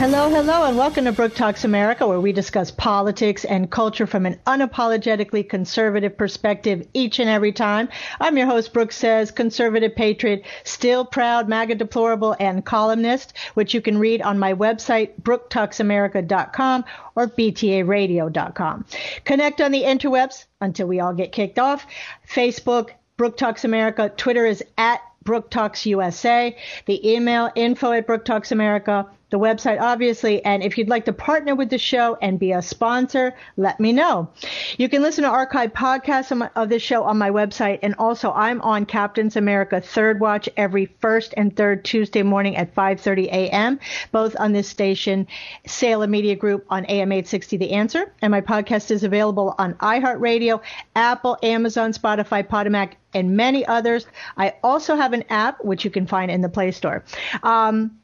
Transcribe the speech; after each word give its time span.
Hello, 0.00 0.30
hello, 0.30 0.64
and 0.64 0.78
welcome 0.78 1.04
to 1.04 1.12
Brooke 1.12 1.34
Talks 1.34 1.62
America, 1.62 2.08
where 2.08 2.20
we 2.20 2.32
discuss 2.32 2.70
politics 2.70 3.44
and 3.44 3.70
culture 3.70 4.06
from 4.06 4.24
an 4.24 4.40
unapologetically 4.46 5.46
conservative 5.46 6.16
perspective 6.16 6.88
each 6.94 7.18
and 7.18 7.28
every 7.28 7.52
time. 7.52 7.86
I'm 8.18 8.38
your 8.38 8.46
host, 8.46 8.72
Brooke 8.72 8.92
Says, 8.92 9.30
conservative 9.30 9.94
patriot, 9.94 10.46
still 10.64 11.04
proud, 11.04 11.50
MAGA 11.50 11.74
deplorable, 11.74 12.34
and 12.40 12.64
columnist, 12.64 13.36
which 13.52 13.74
you 13.74 13.82
can 13.82 13.98
read 13.98 14.22
on 14.22 14.38
my 14.38 14.54
website, 14.54 15.20
brooktalksamerica.com 15.20 16.84
or 17.14 17.26
btaradio.com. 17.26 18.86
Connect 19.26 19.60
on 19.60 19.70
the 19.70 19.82
interwebs 19.82 20.46
until 20.62 20.86
we 20.86 21.00
all 21.00 21.12
get 21.12 21.30
kicked 21.30 21.58
off. 21.58 21.86
Facebook, 22.26 22.92
Brooke 23.18 23.36
Talks 23.36 23.66
America. 23.66 24.10
Twitter 24.16 24.46
is 24.46 24.64
at 24.78 25.02
Brooke 25.24 25.50
Talks 25.50 25.84
USA. 25.84 26.56
The 26.86 27.06
email 27.06 27.50
info 27.54 27.92
at 27.92 28.06
Brooke 28.06 28.24
Talks 28.24 28.50
America 28.50 29.06
the 29.30 29.38
website, 29.38 29.80
obviously. 29.80 30.44
And 30.44 30.62
if 30.62 30.76
you'd 30.76 30.88
like 30.88 31.04
to 31.06 31.12
partner 31.12 31.54
with 31.54 31.70
the 31.70 31.78
show 31.78 32.18
and 32.20 32.38
be 32.38 32.52
a 32.52 32.60
sponsor, 32.60 33.34
let 33.56 33.80
me 33.80 33.92
know. 33.92 34.28
You 34.76 34.88
can 34.88 35.02
listen 35.02 35.24
to 35.24 35.30
archive 35.30 35.72
podcasts 35.72 36.50
of 36.54 36.68
this 36.68 36.82
show 36.82 37.04
on 37.04 37.16
my 37.18 37.30
website. 37.30 37.78
And 37.82 37.94
also, 37.98 38.32
I'm 38.32 38.60
on 38.62 38.86
Captain's 38.86 39.36
America 39.36 39.80
Third 39.80 40.20
Watch 40.20 40.48
every 40.56 40.86
first 41.00 41.32
and 41.36 41.56
third 41.56 41.84
Tuesday 41.84 42.22
morning 42.22 42.56
at 42.56 42.74
5.30 42.74 43.26
a.m., 43.26 43.80
both 44.12 44.36
on 44.38 44.52
this 44.52 44.68
station, 44.68 45.26
Salem 45.66 46.10
Media 46.10 46.36
Group 46.36 46.66
on 46.68 46.84
AM 46.86 47.12
860 47.12 47.56
The 47.56 47.72
Answer. 47.72 48.12
And 48.20 48.30
my 48.30 48.40
podcast 48.40 48.90
is 48.90 49.04
available 49.04 49.54
on 49.58 49.74
iHeartRadio, 49.74 50.60
Apple, 50.96 51.38
Amazon, 51.42 51.92
Spotify, 51.92 52.46
Podomatic, 52.46 52.94
and 53.14 53.36
many 53.36 53.66
others. 53.66 54.06
I 54.36 54.54
also 54.62 54.96
have 54.96 55.12
an 55.12 55.24
app, 55.30 55.64
which 55.64 55.84
you 55.84 55.90
can 55.90 56.06
find 56.06 56.30
in 56.30 56.40
the 56.40 56.48
Play 56.48 56.70
Store. 56.70 57.04
Um, 57.42 57.99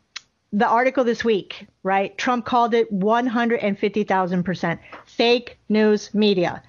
the 0.53 0.67
article 0.67 1.05
this 1.05 1.25
week, 1.25 1.67
right? 1.83 2.17
Trump 2.17 2.45
called 2.45 2.75
it 2.75 2.93
150,000% 2.93 4.79
fake 5.05 5.59
news 5.69 6.15
media. 6.15 6.63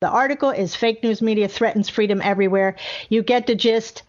The 0.00 0.08
article 0.08 0.50
is 0.50 0.76
fake 0.76 1.02
news 1.02 1.22
media 1.22 1.48
threatens 1.48 1.88
freedom 1.88 2.20
everywhere. 2.22 2.76
You 3.08 3.22
get 3.22 3.46
the 3.46 3.54
gist. 3.54 4.02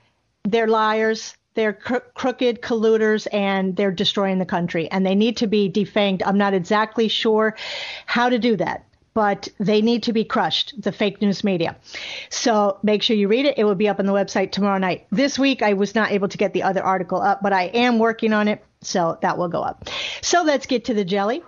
They're 0.44 0.68
liars. 0.68 1.36
They're 1.56 1.74
cro- 1.74 2.02
crooked 2.14 2.62
colluders 2.62 3.28
and 3.34 3.76
they're 3.76 3.92
destroying 3.92 4.38
the 4.38 4.46
country 4.46 4.90
and 4.92 5.06
they 5.06 5.16
need 5.16 5.38
to 5.38 5.48
be 5.48 5.70
defanged. 5.72 6.22
I'm 6.26 6.38
not 6.38 6.54
exactly 6.54 7.08
sure 7.08 7.56
how 8.06 8.30
to 8.30 8.38
do 8.38 8.56
that 8.58 8.88
but 9.18 9.48
they 9.60 9.82
need 9.82 10.04
to 10.04 10.14
be 10.14 10.24
crushed, 10.24 10.80
the 10.80 10.92
fake 10.92 11.20
news 11.24 11.44
media. 11.44 11.76
So 12.30 12.78
make 12.84 13.02
sure 13.02 13.16
you 13.16 13.28
read 13.28 13.48
it. 13.48 13.58
It 13.58 13.64
will 13.64 13.74
be 13.74 13.90
up 13.90 13.98
on 13.98 14.06
the 14.06 14.14
website 14.14 14.52
tomorrow 14.52 14.78
night. 14.78 15.08
This 15.10 15.40
week, 15.40 15.64
I 15.64 15.74
was 15.74 15.96
not 15.96 16.12
able 16.12 16.28
to 16.28 16.38
get 16.38 16.54
the 16.54 16.62
other 16.62 16.84
article 16.84 17.20
up, 17.20 17.42
but 17.42 17.52
I 17.52 17.64
am 17.64 17.98
working 17.98 18.32
on 18.32 18.48
it. 18.48 18.64
So 18.82 19.18
that 19.22 19.38
will 19.38 19.48
go 19.48 19.62
up. 19.62 19.90
So 20.22 20.44
let's 20.44 20.68
get 20.68 20.86
to 20.86 20.94
the 20.94 21.04
jelly. 21.04 21.44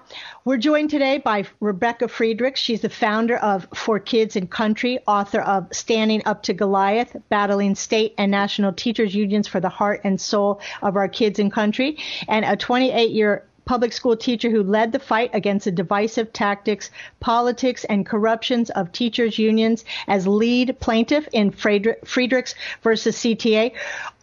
We're 0.46 0.58
joined 0.58 0.90
today 0.90 1.20
by 1.20 1.46
Rebecca 1.60 2.08
Friedrichs. 2.08 2.60
She's 2.60 2.82
the 2.82 2.90
founder 2.90 3.38
of 3.38 3.68
For 3.74 4.00
Kids 4.00 4.36
and 4.36 4.50
Country, 4.50 5.00
author 5.08 5.42
of 5.42 5.68
Standing 5.72 6.24
Up 6.26 6.44
to 6.44 6.54
Goliath, 6.54 7.16
Battling 7.30 7.76
State 7.76 8.16
and 8.18 8.32
National 8.32 8.74
Teachers 8.74 9.14
Unions 9.14 9.48
for 9.48 9.60
the 9.60 9.70
Heart 9.70 10.02
and 10.04 10.20
Soul 10.20 10.60
of 10.82 10.96
Our 10.96 11.08
Kids 11.08 11.38
and 11.38 11.52
Country, 11.52 12.00
and 12.28 12.44
a 12.46 12.56
28 12.56 13.12
year 13.12 13.46
public 13.70 13.94
school 13.94 14.18
teacher 14.18 14.50
who 14.50 14.64
led 14.64 14.92
the 14.92 14.98
fight 14.98 15.30
against 15.32 15.66
the 15.66 15.72
divisive 15.72 16.34
tactics, 16.34 16.90
politics, 17.20 17.84
and 17.84 18.04
corruptions 18.04 18.72
of 18.72 18.92
teachers' 18.92 19.38
unions 19.38 19.86
as 20.08 20.26
lead 20.26 20.76
plaintiff 20.80 21.28
in 21.32 21.52
Friedrichs 21.52 22.56
versus 22.82 23.16
CTA. 23.18 23.72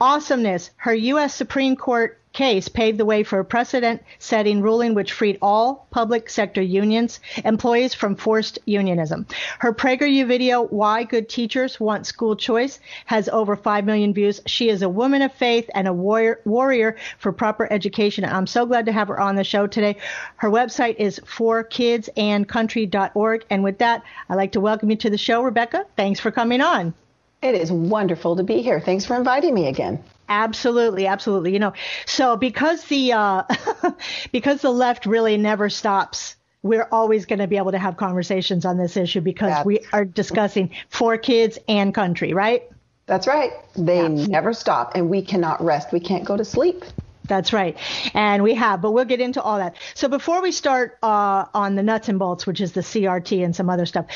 Awesomeness. 0.00 0.70
Her 0.78 0.94
U.S. 0.94 1.32
Supreme 1.32 1.76
Court 1.76 2.18
case 2.36 2.68
paved 2.68 2.98
the 2.98 3.04
way 3.04 3.24
for 3.24 3.40
a 3.40 3.44
precedent 3.44 4.00
setting 4.20 4.60
ruling 4.60 4.94
which 4.94 5.12
freed 5.12 5.38
all 5.42 5.88
public 5.90 6.30
sector 6.30 6.62
unions 6.62 7.18
employees 7.44 7.94
from 7.94 8.14
forced 8.14 8.60
unionism. 8.66 9.26
Her 9.58 9.72
PragerU 9.72 10.28
video, 10.28 10.62
Why 10.62 11.02
Good 11.02 11.28
Teachers 11.28 11.80
Want 11.80 12.06
School 12.06 12.36
Choice, 12.36 12.78
has 13.06 13.28
over 13.30 13.56
5 13.56 13.84
million 13.86 14.12
views. 14.12 14.42
She 14.46 14.68
is 14.68 14.82
a 14.82 14.88
woman 14.88 15.22
of 15.22 15.32
faith 15.32 15.68
and 15.74 15.88
a 15.88 15.92
warrior, 15.92 16.40
warrior 16.44 16.94
for 17.18 17.32
proper 17.32 17.66
education. 17.72 18.24
I'm 18.24 18.46
so 18.46 18.64
glad 18.66 18.86
to 18.86 18.92
have 18.92 19.08
her 19.08 19.18
on 19.18 19.34
the 19.36 19.42
show 19.42 19.66
today. 19.66 19.96
Her 20.36 20.50
website 20.50 20.96
is 20.98 21.18
forkidsandcountry.org. 21.20 23.44
And 23.48 23.64
with 23.64 23.78
that, 23.78 24.02
I'd 24.28 24.34
like 24.34 24.52
to 24.52 24.60
welcome 24.60 24.90
you 24.90 24.96
to 24.96 25.08
the 25.08 25.16
show, 25.16 25.40
Rebecca. 25.42 25.86
Thanks 25.96 26.20
for 26.20 26.30
coming 26.30 26.60
on. 26.60 26.92
It 27.40 27.54
is 27.54 27.72
wonderful 27.72 28.36
to 28.36 28.42
be 28.42 28.60
here. 28.60 28.80
Thanks 28.80 29.06
for 29.06 29.16
inviting 29.16 29.54
me 29.54 29.68
again. 29.68 30.04
Absolutely, 30.28 31.06
absolutely. 31.06 31.52
You 31.52 31.58
know, 31.58 31.72
so 32.04 32.36
because 32.36 32.84
the 32.84 33.12
uh, 33.12 33.42
because 34.32 34.62
the 34.62 34.70
left 34.70 35.06
really 35.06 35.36
never 35.36 35.68
stops, 35.68 36.36
we're 36.62 36.88
always 36.90 37.26
going 37.26 37.38
to 37.38 37.46
be 37.46 37.56
able 37.56 37.72
to 37.72 37.78
have 37.78 37.96
conversations 37.96 38.64
on 38.64 38.76
this 38.76 38.96
issue 38.96 39.20
because 39.20 39.50
That's... 39.50 39.66
we 39.66 39.80
are 39.92 40.04
discussing 40.04 40.70
for 40.88 41.16
kids 41.16 41.58
and 41.68 41.94
country, 41.94 42.32
right? 42.32 42.68
That's 43.06 43.26
right. 43.26 43.52
They 43.76 44.02
yeah. 44.02 44.26
never 44.26 44.52
stop, 44.52 44.92
and 44.96 45.08
we 45.08 45.22
cannot 45.22 45.64
rest. 45.64 45.92
We 45.92 46.00
can't 46.00 46.24
go 46.24 46.36
to 46.36 46.44
sleep. 46.44 46.84
That's 47.28 47.52
right. 47.52 47.76
And 48.14 48.42
we 48.42 48.54
have, 48.54 48.80
but 48.80 48.92
we'll 48.92 49.04
get 49.04 49.20
into 49.20 49.42
all 49.42 49.58
that. 49.58 49.76
So 49.94 50.08
before 50.08 50.42
we 50.42 50.52
start 50.52 50.98
uh, 51.02 51.46
on 51.54 51.74
the 51.74 51.82
nuts 51.82 52.08
and 52.08 52.18
bolts, 52.18 52.46
which 52.46 52.60
is 52.60 52.72
the 52.72 52.80
CRT 52.80 53.44
and 53.44 53.54
some 53.54 53.68
other 53.68 53.86
stuff, 53.86 54.06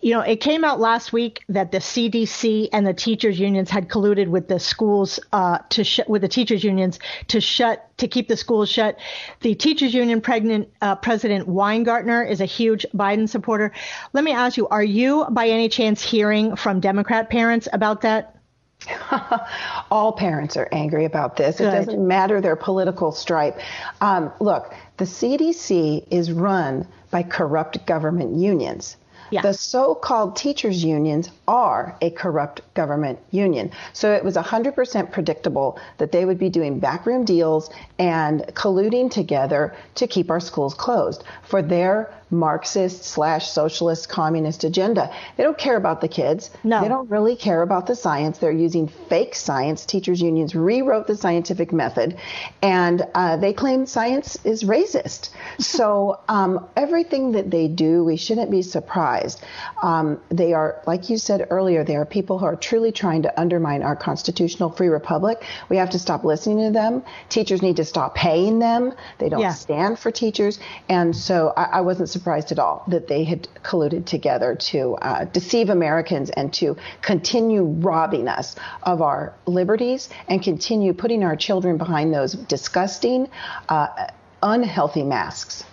you 0.00 0.12
know, 0.12 0.20
it 0.20 0.36
came 0.36 0.64
out 0.64 0.80
last 0.80 1.12
week 1.12 1.44
that 1.48 1.72
the 1.72 1.78
CDC 1.78 2.68
and 2.72 2.86
the 2.86 2.94
teachers 2.94 3.38
unions 3.38 3.70
had 3.70 3.88
colluded 3.88 4.28
with 4.28 4.48
the 4.48 4.58
schools 4.58 5.18
uh, 5.32 5.58
to 5.70 5.84
sh- 5.84 6.00
with 6.06 6.22
the 6.22 6.28
teachers 6.28 6.62
unions 6.62 6.98
to 7.28 7.40
shut 7.40 7.88
to 7.98 8.08
keep 8.08 8.28
the 8.28 8.36
schools 8.36 8.68
shut. 8.68 8.98
The 9.40 9.54
teachers 9.54 9.94
union 9.94 10.20
pregnant 10.20 10.68
uh, 10.80 10.96
president 10.96 11.46
Weingarten 11.46 12.26
is 12.26 12.40
a 12.40 12.46
huge 12.46 12.84
Biden 12.94 13.28
supporter. 13.28 13.72
Let 14.12 14.24
me 14.24 14.32
ask 14.32 14.56
you, 14.56 14.68
are 14.68 14.82
you 14.82 15.26
by 15.30 15.48
any 15.48 15.68
chance 15.68 16.02
hearing 16.02 16.56
from 16.56 16.80
Democrat 16.80 17.30
parents 17.30 17.68
about 17.72 18.00
that? 18.02 18.41
All 19.90 20.12
parents 20.12 20.56
are 20.56 20.68
angry 20.72 21.04
about 21.04 21.36
this. 21.36 21.58
Good. 21.58 21.68
It 21.68 21.70
doesn't 21.70 22.06
matter 22.06 22.40
their 22.40 22.56
political 22.56 23.12
stripe. 23.12 23.60
Um, 24.00 24.32
look, 24.40 24.74
the 24.96 25.04
CDC 25.04 26.06
is 26.10 26.32
run 26.32 26.86
by 27.10 27.22
corrupt 27.22 27.86
government 27.86 28.36
unions. 28.36 28.96
Yeah. 29.32 29.40
The 29.40 29.54
so 29.54 29.94
called 29.94 30.36
teachers' 30.36 30.84
unions 30.84 31.30
are 31.48 31.96
a 32.02 32.10
corrupt 32.10 32.60
government 32.74 33.18
union. 33.30 33.70
So 33.94 34.12
it 34.12 34.22
was 34.22 34.36
100% 34.36 35.10
predictable 35.10 35.78
that 35.96 36.12
they 36.12 36.26
would 36.26 36.38
be 36.38 36.50
doing 36.50 36.78
backroom 36.80 37.24
deals 37.24 37.70
and 37.98 38.42
colluding 38.48 39.10
together 39.10 39.74
to 39.94 40.06
keep 40.06 40.30
our 40.30 40.40
schools 40.40 40.74
closed 40.74 41.24
for 41.44 41.62
their 41.62 42.12
Marxist 42.32 43.04
slash 43.04 43.50
socialist 43.50 44.08
communist 44.08 44.64
agenda. 44.64 45.14
They 45.36 45.44
don't 45.44 45.58
care 45.58 45.76
about 45.76 46.00
the 46.00 46.08
kids. 46.08 46.50
No. 46.64 46.80
They 46.80 46.88
don't 46.88 47.10
really 47.10 47.36
care 47.36 47.60
about 47.60 47.86
the 47.86 47.94
science. 47.94 48.38
They're 48.38 48.50
using 48.50 48.88
fake 48.88 49.34
science. 49.34 49.84
Teachers 49.84 50.22
unions 50.22 50.54
rewrote 50.54 51.06
the 51.06 51.14
scientific 51.14 51.72
method, 51.72 52.16
and 52.62 53.06
uh, 53.14 53.36
they 53.36 53.52
claim 53.52 53.84
science 53.84 54.38
is 54.44 54.64
racist. 54.64 55.28
so 55.58 56.20
um, 56.28 56.66
everything 56.74 57.32
that 57.32 57.50
they 57.50 57.68
do, 57.68 58.02
we 58.02 58.16
shouldn't 58.16 58.50
be 58.50 58.62
surprised. 58.62 59.44
Um, 59.82 60.18
they 60.30 60.54
are, 60.54 60.80
like 60.86 61.10
you 61.10 61.18
said 61.18 61.46
earlier, 61.50 61.84
they 61.84 61.96
are 61.96 62.06
people 62.06 62.38
who 62.38 62.46
are 62.46 62.56
truly 62.56 62.92
trying 62.92 63.22
to 63.22 63.40
undermine 63.40 63.82
our 63.82 63.94
constitutional 63.94 64.70
free 64.70 64.88
republic. 64.88 65.44
We 65.68 65.76
have 65.76 65.90
to 65.90 65.98
stop 65.98 66.24
listening 66.24 66.66
to 66.66 66.70
them. 66.72 67.02
Teachers 67.28 67.60
need 67.60 67.76
to 67.76 67.84
stop 67.84 68.14
paying 68.14 68.58
them. 68.58 68.94
They 69.18 69.28
don't 69.28 69.40
yeah. 69.40 69.52
stand 69.52 69.98
for 69.98 70.10
teachers, 70.10 70.58
and 70.88 71.14
so 71.14 71.52
I, 71.54 71.64
I 71.64 71.80
wasn't 71.82 72.08
surprised 72.08 72.21
surprised 72.22 72.52
at 72.52 72.58
all 72.60 72.84
that 72.86 73.08
they 73.08 73.24
had 73.24 73.48
colluded 73.64 74.06
together 74.06 74.54
to 74.54 74.94
uh, 75.02 75.24
deceive 75.24 75.70
Americans 75.70 76.30
and 76.30 76.52
to 76.54 76.76
continue 77.00 77.64
robbing 77.64 78.28
us 78.28 78.54
of 78.84 79.02
our 79.02 79.34
liberties 79.46 80.08
and 80.28 80.40
continue 80.40 80.92
putting 80.92 81.24
our 81.24 81.34
children 81.34 81.76
behind 81.78 82.14
those 82.14 82.34
disgusting, 82.34 83.28
uh, 83.68 83.88
unhealthy 84.40 85.02
masks. 85.02 85.64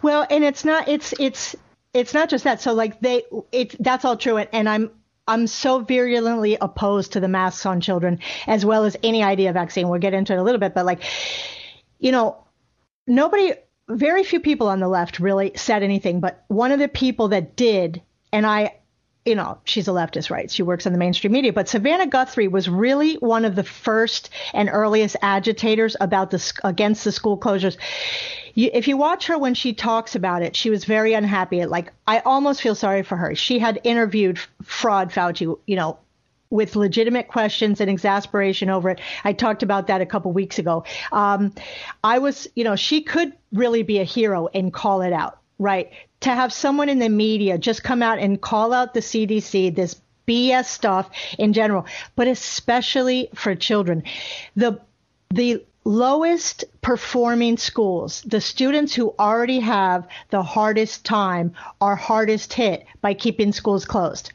Well, 0.00 0.24
and 0.30 0.44
it's 0.44 0.64
not 0.64 0.86
it's 0.86 1.12
it's 1.18 1.56
it's 1.92 2.14
not 2.14 2.28
just 2.28 2.44
that. 2.44 2.60
So 2.60 2.74
like 2.74 3.00
they 3.00 3.24
it's 3.50 3.74
that's 3.80 4.04
all 4.04 4.16
true, 4.16 4.36
and, 4.36 4.48
and 4.52 4.68
I'm 4.68 4.90
I'm 5.26 5.48
so 5.48 5.80
virulently 5.80 6.56
opposed 6.60 7.14
to 7.14 7.20
the 7.20 7.28
masks 7.28 7.66
on 7.66 7.80
children 7.80 8.20
as 8.46 8.64
well 8.64 8.84
as 8.84 8.96
any 9.02 9.24
idea 9.24 9.50
of 9.50 9.54
vaccine. 9.54 9.88
We'll 9.88 9.98
get 9.98 10.14
into 10.14 10.32
it 10.32 10.38
a 10.38 10.44
little 10.44 10.60
bit, 10.60 10.74
but 10.74 10.86
like, 10.86 11.02
you 11.98 12.12
know, 12.12 12.44
nobody 13.08 13.54
very 13.88 14.22
few 14.22 14.40
people 14.40 14.68
on 14.68 14.80
the 14.80 14.88
left 14.88 15.18
really 15.18 15.52
said 15.56 15.82
anything, 15.82 16.20
but 16.20 16.44
one 16.48 16.72
of 16.72 16.78
the 16.78 16.88
people 16.88 17.28
that 17.28 17.56
did, 17.56 18.02
and 18.32 18.46
I, 18.46 18.74
you 19.24 19.34
know, 19.34 19.58
she's 19.64 19.88
a 19.88 19.92
leftist, 19.92 20.30
right? 20.30 20.50
She 20.50 20.62
works 20.62 20.86
in 20.86 20.92
the 20.92 20.98
mainstream 20.98 21.32
media, 21.32 21.52
but 21.52 21.68
Savannah 21.68 22.06
Guthrie 22.06 22.48
was 22.48 22.68
really 22.68 23.14
one 23.16 23.44
of 23.44 23.54
the 23.54 23.64
first 23.64 24.30
and 24.54 24.70
earliest 24.72 25.16
agitators 25.22 25.96
about 26.00 26.30
the 26.30 26.52
against 26.64 27.04
the 27.04 27.12
school 27.12 27.38
closures. 27.38 27.76
You, 28.54 28.70
if 28.72 28.88
you 28.88 28.96
watch 28.96 29.26
her 29.26 29.38
when 29.38 29.54
she 29.54 29.72
talks 29.72 30.14
about 30.14 30.42
it, 30.42 30.56
she 30.56 30.70
was 30.70 30.84
very 30.84 31.12
unhappy. 31.12 31.64
Like 31.66 31.92
I 32.06 32.20
almost 32.20 32.62
feel 32.62 32.74
sorry 32.74 33.02
for 33.02 33.16
her. 33.16 33.34
She 33.34 33.58
had 33.58 33.80
interviewed 33.84 34.38
fraud 34.62 35.10
Fauci, 35.10 35.58
you 35.66 35.76
know, 35.76 35.98
with 36.50 36.76
legitimate 36.76 37.28
questions 37.28 37.80
and 37.80 37.90
exasperation 37.90 38.70
over 38.70 38.90
it. 38.90 39.00
I 39.24 39.32
talked 39.32 39.62
about 39.62 39.86
that 39.88 40.00
a 40.00 40.06
couple 40.06 40.32
weeks 40.32 40.58
ago. 40.58 40.84
Um, 41.12 41.54
I 42.02 42.18
was, 42.18 42.48
you 42.54 42.64
know, 42.64 42.76
she 42.76 43.02
could 43.02 43.32
really 43.52 43.82
be 43.82 43.98
a 43.98 44.04
hero 44.04 44.48
and 44.54 44.72
call 44.72 45.02
it 45.02 45.12
out, 45.12 45.38
right? 45.58 45.90
To 46.20 46.30
have 46.30 46.52
someone 46.52 46.88
in 46.88 46.98
the 46.98 47.08
media 47.08 47.58
just 47.58 47.84
come 47.84 48.02
out 48.02 48.18
and 48.18 48.40
call 48.40 48.72
out 48.72 48.94
the 48.94 49.00
CDC, 49.00 49.74
this 49.74 50.00
BS 50.26 50.66
stuff 50.66 51.10
in 51.38 51.52
general, 51.52 51.86
but 52.14 52.28
especially 52.28 53.30
for 53.34 53.54
children. 53.54 54.02
The 54.56 54.80
the 55.30 55.64
lowest 55.84 56.64
performing 56.82 57.56
schools, 57.56 58.22
the 58.22 58.40
students 58.40 58.94
who 58.94 59.14
already 59.18 59.60
have 59.60 60.06
the 60.30 60.42
hardest 60.42 61.04
time, 61.04 61.54
are 61.80 61.96
hardest 61.96 62.52
hit 62.52 62.84
by 63.00 63.14
keeping 63.14 63.52
schools 63.52 63.84
closed. 63.84 64.32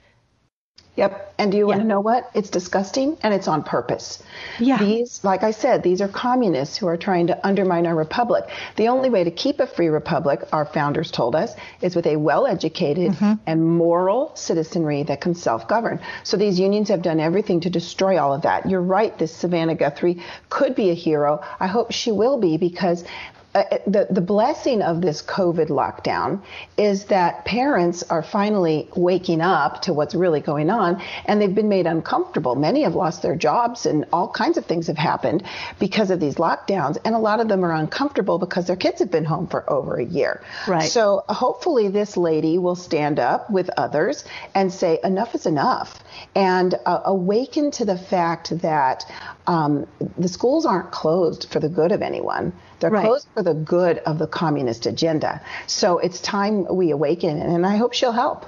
Yep. 0.95 1.33
And 1.39 1.51
do 1.51 1.57
you 1.57 1.63
yeah. 1.63 1.69
want 1.69 1.81
to 1.81 1.87
know 1.87 2.01
what? 2.01 2.29
It's 2.35 2.51
disgusting 2.51 3.17
and 3.23 3.33
it's 3.33 3.47
on 3.47 3.63
purpose. 3.63 4.21
Yeah. 4.59 4.77
These, 4.77 5.23
like 5.23 5.41
I 5.41 5.49
said, 5.49 5.81
these 5.81 6.01
are 6.01 6.07
communists 6.07 6.77
who 6.77 6.87
are 6.87 6.97
trying 6.97 7.27
to 7.27 7.47
undermine 7.47 7.87
our 7.87 7.95
republic. 7.95 8.45
The 8.75 8.89
only 8.89 9.09
way 9.09 9.23
to 9.23 9.31
keep 9.31 9.59
a 9.59 9.65
free 9.65 9.87
republic, 9.87 10.41
our 10.51 10.65
founders 10.65 11.09
told 11.09 11.35
us, 11.35 11.55
is 11.81 11.95
with 11.95 12.05
a 12.05 12.17
well 12.17 12.45
educated 12.45 13.13
mm-hmm. 13.13 13.33
and 13.47 13.65
moral 13.65 14.35
citizenry 14.35 15.01
that 15.03 15.19
can 15.19 15.33
self 15.33 15.67
govern. 15.67 15.99
So 16.23 16.37
these 16.37 16.59
unions 16.59 16.89
have 16.89 17.01
done 17.01 17.19
everything 17.19 17.61
to 17.61 17.71
destroy 17.71 18.21
all 18.21 18.33
of 18.33 18.43
that. 18.43 18.69
You're 18.69 18.81
right, 18.81 19.17
this 19.17 19.33
Savannah 19.33 19.75
Guthrie 19.75 20.21
could 20.49 20.75
be 20.75 20.91
a 20.91 20.95
hero. 20.95 21.43
I 21.59 21.65
hope 21.65 21.91
she 21.91 22.11
will 22.11 22.39
be 22.39 22.57
because 22.57 23.03
uh, 23.55 23.63
the, 23.85 24.07
the 24.09 24.21
blessing 24.21 24.81
of 24.81 25.01
this 25.01 25.21
COVID 25.21 25.67
lockdown 25.67 26.41
is 26.75 27.05
that 27.05 27.45
parents 27.45 28.01
are 28.09 28.23
finally 28.23 28.89
waking 28.95 29.41
up 29.41 29.83
to 29.83 29.93
what's 29.93 30.15
really 30.15 30.39
going 30.39 30.71
on 30.71 30.99
and 31.25 31.39
they've 31.39 31.53
been 31.53 31.69
made 31.69 31.85
uncomfortable. 31.85 32.55
Many 32.55 32.81
have 32.81 32.95
lost 32.95 33.21
their 33.21 33.35
jobs 33.35 33.85
and 33.85 34.05
all 34.11 34.27
kinds 34.27 34.57
of 34.57 34.65
things 34.65 34.87
have 34.87 34.97
happened 34.97 35.43
because 35.79 36.09
of 36.09 36.19
these 36.19 36.35
lockdowns. 36.35 36.97
And 37.05 37.13
a 37.13 37.19
lot 37.19 37.39
of 37.39 37.47
them 37.47 37.63
are 37.63 37.73
uncomfortable 37.73 38.39
because 38.39 38.65
their 38.65 38.75
kids 38.75 38.99
have 38.99 39.11
been 39.11 39.25
home 39.25 39.47
for 39.47 39.69
over 39.69 39.97
a 39.97 40.05
year. 40.05 40.41
Right. 40.67 40.89
So 40.89 41.23
hopefully 41.29 41.89
this 41.89 42.17
lady 42.17 42.57
will 42.57 42.75
stand 42.75 43.19
up 43.19 43.51
with 43.51 43.69
others 43.77 44.23
and 44.55 44.73
say 44.73 44.99
enough 45.03 45.35
is 45.35 45.45
enough 45.45 46.03
and 46.35 46.73
uh, 46.85 47.01
awaken 47.05 47.69
to 47.71 47.85
the 47.85 47.97
fact 47.97 48.61
that 48.61 49.05
um, 49.45 49.85
the 50.17 50.27
schools 50.27 50.65
aren't 50.65 50.91
closed 50.91 51.49
for 51.51 51.59
the 51.59 51.69
good 51.69 51.91
of 51.91 52.01
anyone. 52.01 52.53
They're 52.83 52.91
right. 52.91 53.05
closed 53.05 53.27
for 53.33 53.41
the 53.43 53.53
good 53.53 53.99
of 53.99 54.19
the 54.19 54.27
communist 54.27 54.85
agenda. 54.85 55.41
So 55.67 55.99
it's 55.99 56.19
time 56.19 56.67
we 56.69 56.91
awaken, 56.91 57.41
and 57.41 57.65
I 57.65 57.77
hope 57.77 57.93
she'll 57.93 58.11
help. 58.11 58.45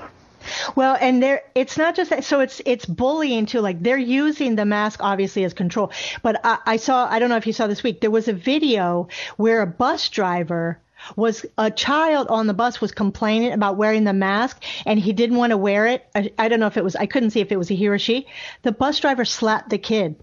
Well, 0.76 0.98
and 1.00 1.24
there, 1.24 1.42
it's 1.56 1.78
not 1.78 1.96
just 1.96 2.10
that. 2.10 2.24
So 2.26 2.42
it's 2.42 2.62
it's 2.66 2.86
bullying 2.86 3.46
too. 3.46 3.62
Like 3.62 3.82
they're 3.82 3.98
using 3.98 4.56
the 4.56 4.66
mask 4.66 5.00
obviously 5.02 5.44
as 5.46 5.54
control. 5.54 5.92
But 6.22 6.42
I, 6.44 6.58
I 6.66 6.78
saw, 6.78 7.08
I 7.10 7.20
don't 7.20 7.30
know 7.30 7.38
if 7.38 7.48
you 7.48 7.54
saw 7.54 7.68
this 7.68 7.82
week, 7.82 8.02
there 8.02 8.12
was 8.12 8.28
a 8.28 8.34
video 8.34 9.08
where 9.38 9.62
a 9.62 9.68
bus 9.68 10.10
driver 10.10 10.80
was 11.16 11.46
a 11.58 11.72
child 11.72 12.28
on 12.28 12.48
the 12.48 12.54
bus 12.54 12.82
was 12.82 12.92
complaining 12.92 13.54
about 13.54 13.78
wearing 13.78 14.04
the 14.04 14.14
mask 14.14 14.64
and 14.86 15.00
he 15.00 15.14
didn't 15.14 15.38
want 15.38 15.52
to 15.52 15.58
wear 15.58 15.88
it. 15.88 16.06
I, 16.16 16.32
I 16.38 16.48
don't 16.48 16.60
know 16.60 16.68
if 16.68 16.78
it 16.78 16.84
was, 16.84 16.96
I 16.96 17.06
couldn't 17.06 17.32
see 17.32 17.42
if 17.42 17.52
it 17.52 17.58
was 17.58 17.70
a 17.70 17.76
he 17.76 17.88
or 17.88 18.00
she. 18.00 18.28
The 18.64 18.72
bus 18.72 19.00
driver 19.00 19.26
slapped 19.26 19.70
the 19.70 19.78
kid. 19.78 20.16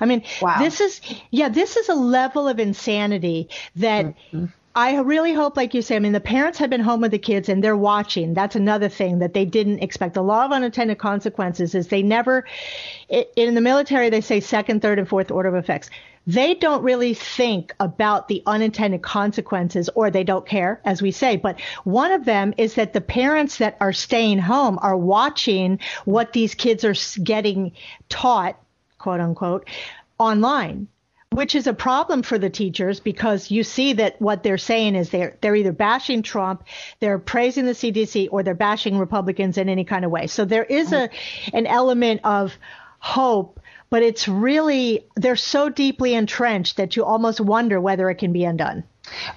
I 0.00 0.06
mean, 0.06 0.22
wow. 0.42 0.58
this 0.58 0.80
is, 0.80 1.00
yeah, 1.30 1.48
this 1.48 1.76
is 1.76 1.88
a 1.88 1.94
level 1.94 2.48
of 2.48 2.58
insanity 2.58 3.48
that 3.76 4.06
mm-hmm. 4.06 4.46
I 4.74 4.98
really 4.98 5.32
hope, 5.32 5.56
like 5.56 5.74
you 5.74 5.82
say, 5.82 5.96
I 5.96 5.98
mean, 5.98 6.12
the 6.12 6.20
parents 6.20 6.58
have 6.58 6.70
been 6.70 6.80
home 6.80 7.00
with 7.00 7.10
the 7.10 7.18
kids 7.18 7.48
and 7.48 7.64
they're 7.64 7.76
watching. 7.76 8.34
That's 8.34 8.54
another 8.54 8.88
thing 8.88 9.18
that 9.18 9.34
they 9.34 9.44
didn't 9.44 9.80
expect. 9.80 10.14
The 10.14 10.22
law 10.22 10.44
of 10.44 10.52
unintended 10.52 10.98
consequences 10.98 11.74
is 11.74 11.88
they 11.88 12.02
never, 12.02 12.44
in 13.08 13.54
the 13.54 13.60
military, 13.60 14.10
they 14.10 14.20
say 14.20 14.40
second, 14.40 14.82
third, 14.82 14.98
and 14.98 15.08
fourth 15.08 15.30
order 15.30 15.48
of 15.48 15.56
effects. 15.56 15.90
They 16.28 16.54
don't 16.54 16.82
really 16.82 17.14
think 17.14 17.74
about 17.80 18.28
the 18.28 18.42
unintended 18.46 19.02
consequences 19.02 19.88
or 19.94 20.10
they 20.10 20.24
don't 20.24 20.46
care, 20.46 20.80
as 20.84 21.00
we 21.00 21.10
say. 21.10 21.36
But 21.36 21.58
one 21.84 22.12
of 22.12 22.26
them 22.26 22.52
is 22.58 22.74
that 22.74 22.92
the 22.92 23.00
parents 23.00 23.56
that 23.58 23.78
are 23.80 23.94
staying 23.94 24.38
home 24.38 24.78
are 24.82 24.96
watching 24.96 25.80
what 26.04 26.34
these 26.34 26.54
kids 26.54 26.84
are 26.84 26.94
getting 27.22 27.72
taught 28.10 28.60
quote 28.98 29.20
unquote, 29.20 29.68
online 30.18 30.88
which 31.30 31.54
is 31.54 31.66
a 31.66 31.74
problem 31.74 32.22
for 32.22 32.38
the 32.38 32.50
teachers 32.50 33.00
because 33.00 33.50
you 33.50 33.62
see 33.62 33.92
that 33.92 34.20
what 34.20 34.42
they're 34.42 34.58
saying 34.58 34.94
is 34.94 35.10
they're 35.10 35.36
they're 35.40 35.54
either 35.54 35.72
bashing 35.72 36.22
Trump, 36.22 36.64
they're 37.00 37.18
praising 37.18 37.66
the 37.66 37.72
CDC, 37.72 38.28
or 38.32 38.42
they're 38.42 38.54
bashing 38.54 38.98
Republicans 38.98 39.58
in 39.58 39.68
any 39.68 39.84
kind 39.84 40.04
of 40.04 40.10
way. 40.10 40.26
So 40.26 40.44
there 40.44 40.64
is 40.64 40.92
a 40.92 41.10
an 41.52 41.66
element 41.66 42.22
of 42.24 42.56
hope, 42.98 43.60
but 43.90 44.02
it's 44.02 44.26
really 44.26 45.06
they're 45.16 45.36
so 45.36 45.68
deeply 45.68 46.14
entrenched 46.14 46.78
that 46.78 46.96
you 46.96 47.04
almost 47.04 47.40
wonder 47.40 47.80
whether 47.80 48.08
it 48.10 48.16
can 48.16 48.32
be 48.32 48.44
undone. 48.44 48.84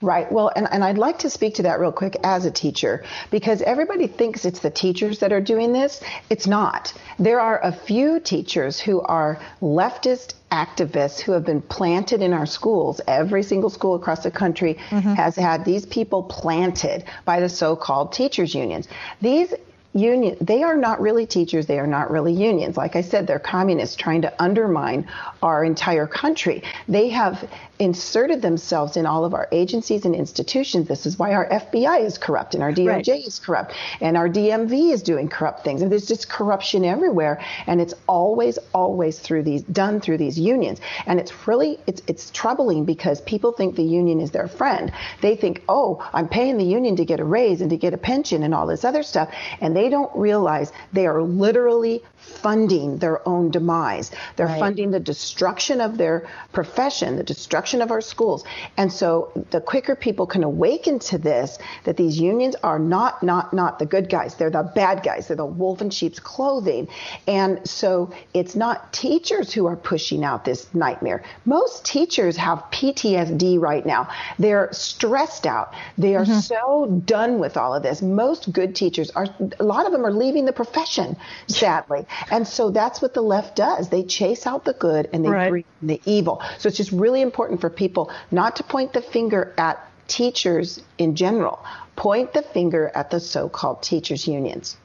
Right. 0.02 0.32
Well, 0.32 0.52
and, 0.56 0.68
and 0.72 0.84
I'd 0.84 0.98
like 0.98 1.20
to 1.20 1.30
speak 1.30 1.56
to 1.56 1.64
that 1.64 1.80
real 1.80 1.92
quick 1.92 2.18
as 2.24 2.46
a 2.46 2.52
teacher 2.52 3.04
because 3.30 3.62
everybody 3.62 4.08
thinks 4.08 4.46
it's 4.46 4.60
the 4.60 4.70
teachers 4.70 5.20
that 5.20 5.32
are 5.32 5.42
doing 5.42 5.74
this. 5.74 6.02
It's 6.30 6.48
not. 6.48 6.94
There 7.20 7.40
are 7.40 7.64
a 7.64 7.72
few 7.72 8.20
teachers 8.20 8.80
who 8.80 9.02
are 9.02 9.40
leftist 9.62 10.34
activists 10.52 11.20
who 11.20 11.32
have 11.32 11.46
been 11.46 11.62
planted 11.62 12.22
in 12.22 12.34
our 12.34 12.46
schools. 12.46 13.00
Every 13.08 13.44
single 13.44 13.70
school 13.70 13.96
across 13.96 14.24
the 14.24 14.32
country 14.32 14.76
mm-hmm. 14.90 15.14
has 15.14 15.36
had 15.36 15.64
these 15.64 15.86
people 15.86 16.24
planted 16.24 17.06
by 17.26 17.40
the 17.40 17.50
so-called 17.50 18.12
teachers 18.12 18.54
unions. 18.54 18.88
These 19.22 19.54
union 19.94 20.38
they 20.40 20.64
are 20.64 20.78
not 20.78 21.02
really 21.02 21.26
teachers 21.26 21.66
they 21.66 21.78
are 21.78 21.88
not 21.88 22.10
really 22.10 22.32
unions 22.32 22.78
like 22.78 22.96
i 22.96 23.02
said 23.02 23.28
they're 23.28 23.40
communists 23.40 23.96
trying 23.98 24.22
to 24.22 24.42
undermine 24.42 25.06
our 25.44 25.66
entire 25.66 26.08
country 26.08 26.64
they 26.88 27.10
have 27.10 27.50
inserted 27.82 28.42
themselves 28.42 28.96
in 28.96 29.06
all 29.06 29.26
of 29.26 29.34
our 29.34 29.48
agencies 29.52 30.06
and 30.06 30.16
institutions. 30.16 30.88
This 30.88 31.06
is 31.06 31.20
why 31.20 31.34
our 31.34 31.50
fbi 31.50 32.06
is 32.06 32.18
corrupt 32.18 32.54
and 32.54 32.64
our 32.64 32.72
doj 32.72 32.88
right. 32.88 33.08
is 33.08 33.40
corrupt 33.40 33.74
and 34.00 34.16
our 34.16 34.30
dmv 34.30 34.94
is 34.94 35.02
doing 35.02 35.28
corrupt 35.28 35.64
things. 35.66 35.82
And 35.82 35.92
there's 35.92 36.08
just 36.08 36.30
corruption 36.30 36.86
everywhere. 36.86 37.44
And 37.68 37.82
it's 37.82 37.94
always 38.08 38.58
always 38.74 39.20
through 39.20 39.44
these 39.44 39.64
done 39.64 40.00
through 40.00 40.20
these 40.20 40.40
unions. 40.40 40.80
And 41.06 41.20
it's 41.20 41.48
really 41.48 41.80
it's 41.88 42.02
it's 42.08 42.30
troubling 42.32 42.86
because 42.86 43.20
people 43.22 43.52
think 43.52 43.76
the 43.76 43.84
union 43.84 44.22
is 44.22 44.32
their 44.32 44.48
friend. 44.48 44.94
They 45.22 45.36
think 45.36 45.64
oh 45.68 46.08
i'm 46.14 46.30
paying 46.30 46.58
the 46.58 46.66
union 46.66 46.96
to 46.96 47.06
get 47.06 47.20
a 47.20 47.26
raise 47.26 47.60
and 47.62 47.70
to 47.70 47.78
get 47.78 47.94
a 47.94 47.98
pension 47.98 48.44
and 48.44 48.54
all 48.54 48.68
this 48.68 48.86
other 48.86 49.04
stuff. 49.04 49.30
And 49.60 49.76
they 49.76 49.82
they 49.82 49.90
don't 49.90 50.16
realize 50.16 50.72
they 50.94 51.08
are 51.08 51.24
literally 51.24 52.04
funding 52.22 52.98
their 52.98 53.28
own 53.28 53.52
demise. 53.52 54.12
They're 54.36 54.48
right. 54.48 54.60
funding 54.60 54.92
the 54.92 55.00
destruction 55.00 55.82
of 55.82 55.98
their 55.98 56.28
profession, 56.54 57.16
the 57.16 57.24
destruction 57.24 57.82
of 57.82 57.92
our 57.92 58.02
schools. 58.02 58.44
And 58.78 58.92
so 58.92 59.32
the 59.52 59.62
quicker 59.62 59.96
people 59.96 60.26
can 60.26 60.44
awaken 60.44 61.00
to 61.00 61.18
this, 61.18 61.58
that 61.84 61.98
these 61.98 62.20
unions 62.20 62.56
are 62.64 62.80
not, 62.80 63.22
not, 63.24 63.54
not 63.54 63.80
the 63.80 63.86
good 63.86 64.10
guys. 64.10 64.36
They're 64.36 64.50
the 64.50 64.64
bad 64.64 65.04
guys. 65.04 65.28
They're 65.28 65.38
the 65.38 65.46
wolf 65.46 65.82
in 65.82 65.90
sheep's 65.90 66.20
clothing. 66.20 66.88
And 67.28 67.68
so 67.68 68.14
it's 68.34 68.56
not 68.56 68.94
teachers 68.94 69.54
who 69.54 69.66
are 69.68 69.76
pushing 69.76 70.24
out 70.24 70.46
this 70.46 70.74
nightmare. 70.74 71.24
Most 71.46 71.86
teachers 71.86 72.38
have 72.38 72.60
PTSD 72.72 73.60
right 73.60 73.86
now. 73.86 74.10
They're 74.40 74.70
stressed 74.72 75.46
out. 75.46 75.74
They 75.98 76.16
are 76.16 76.26
mm-hmm. 76.26 76.40
so 76.40 77.02
done 77.06 77.40
with 77.40 77.58
all 77.58 77.74
of 77.76 77.84
this. 77.84 78.02
Most 78.02 78.52
good 78.52 78.76
teachers 78.76 79.12
are, 79.12 79.28
a 79.60 79.64
lot 79.64 79.86
of 79.86 79.92
them 79.92 80.06
are 80.06 80.12
leaving 80.12 80.46
the 80.46 80.54
profession, 80.54 81.16
sadly. 81.48 82.06
And 82.30 82.48
so 82.48 82.70
that's 82.70 83.02
what 83.02 83.14
the 83.14 83.22
left 83.22 83.56
does. 83.56 83.90
They 83.90 84.04
chase 84.04 84.46
out 84.46 84.66
the 84.66 84.74
good 84.74 85.10
and 85.14 85.24
they 85.24 85.30
right. 85.30 85.50
bring 85.50 85.66
the 85.82 86.02
evil. 86.06 86.42
So 86.58 86.68
it's 86.68 86.78
just 86.78 86.92
really 86.92 87.22
important 87.22 87.62
for 87.62 87.70
people 87.70 88.12
not 88.32 88.56
to 88.58 88.64
point 88.64 88.94
the 88.94 89.02
finger 89.02 89.54
at 89.58 89.88
teachers 90.08 90.82
in 90.98 91.16
general. 91.16 91.64
Point 91.96 92.34
the 92.34 92.42
finger 92.42 92.92
at 92.94 93.12
the 93.12 93.20
so-called 93.20 93.82
teachers 93.82 94.28
unions. 94.28 94.78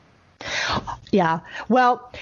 Yeah. 1.10 1.40
Well, 1.68 2.12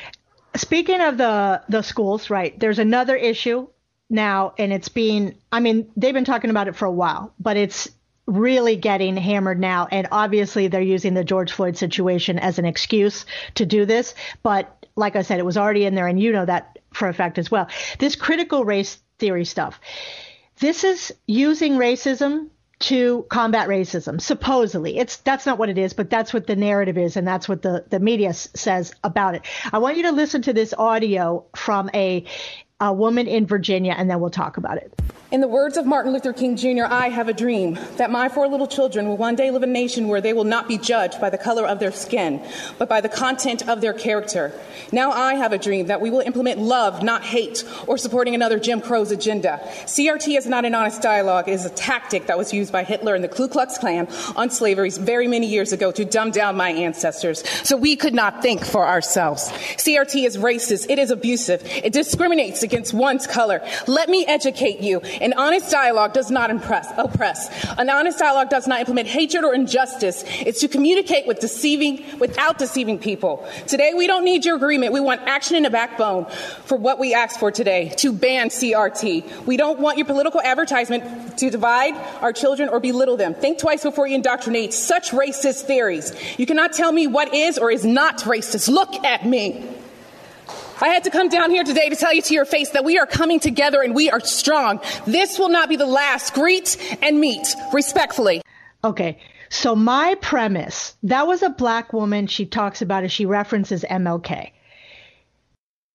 speaking 0.56 1.00
of 1.00 1.18
the 1.18 1.62
the 1.68 1.82
schools, 1.82 2.30
right? 2.30 2.58
There's 2.58 2.78
another 2.78 3.16
issue 3.16 3.68
now 4.08 4.54
and 4.58 4.72
it's 4.72 4.88
being 4.88 5.34
I 5.50 5.60
mean, 5.60 5.90
they've 5.96 6.14
been 6.14 6.24
talking 6.24 6.50
about 6.50 6.68
it 6.68 6.76
for 6.76 6.84
a 6.84 6.92
while, 6.92 7.32
but 7.38 7.56
it's 7.56 7.90
really 8.26 8.76
getting 8.76 9.16
hammered 9.16 9.60
now. 9.60 9.86
And 9.90 10.08
obviously, 10.10 10.68
they're 10.68 10.80
using 10.80 11.14
the 11.14 11.24
George 11.24 11.52
Floyd 11.52 11.76
situation 11.76 12.38
as 12.38 12.58
an 12.58 12.64
excuse 12.64 13.26
to 13.56 13.66
do 13.66 13.84
this. 13.84 14.14
But 14.42 14.86
like 14.96 15.16
I 15.16 15.22
said, 15.22 15.38
it 15.38 15.44
was 15.44 15.56
already 15.56 15.84
in 15.84 15.94
there, 15.94 16.06
and 16.06 16.20
you 16.20 16.32
know 16.32 16.44
that 16.44 16.78
for 16.92 17.08
a 17.08 17.14
fact 17.14 17.38
as 17.38 17.50
well. 17.50 17.68
This 17.98 18.16
critical 18.16 18.64
race 18.64 18.98
theory 19.18 19.44
stuff. 19.44 19.80
This 20.60 20.84
is 20.84 21.12
using 21.26 21.74
racism 21.74 22.48
to 22.80 23.24
combat 23.28 23.68
racism. 23.68 24.20
Supposedly, 24.20 24.98
it's 24.98 25.16
that's 25.18 25.46
not 25.46 25.58
what 25.58 25.68
it 25.68 25.78
is, 25.78 25.92
but 25.92 26.10
that's 26.10 26.32
what 26.32 26.46
the 26.46 26.56
narrative 26.56 26.98
is, 26.98 27.16
and 27.16 27.26
that's 27.26 27.48
what 27.48 27.62
the 27.62 27.84
the 27.88 28.00
media 28.00 28.30
s- 28.30 28.48
says 28.54 28.94
about 29.02 29.34
it. 29.34 29.42
I 29.72 29.78
want 29.78 29.96
you 29.96 30.04
to 30.04 30.12
listen 30.12 30.42
to 30.42 30.52
this 30.52 30.74
audio 30.76 31.44
from 31.56 31.90
a 31.94 32.24
a 32.80 32.92
woman 32.92 33.26
in 33.26 33.46
Virginia, 33.46 33.94
and 33.96 34.10
then 34.10 34.20
we'll 34.20 34.30
talk 34.30 34.56
about 34.56 34.78
it. 34.78 34.92
In 35.34 35.40
the 35.40 35.48
words 35.48 35.76
of 35.76 35.84
Martin 35.84 36.12
Luther 36.12 36.32
King 36.32 36.54
Jr., 36.54 36.84
I 36.88 37.08
have 37.08 37.26
a 37.28 37.32
dream 37.32 37.76
that 37.96 38.08
my 38.08 38.28
four 38.28 38.46
little 38.46 38.68
children 38.68 39.08
will 39.08 39.16
one 39.16 39.34
day 39.34 39.50
live 39.50 39.64
in 39.64 39.70
a 39.70 39.72
nation 39.72 40.06
where 40.06 40.20
they 40.20 40.32
will 40.32 40.44
not 40.44 40.68
be 40.68 40.78
judged 40.78 41.20
by 41.20 41.28
the 41.28 41.36
color 41.36 41.66
of 41.66 41.80
their 41.80 41.90
skin, 41.90 42.40
but 42.78 42.88
by 42.88 43.00
the 43.00 43.08
content 43.08 43.68
of 43.68 43.80
their 43.80 43.92
character. 43.92 44.52
Now 44.92 45.10
I 45.10 45.34
have 45.34 45.52
a 45.52 45.58
dream 45.58 45.88
that 45.88 46.00
we 46.00 46.08
will 46.08 46.20
implement 46.20 46.60
love, 46.60 47.02
not 47.02 47.24
hate, 47.24 47.64
or 47.88 47.98
supporting 47.98 48.36
another 48.36 48.60
Jim 48.60 48.80
Crow's 48.80 49.10
agenda. 49.10 49.58
CRT 49.86 50.38
is 50.38 50.46
not 50.46 50.64
an 50.64 50.72
honest 50.72 51.02
dialogue. 51.02 51.48
It 51.48 51.54
is 51.54 51.64
a 51.64 51.70
tactic 51.70 52.28
that 52.28 52.38
was 52.38 52.52
used 52.52 52.70
by 52.70 52.84
Hitler 52.84 53.16
and 53.16 53.24
the 53.24 53.28
Ku 53.28 53.48
Klux 53.48 53.76
Klan 53.76 54.06
on 54.36 54.50
slavery 54.50 54.90
very 54.90 55.26
many 55.26 55.48
years 55.48 55.72
ago 55.72 55.90
to 55.90 56.04
dumb 56.04 56.30
down 56.30 56.56
my 56.56 56.70
ancestors 56.70 57.42
so 57.66 57.76
we 57.76 57.96
could 57.96 58.14
not 58.14 58.40
think 58.40 58.64
for 58.64 58.86
ourselves. 58.86 59.50
CRT 59.78 60.26
is 60.28 60.36
racist. 60.36 60.88
It 60.88 61.00
is 61.00 61.10
abusive. 61.10 61.60
It 61.64 61.92
discriminates 61.92 62.62
against 62.62 62.94
one's 62.94 63.26
color. 63.26 63.66
Let 63.88 64.08
me 64.08 64.24
educate 64.26 64.78
you. 64.78 65.00
An 65.24 65.32
honest 65.38 65.70
dialogue 65.70 66.12
does 66.12 66.30
not 66.30 66.50
impress, 66.50 66.92
oppress. 66.98 67.48
An 67.78 67.88
honest 67.88 68.18
dialogue 68.18 68.50
does 68.50 68.66
not 68.66 68.80
implement 68.80 69.08
hatred 69.08 69.42
or 69.42 69.54
injustice. 69.54 70.22
It's 70.40 70.60
to 70.60 70.68
communicate 70.68 71.26
with 71.26 71.38
deceiving, 71.38 72.04
without 72.18 72.58
deceiving 72.58 72.98
people. 72.98 73.48
Today, 73.66 73.94
we 73.96 74.06
don't 74.06 74.22
need 74.22 74.44
your 74.44 74.56
agreement. 74.56 74.92
We 74.92 75.00
want 75.00 75.22
action 75.22 75.56
and 75.56 75.64
a 75.64 75.70
backbone 75.70 76.26
for 76.66 76.76
what 76.76 76.98
we 76.98 77.14
asked 77.14 77.40
for 77.40 77.50
today 77.50 77.88
to 77.96 78.12
ban 78.12 78.50
CRT. 78.50 79.46
We 79.46 79.56
don't 79.56 79.80
want 79.80 79.96
your 79.96 80.06
political 80.06 80.42
advertisement 80.42 81.38
to 81.38 81.48
divide 81.48 81.94
our 82.20 82.34
children 82.34 82.68
or 82.68 82.78
belittle 82.78 83.16
them. 83.16 83.32
Think 83.32 83.58
twice 83.58 83.82
before 83.82 84.06
you 84.06 84.16
indoctrinate 84.16 84.74
such 84.74 85.10
racist 85.12 85.62
theories. 85.62 86.12
You 86.36 86.44
cannot 86.44 86.74
tell 86.74 86.92
me 86.92 87.06
what 87.06 87.32
is 87.32 87.56
or 87.56 87.70
is 87.70 87.86
not 87.86 88.18
racist. 88.18 88.68
Look 88.68 88.92
at 89.06 89.24
me. 89.24 89.66
I 90.80 90.88
had 90.88 91.04
to 91.04 91.10
come 91.10 91.28
down 91.28 91.50
here 91.50 91.64
today 91.64 91.88
to 91.88 91.96
tell 91.96 92.12
you 92.12 92.22
to 92.22 92.34
your 92.34 92.44
face 92.44 92.70
that 92.70 92.84
we 92.84 92.98
are 92.98 93.06
coming 93.06 93.40
together 93.40 93.82
and 93.82 93.94
we 93.94 94.10
are 94.10 94.20
strong. 94.20 94.80
This 95.06 95.38
will 95.38 95.48
not 95.48 95.68
be 95.68 95.76
the 95.76 95.86
last. 95.86 96.34
Greet 96.34 96.76
and 97.00 97.20
meet 97.20 97.46
respectfully. 97.72 98.42
Okay. 98.82 99.18
So 99.50 99.76
my 99.76 100.16
premise, 100.20 100.96
that 101.04 101.26
was 101.26 101.42
a 101.42 101.50
black 101.50 101.92
woman 101.92 102.26
she 102.26 102.44
talks 102.44 102.82
about 102.82 103.04
as 103.04 103.12
she 103.12 103.24
references 103.24 103.84
MLK. 103.88 104.50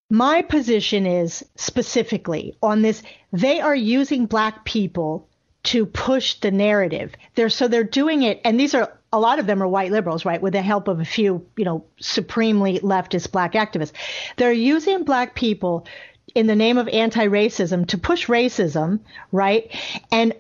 My 0.09 0.41
position 0.41 1.05
is 1.05 1.45
specifically 1.55 2.55
on 2.63 2.81
this, 2.81 3.03
they 3.33 3.59
are 3.59 3.75
using 3.75 4.25
black 4.25 4.65
people 4.65 5.27
to 5.63 5.85
push 5.85 6.35
the 6.35 6.51
narrative. 6.51 7.13
They're 7.35 7.49
so 7.49 7.67
they're 7.67 7.83
doing 7.83 8.23
it, 8.23 8.41
and 8.43 8.59
these 8.59 8.73
are 8.73 8.98
a 9.11 9.19
lot 9.19 9.39
of 9.39 9.47
them 9.47 9.63
are 9.63 9.67
white 9.67 9.91
liberals, 9.91 10.25
right, 10.25 10.41
with 10.41 10.53
the 10.53 10.61
help 10.61 10.87
of 10.87 10.99
a 10.99 11.05
few, 11.05 11.45
you 11.57 11.65
know, 11.65 11.85
supremely 11.99 12.79
leftist 12.79 13.31
black 13.31 13.53
activists. 13.53 13.93
They're 14.37 14.51
using 14.51 15.03
black 15.03 15.35
people 15.35 15.87
in 16.35 16.47
the 16.47 16.55
name 16.55 16.77
of 16.77 16.87
anti-racism 16.87 17.87
to 17.87 17.97
push 17.97 18.27
racism, 18.27 18.99
right? 19.31 19.75
And 20.11 20.33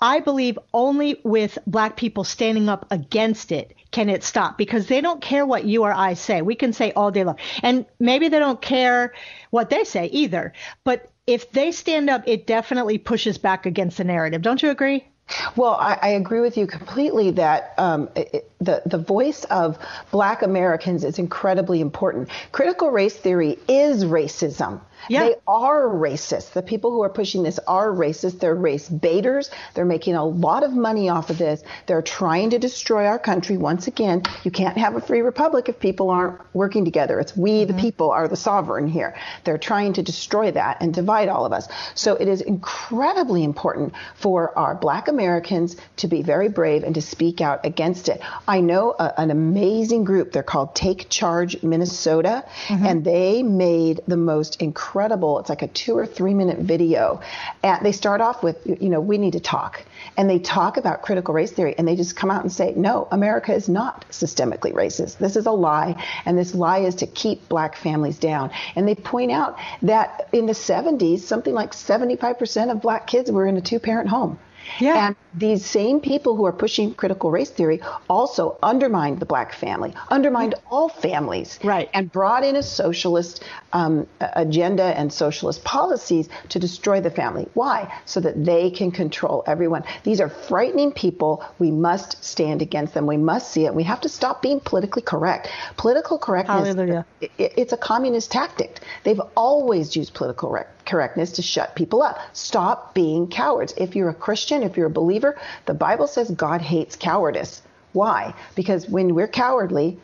I 0.00 0.20
believe 0.20 0.58
only 0.74 1.20
with 1.24 1.58
black 1.66 1.96
people 1.96 2.24
standing 2.24 2.68
up 2.68 2.86
against 2.90 3.52
it 3.52 3.74
can 3.90 4.08
it 4.08 4.22
stop 4.22 4.58
because 4.58 4.86
they 4.86 5.00
don't 5.00 5.20
care 5.20 5.46
what 5.46 5.64
you 5.64 5.84
or 5.84 5.92
I 5.92 6.14
say. 6.14 6.42
We 6.42 6.54
can 6.54 6.72
say 6.72 6.92
all 6.92 7.10
day 7.10 7.24
long. 7.24 7.38
And 7.62 7.86
maybe 7.98 8.28
they 8.28 8.38
don't 8.38 8.60
care 8.60 9.14
what 9.50 9.70
they 9.70 9.84
say 9.84 10.06
either. 10.06 10.52
But 10.84 11.10
if 11.26 11.50
they 11.52 11.72
stand 11.72 12.10
up, 12.10 12.24
it 12.26 12.46
definitely 12.46 12.98
pushes 12.98 13.38
back 13.38 13.66
against 13.66 13.96
the 13.98 14.04
narrative. 14.04 14.42
Don't 14.42 14.62
you 14.62 14.70
agree? 14.70 15.08
Well, 15.56 15.74
I, 15.74 15.98
I, 16.00 16.08
agree 16.10 16.40
with 16.40 16.56
you 16.56 16.66
completely 16.66 17.32
that 17.32 17.74
um, 17.76 18.08
it, 18.16 18.50
the 18.60 18.82
the 18.86 18.98
voice 18.98 19.44
of 19.44 19.78
Black 20.10 20.42
Americans 20.42 21.04
is 21.04 21.18
incredibly 21.18 21.80
important. 21.80 22.30
Critical 22.52 22.90
race 22.90 23.16
theory 23.16 23.58
is 23.68 24.04
racism. 24.04 24.80
Yeah. 25.08 25.24
They 25.24 25.34
are 25.46 25.82
racist. 25.88 26.52
The 26.52 26.62
people 26.62 26.90
who 26.90 27.02
are 27.02 27.08
pushing 27.08 27.42
this 27.42 27.58
are 27.66 27.88
racist. 27.88 28.40
They're 28.40 28.54
race 28.54 28.88
baiters. 28.88 29.50
They're 29.74 29.84
making 29.84 30.14
a 30.14 30.24
lot 30.24 30.64
of 30.64 30.72
money 30.72 31.08
off 31.08 31.30
of 31.30 31.38
this. 31.38 31.62
They're 31.86 32.02
trying 32.02 32.50
to 32.50 32.58
destroy 32.58 33.06
our 33.06 33.18
country. 33.18 33.56
Once 33.56 33.86
again, 33.86 34.22
you 34.44 34.50
can't 34.50 34.76
have 34.76 34.96
a 34.96 35.00
free 35.00 35.20
republic 35.20 35.68
if 35.68 35.78
people 35.78 36.10
aren't 36.10 36.40
working 36.54 36.84
together. 36.84 37.20
It's 37.20 37.36
we, 37.36 37.64
mm-hmm. 37.64 37.76
the 37.76 37.80
people, 37.80 38.10
are 38.10 38.28
the 38.28 38.36
sovereign 38.36 38.86
here. 38.86 39.16
They're 39.44 39.58
trying 39.58 39.94
to 39.94 40.02
destroy 40.02 40.50
that 40.52 40.82
and 40.82 40.92
divide 40.92 41.28
all 41.28 41.46
of 41.46 41.52
us. 41.52 41.68
So 41.94 42.14
it 42.14 42.28
is 42.28 42.40
incredibly 42.40 43.44
important 43.44 43.94
for 44.14 44.56
our 44.58 44.74
black 44.74 45.08
Americans 45.08 45.76
to 45.96 46.08
be 46.08 46.22
very 46.22 46.48
brave 46.48 46.84
and 46.84 46.94
to 46.94 47.02
speak 47.02 47.40
out 47.40 47.64
against 47.64 48.08
it. 48.08 48.20
I 48.46 48.60
know 48.60 48.94
a, 48.98 49.18
an 49.18 49.30
amazing 49.30 50.04
group. 50.04 50.32
They're 50.32 50.42
called 50.42 50.74
Take 50.74 51.08
Charge 51.08 51.62
Minnesota, 51.62 52.44
mm-hmm. 52.66 52.84
and 52.84 53.04
they 53.04 53.42
made 53.42 54.00
the 54.06 54.16
most 54.16 54.60
incredible 54.60 54.97
incredible. 54.98 55.38
It's 55.38 55.48
like 55.48 55.62
a 55.62 55.68
two 55.68 55.96
or 55.96 56.06
three 56.06 56.34
minute 56.34 56.58
video. 56.58 57.20
And 57.62 57.86
they 57.86 57.92
start 57.92 58.20
off 58.20 58.42
with, 58.42 58.56
you 58.66 58.88
know, 58.88 59.00
we 59.00 59.16
need 59.16 59.34
to 59.34 59.40
talk. 59.40 59.84
And 60.16 60.28
they 60.28 60.40
talk 60.40 60.76
about 60.76 61.02
critical 61.02 61.32
race 61.32 61.52
theory 61.52 61.76
and 61.78 61.86
they 61.86 61.94
just 61.94 62.16
come 62.16 62.32
out 62.32 62.42
and 62.42 62.50
say, 62.50 62.72
no, 62.74 63.06
America 63.12 63.54
is 63.54 63.68
not 63.68 64.04
systemically 64.10 64.72
racist. 64.72 65.18
This 65.18 65.36
is 65.36 65.46
a 65.46 65.52
lie. 65.52 65.94
And 66.24 66.36
this 66.36 66.52
lie 66.52 66.78
is 66.78 66.96
to 66.96 67.06
keep 67.06 67.48
black 67.48 67.76
families 67.76 68.18
down. 68.18 68.50
And 68.74 68.88
they 68.88 68.96
point 68.96 69.30
out 69.30 69.56
that 69.82 70.28
in 70.32 70.46
the 70.46 70.52
70s, 70.52 71.20
something 71.20 71.54
like 71.54 71.70
75% 71.70 72.72
of 72.72 72.82
black 72.82 73.06
kids 73.06 73.30
were 73.30 73.46
in 73.46 73.56
a 73.56 73.60
two 73.60 73.78
parent 73.78 74.08
home. 74.08 74.36
Yeah. 74.80 75.06
And 75.06 75.16
these 75.38 75.64
same 75.64 76.00
people 76.00 76.36
who 76.36 76.44
are 76.46 76.52
pushing 76.52 76.94
critical 76.94 77.30
race 77.30 77.50
theory 77.50 77.80
also 78.08 78.58
undermined 78.62 79.20
the 79.20 79.26
black 79.26 79.52
family, 79.52 79.94
undermined 80.10 80.54
all 80.70 80.88
families, 80.88 81.58
right. 81.62 81.88
and 81.92 82.10
brought 82.10 82.44
in 82.44 82.56
a 82.56 82.62
socialist 82.62 83.44
um, 83.72 84.06
agenda 84.20 84.84
and 84.84 85.12
socialist 85.12 85.64
policies 85.64 86.28
to 86.48 86.58
destroy 86.58 87.00
the 87.00 87.10
family. 87.10 87.46
Why? 87.54 87.92
So 88.06 88.20
that 88.20 88.44
they 88.44 88.70
can 88.70 88.90
control 88.90 89.44
everyone. 89.46 89.84
These 90.04 90.20
are 90.20 90.28
frightening 90.28 90.92
people. 90.92 91.44
We 91.58 91.70
must 91.70 92.22
stand 92.24 92.62
against 92.62 92.94
them. 92.94 93.06
We 93.06 93.16
must 93.16 93.52
see 93.52 93.66
it. 93.66 93.74
We 93.74 93.84
have 93.84 94.00
to 94.02 94.08
stop 94.08 94.42
being 94.42 94.60
politically 94.60 95.02
correct. 95.02 95.48
Political 95.76 96.18
correctness, 96.18 96.68
Hallelujah. 96.68 97.06
It, 97.20 97.30
it's 97.38 97.72
a 97.72 97.76
communist 97.76 98.30
tactic. 98.30 98.80
They've 99.04 99.20
always 99.36 99.94
used 99.94 100.14
political 100.14 100.56
correctness 100.88 101.32
to 101.32 101.42
shut 101.42 101.76
people 101.76 102.02
up. 102.02 102.18
Stop 102.32 102.94
being 102.94 103.28
cowards. 103.28 103.74
If 103.76 103.94
you're 103.94 104.08
a 104.08 104.14
Christian, 104.14 104.62
if 104.62 104.76
you're 104.76 104.86
a 104.86 104.90
believer, 104.90 105.27
believer, 105.28 105.46
the 105.66 105.74
Bible 105.74 106.06
says 106.06 106.30
God 106.30 106.60
hates 106.60 106.96
cowardice. 106.96 107.62
Why? 107.92 108.34
Because 108.54 108.88
when 108.88 109.14
we're 109.14 109.28
cowardly, 109.28 109.98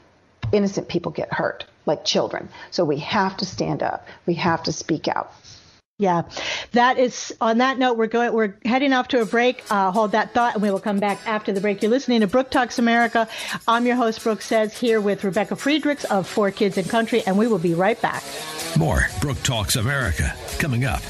innocent 0.52 0.88
people 0.88 1.12
get 1.12 1.32
hurt, 1.32 1.64
like 1.86 2.04
children. 2.04 2.48
So 2.70 2.84
we 2.84 2.98
have 2.98 3.36
to 3.38 3.44
stand 3.44 3.82
up. 3.82 4.06
We 4.26 4.34
have 4.34 4.62
to 4.64 4.72
speak 4.72 5.08
out. 5.08 5.32
Yeah, 5.96 6.22
that 6.72 6.98
is. 6.98 7.32
On 7.40 7.58
that 7.58 7.78
note, 7.78 7.96
we're 7.96 8.08
going. 8.08 8.32
We're 8.32 8.56
heading 8.64 8.92
off 8.92 9.06
to 9.08 9.20
a 9.20 9.24
break. 9.24 9.62
Uh, 9.70 9.92
hold 9.92 10.10
that 10.10 10.34
thought, 10.34 10.54
and 10.54 10.62
we 10.62 10.72
will 10.72 10.80
come 10.80 10.98
back 10.98 11.20
after 11.24 11.52
the 11.52 11.60
break. 11.60 11.82
You're 11.82 11.90
listening 11.92 12.22
to 12.22 12.26
Brooke 12.26 12.50
Talks 12.50 12.80
America. 12.80 13.28
I'm 13.68 13.86
your 13.86 13.94
host, 13.94 14.20
Brooke 14.24 14.42
Says, 14.42 14.76
here 14.76 15.00
with 15.00 15.22
Rebecca 15.22 15.54
Friedrichs 15.54 16.04
of 16.04 16.26
For 16.26 16.50
Kids 16.50 16.78
and 16.78 16.90
Country, 16.90 17.22
and 17.24 17.38
we 17.38 17.46
will 17.46 17.60
be 17.60 17.74
right 17.74 18.00
back. 18.02 18.24
More 18.76 19.06
Brooke 19.20 19.40
Talks 19.44 19.76
America 19.76 20.34
coming 20.58 20.84
up. 20.84 21.00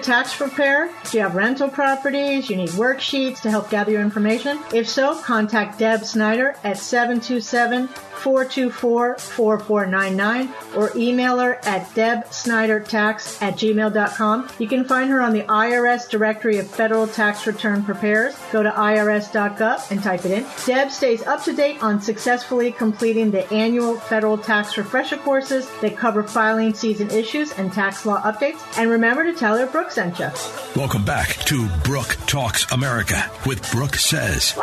Tax 0.00 0.36
preparer? 0.36 0.90
Do 1.10 1.18
you 1.18 1.22
have 1.22 1.34
rental 1.34 1.68
properties? 1.68 2.48
You 2.50 2.56
need 2.56 2.70
worksheets 2.70 3.40
to 3.42 3.50
help 3.50 3.70
gather 3.70 3.92
your 3.92 4.02
information? 4.02 4.58
If 4.72 4.88
so, 4.88 5.20
contact 5.20 5.78
Deb 5.78 6.04
Snyder 6.04 6.56
at 6.64 6.78
727 6.78 7.88
424 8.20 9.18
4499 9.18 10.52
or 10.76 10.90
email 10.96 11.38
her 11.38 11.54
at 11.64 11.88
debsnydertax 11.90 13.40
at 13.42 13.54
gmail.com. 13.54 14.48
You 14.58 14.68
can 14.68 14.84
find 14.84 15.10
her 15.10 15.20
on 15.20 15.32
the 15.32 15.42
IRS 15.42 16.08
Directory 16.08 16.58
of 16.58 16.70
Federal 16.70 17.06
Tax 17.06 17.46
Return 17.46 17.82
Preparers. 17.82 18.36
Go 18.52 18.62
to 18.62 18.70
irs.gov 18.70 19.90
and 19.90 20.02
type 20.02 20.24
it 20.24 20.32
in. 20.32 20.46
Deb 20.66 20.90
stays 20.90 21.22
up 21.26 21.42
to 21.44 21.52
date 21.52 21.82
on 21.82 22.00
successfully 22.00 22.72
completing 22.72 23.30
the 23.30 23.50
annual 23.52 23.96
federal 23.96 24.38
tax 24.38 24.76
refresher 24.76 25.16
courses 25.16 25.68
that 25.80 25.96
cover 25.96 26.22
filing 26.22 26.74
season 26.74 27.10
issues 27.10 27.52
and 27.52 27.72
tax 27.72 28.04
law 28.06 28.20
updates. 28.22 28.60
And 28.78 28.90
remember 28.90 29.24
to 29.24 29.34
tell 29.34 29.56
her 29.56 29.66
Brooke 29.66 29.90
sent 29.90 30.18
you. 30.18 30.30
Welcome 30.76 31.04
back 31.04 31.28
to 31.46 31.68
Brooke 31.84 32.16
Talks 32.26 32.70
America 32.72 33.30
with 33.46 33.68
Brooke 33.72 33.96
Says. 33.96 34.54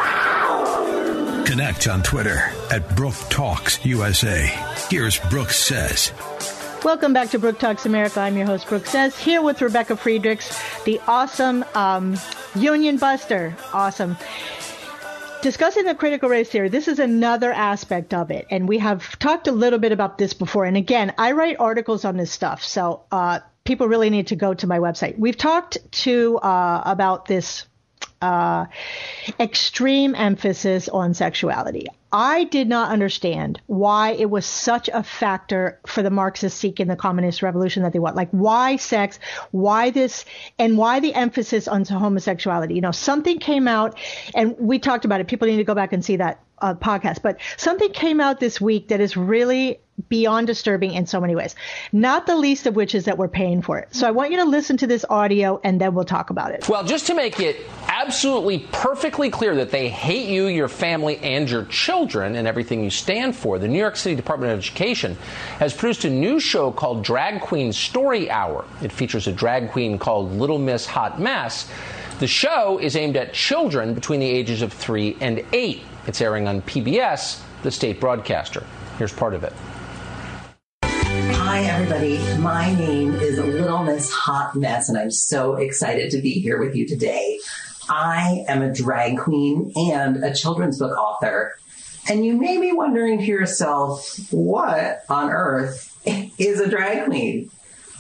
Connect 1.48 1.88
on 1.88 2.04
Twitter 2.04 2.52
at 2.72 2.94
Brooke 2.98 3.16
Talks 3.30 3.86
USA. 3.86 4.48
Here's 4.90 5.18
Brooke 5.30 5.52
Says. 5.52 6.12
Welcome 6.84 7.14
back 7.14 7.30
to 7.30 7.40
Brooke 7.40 7.58
Talks 7.58 7.86
America. 7.86 8.20
I'm 8.20 8.36
your 8.36 8.46
host, 8.46 8.68
Brooke 8.68 8.86
Says, 8.86 9.18
here 9.18 9.42
with 9.42 9.62
Rebecca 9.62 9.96
Friedrichs, 9.96 10.62
the 10.84 11.00
awesome 11.08 11.64
um, 11.74 12.18
Union 12.54 12.98
Buster. 12.98 13.56
Awesome. 13.72 14.18
discussing 15.42 15.86
the 15.86 15.96
critical 15.96 16.28
race 16.28 16.50
theory, 16.50 16.68
this 16.68 16.90
is 16.90 17.00
another 17.00 17.54
aspect 17.54 18.14
of 18.14 18.30
it. 18.30 18.46
And 18.52 18.68
we 18.68 18.80
have 18.80 19.18
talked 19.18 19.48
a 19.48 19.54
little 19.54 19.80
bit 19.80 19.94
about 19.94 20.18
this 20.18 20.34
before. 20.34 20.66
And 20.66 20.76
again, 20.76 21.14
I 21.18 21.32
write 21.32 21.56
articles 21.62 22.04
on 22.04 22.18
this 22.18 22.30
stuff. 22.30 22.62
So 22.62 23.04
uh, 23.10 23.40
people 23.64 23.88
really 23.88 24.10
need 24.10 24.28
to 24.28 24.36
go 24.36 24.54
to 24.54 24.68
my 24.68 24.80
website. 24.80 25.18
We've 25.18 25.38
talked 25.38 25.78
to 26.04 26.40
uh, 26.40 26.82
about 26.86 27.26
this 27.26 27.66
uh, 28.22 28.66
extreme 29.40 30.16
emphasis 30.16 30.90
on 30.90 31.14
sexuality. 31.14 31.88
I 32.12 32.46
did 32.46 32.70
not 32.70 32.92
understand 32.92 33.60
why 33.68 34.12
it 34.12 34.30
was 34.30 34.46
such 34.46 34.90
a 34.94 35.04
factor 35.04 35.80
for 35.86 36.02
the 36.02 36.10
Marxists 36.10 36.58
seeking 36.58 36.88
the 36.88 36.96
communist 36.96 37.42
revolution 37.42 37.84
that 37.84 37.92
they 37.92 38.00
want. 38.00 38.16
Like, 38.16 38.30
why 38.32 38.78
sex? 38.78 39.20
Why 39.52 39.90
this? 39.90 40.24
And 40.58 40.78
why 40.78 41.02
the 41.02 41.14
emphasis 41.14 41.68
on 41.68 41.84
homosexuality? 41.84 42.76
You 42.76 42.82
know, 42.82 42.92
something 42.92 43.40
came 43.40 43.68
out, 43.68 43.98
and 44.34 44.56
we 44.58 44.80
talked 44.80 45.04
about 45.04 45.20
it. 45.20 45.28
People 45.28 45.48
need 45.48 45.58
to 45.58 45.66
go 45.66 45.76
back 45.76 45.92
and 45.92 46.04
see 46.04 46.16
that 46.16 46.42
uh, 46.60 46.74
podcast. 46.76 47.22
But 47.22 47.40
something 47.58 47.92
came 47.92 48.22
out 48.22 48.40
this 48.40 48.60
week 48.62 48.88
that 48.88 49.02
is 49.02 49.18
really 49.18 49.80
beyond 50.10 50.48
disturbing 50.48 50.94
in 50.94 51.08
so 51.08 51.20
many 51.20 51.36
ways. 51.36 51.56
Not 51.92 52.28
the 52.28 52.36
least 52.36 52.68
of 52.68 52.76
which 52.76 52.94
is 52.96 53.06
that 53.06 53.18
we're 53.18 53.28
paying 53.28 53.62
for 53.62 53.80
it. 53.80 53.94
So 53.96 54.08
I 54.08 54.12
want 54.12 54.32
you 54.32 54.38
to 54.38 54.46
listen 54.46 54.78
to 54.78 54.88
this 54.88 55.04
audio 55.10 55.60
and 55.64 55.82
then 55.82 55.96
we'll 55.96 56.06
talk 56.06 56.30
about 56.30 56.52
it. 56.52 56.70
Well, 56.70 56.84
just 56.84 57.08
to 57.08 57.16
make 57.16 57.40
it 57.40 57.66
absolutely 58.08 58.60
perfectly 58.72 59.30
clear 59.30 59.54
that 59.54 59.70
they 59.70 59.90
hate 59.90 60.30
you, 60.30 60.46
your 60.46 60.70
family, 60.70 61.18
and 61.18 61.50
your 61.50 61.66
children 61.66 62.38
and 62.38 62.48
everything 62.48 62.82
you 62.82 62.90
stand 62.90 63.36
for, 63.36 63.60
the 63.60 63.68
New 63.68 63.78
York 63.78 63.98
City 63.98 64.16
Department 64.16 64.54
of 64.54 64.60
Education 64.60 65.16
has 65.60 65.74
produced 65.74 66.06
a 66.06 66.10
new 66.10 66.40
show 66.40 66.72
called 66.72 67.04
Drag 67.04 67.42
Queen 67.42 67.74
Story 67.74 68.32
Hour. 68.32 68.64
It 68.82 68.94
features 68.94 69.28
a 69.28 69.34
drag 69.34 69.72
queen 69.72 70.00
called 70.00 70.32
Little 70.32 70.58
Miss 70.58 70.86
Hot 70.86 71.20
Mess. 71.20 71.70
The 72.20 72.28
show 72.28 72.80
is 72.80 72.96
aimed 72.96 73.18
at 73.18 73.34
children 73.34 73.94
between 73.94 74.22
the 74.22 74.30
ages 74.30 74.62
of 74.62 74.72
three 74.72 75.18
and 75.20 75.44
eight. 75.52 75.82
It's 76.08 76.22
airing 76.22 76.48
on 76.48 76.62
PBS, 76.62 77.42
the 77.64 77.72
state 77.72 78.00
broadcaster. 78.00 78.66
Here's 78.98 79.12
part 79.12 79.34
of 79.34 79.44
it. 79.44 79.52
Hi, 80.84 81.64
everybody. 81.64 82.20
My 82.38 82.74
name 82.74 83.16
is 83.16 83.38
Little 83.38 83.84
Miss 83.84 84.10
Hot 84.14 84.56
Mess, 84.56 84.88
and 84.88 84.98
I'm 84.98 85.12
so 85.12 85.56
excited 85.56 86.10
to 86.12 86.22
be 86.22 86.40
here 86.40 86.58
with 86.58 86.74
you 86.74 86.88
today. 86.88 87.40
I 87.90 88.46
am 88.48 88.62
a 88.62 88.74
drag 88.74 89.18
queen 89.18 89.72
and 89.76 90.24
a 90.24 90.34
children's 90.34 90.80
book 90.80 90.98
author. 90.98 91.58
And 92.10 92.26
you 92.26 92.38
may 92.38 92.58
be 92.60 92.72
wondering 92.72 93.20
to 93.20 93.26
yourself, 93.26 94.32
what 94.32 95.04
on 95.10 95.30
earth 95.30 95.98
is 96.06 96.60
a 96.60 96.70
drag 96.70 97.06
queen? 97.06 97.50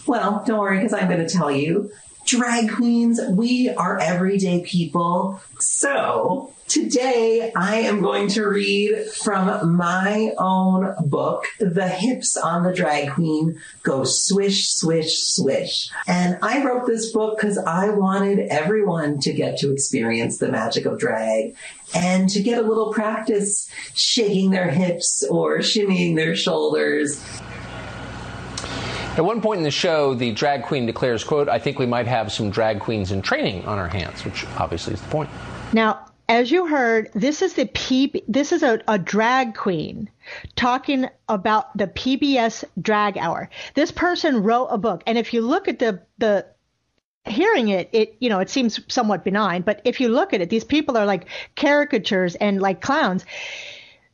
Well, 0.05 0.43
don't 0.45 0.59
worry, 0.59 0.77
because 0.77 0.93
I'm 0.93 1.09
going 1.09 1.25
to 1.25 1.29
tell 1.29 1.51
you. 1.51 1.91
Drag 2.27 2.69
queens, 2.69 3.21
we 3.29 3.69
are 3.69 3.97
everyday 3.99 4.61
people. 4.61 5.39
So 5.59 6.53
Today, 6.67 7.53
I 7.55 7.77
am 7.77 8.01
going 8.01 8.27
to 8.31 8.45
read 8.45 9.09
from 9.23 9.77
my 9.77 10.33
own 10.37 10.95
book, 10.99 11.45
The 11.59 11.87
Hips 11.87 12.35
on 12.35 12.63
the 12.63 12.73
Drag 12.73 13.11
Queen 13.11 13.61
Go 13.83 14.03
Swish, 14.03 14.67
Swish, 14.71 15.17
Swish. 15.17 15.89
And 16.07 16.37
I 16.41 16.65
wrote 16.65 16.85
this 16.85 17.13
book 17.13 17.37
because 17.37 17.57
I 17.57 17.91
wanted 17.91 18.39
everyone 18.49 19.21
to 19.21 19.31
get 19.31 19.59
to 19.59 19.71
experience 19.71 20.39
the 20.39 20.49
magic 20.49 20.85
of 20.85 20.99
drag 20.99 21.55
and 21.95 22.27
to 22.31 22.41
get 22.41 22.57
a 22.57 22.67
little 22.67 22.91
practice 22.91 23.69
shaking 23.95 24.49
their 24.49 24.69
hips 24.69 25.23
or 25.29 25.59
shimmying 25.59 26.17
their 26.17 26.35
shoulders. 26.35 27.23
At 29.17 29.25
one 29.25 29.41
point 29.41 29.57
in 29.57 29.63
the 29.63 29.71
show, 29.71 30.13
the 30.13 30.31
drag 30.31 30.63
queen 30.63 30.85
declares, 30.85 31.23
quote, 31.23 31.49
I 31.49 31.57
think 31.57 31.79
we 31.79 31.87
might 31.87 32.05
have 32.05 32.31
some 32.31 32.51
drag 32.51 32.79
queens 32.79 33.11
in 33.11 33.23
training 33.23 33.65
on 33.65 33.79
our 33.79 33.87
hands, 33.87 34.23
which 34.23 34.45
obviously 34.59 34.93
is 34.93 35.01
the 35.01 35.09
point. 35.09 35.31
Now, 35.73 36.05
as 36.29 36.51
you 36.51 36.67
heard, 36.67 37.09
this 37.15 37.41
is 37.41 37.55
the 37.55 37.65
P. 37.65 38.23
This 38.27 38.51
is 38.51 38.61
a, 38.61 38.79
a 38.87 38.99
drag 38.99 39.55
queen 39.55 40.07
talking 40.55 41.07
about 41.29 41.75
the 41.75 41.87
PBS 41.87 42.63
Drag 42.79 43.17
Hour. 43.17 43.49
This 43.73 43.91
person 43.91 44.43
wrote 44.43 44.67
a 44.67 44.77
book, 44.77 45.01
and 45.07 45.17
if 45.17 45.33
you 45.33 45.41
look 45.41 45.67
at 45.67 45.79
the 45.79 46.03
the 46.19 46.45
hearing 47.25 47.69
it, 47.69 47.89
it 47.93 48.17
you 48.19 48.29
know 48.29 48.39
it 48.39 48.51
seems 48.51 48.79
somewhat 48.87 49.23
benign, 49.23 49.63
but 49.63 49.81
if 49.83 49.99
you 49.99 50.09
look 50.09 50.33
at 50.33 50.41
it, 50.41 50.51
these 50.51 50.63
people 50.63 50.95
are 50.95 51.05
like 51.05 51.25
caricatures 51.55 52.35
and 52.35 52.61
like 52.61 52.81
clowns. 52.81 53.25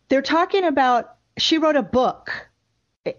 They're 0.08 0.22
talking 0.22 0.64
about. 0.64 1.10
She 1.40 1.58
wrote 1.58 1.76
a 1.76 1.82
book. 1.82 2.48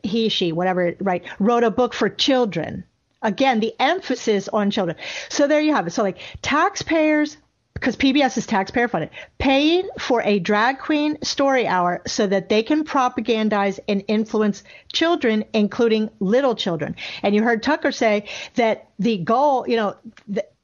He, 0.03 0.31
she, 0.31 0.53
whatever, 0.53 0.94
right? 1.01 1.25
Wrote 1.38 1.64
a 1.64 1.70
book 1.70 1.92
for 1.92 2.09
children. 2.09 2.85
Again, 3.20 3.61
the 3.61 3.75
emphasis 3.79 4.49
on 4.49 4.70
children. 4.70 4.97
So 5.29 5.47
there 5.47 5.61
you 5.61 5.75
have 5.75 5.87
it. 5.87 5.90
So 5.90 6.03
like 6.03 6.18
taxpayers 6.42 7.37
because 7.75 7.97
PBS 7.97 8.38
is 8.38 8.47
taxpayer 8.47 8.88
funded, 8.88 9.11
paying 9.38 9.88
for 9.99 10.23
a 10.23 10.38
drag 10.38 10.79
queen 10.79 11.18
story 11.23 11.66
hour 11.66 12.01
so 12.07 12.27
that 12.27 12.49
they 12.49 12.62
can 12.62 12.85
propagandize 12.85 13.79
and 13.88 14.05
influence 14.09 14.62
children, 14.92 15.44
including 15.53 16.09
little 16.20 16.55
children. 16.55 16.97
And 17.23 17.35
you 17.35 17.42
heard 17.42 17.62
Tucker 17.62 17.92
say 17.92 18.27
that 18.55 18.88
the 18.99 19.18
goal, 19.18 19.68
you 19.68 19.77
know, 19.77 19.97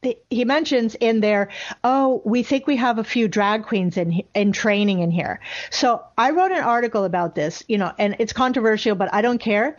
he 0.03 0.45
mentions 0.45 0.95
in 0.95 1.21
there, 1.21 1.51
oh, 1.85 2.23
we 2.25 2.43
think 2.43 2.67
we 2.67 2.77
have 2.77 2.99
a 2.99 3.05
few 3.05 3.29
drag 3.29 3.65
queens 3.65 3.97
in 3.97 4.23
in 4.35 4.53
training 4.53 5.01
in 5.01 5.11
here. 5.11 5.41
So 5.71 6.03
I 6.17 6.31
wrote 6.31 6.53
an 6.53 6.65
article 6.65 7.05
about 7.05 7.35
this, 7.35 7.63
you 7.69 7.77
know, 7.77 7.93
and 7.99 8.17
it's 8.19 8.33
controversial, 8.33 8.95
but 8.95 9.13
I 9.13 9.21
don't 9.21 9.39
care. 9.39 9.79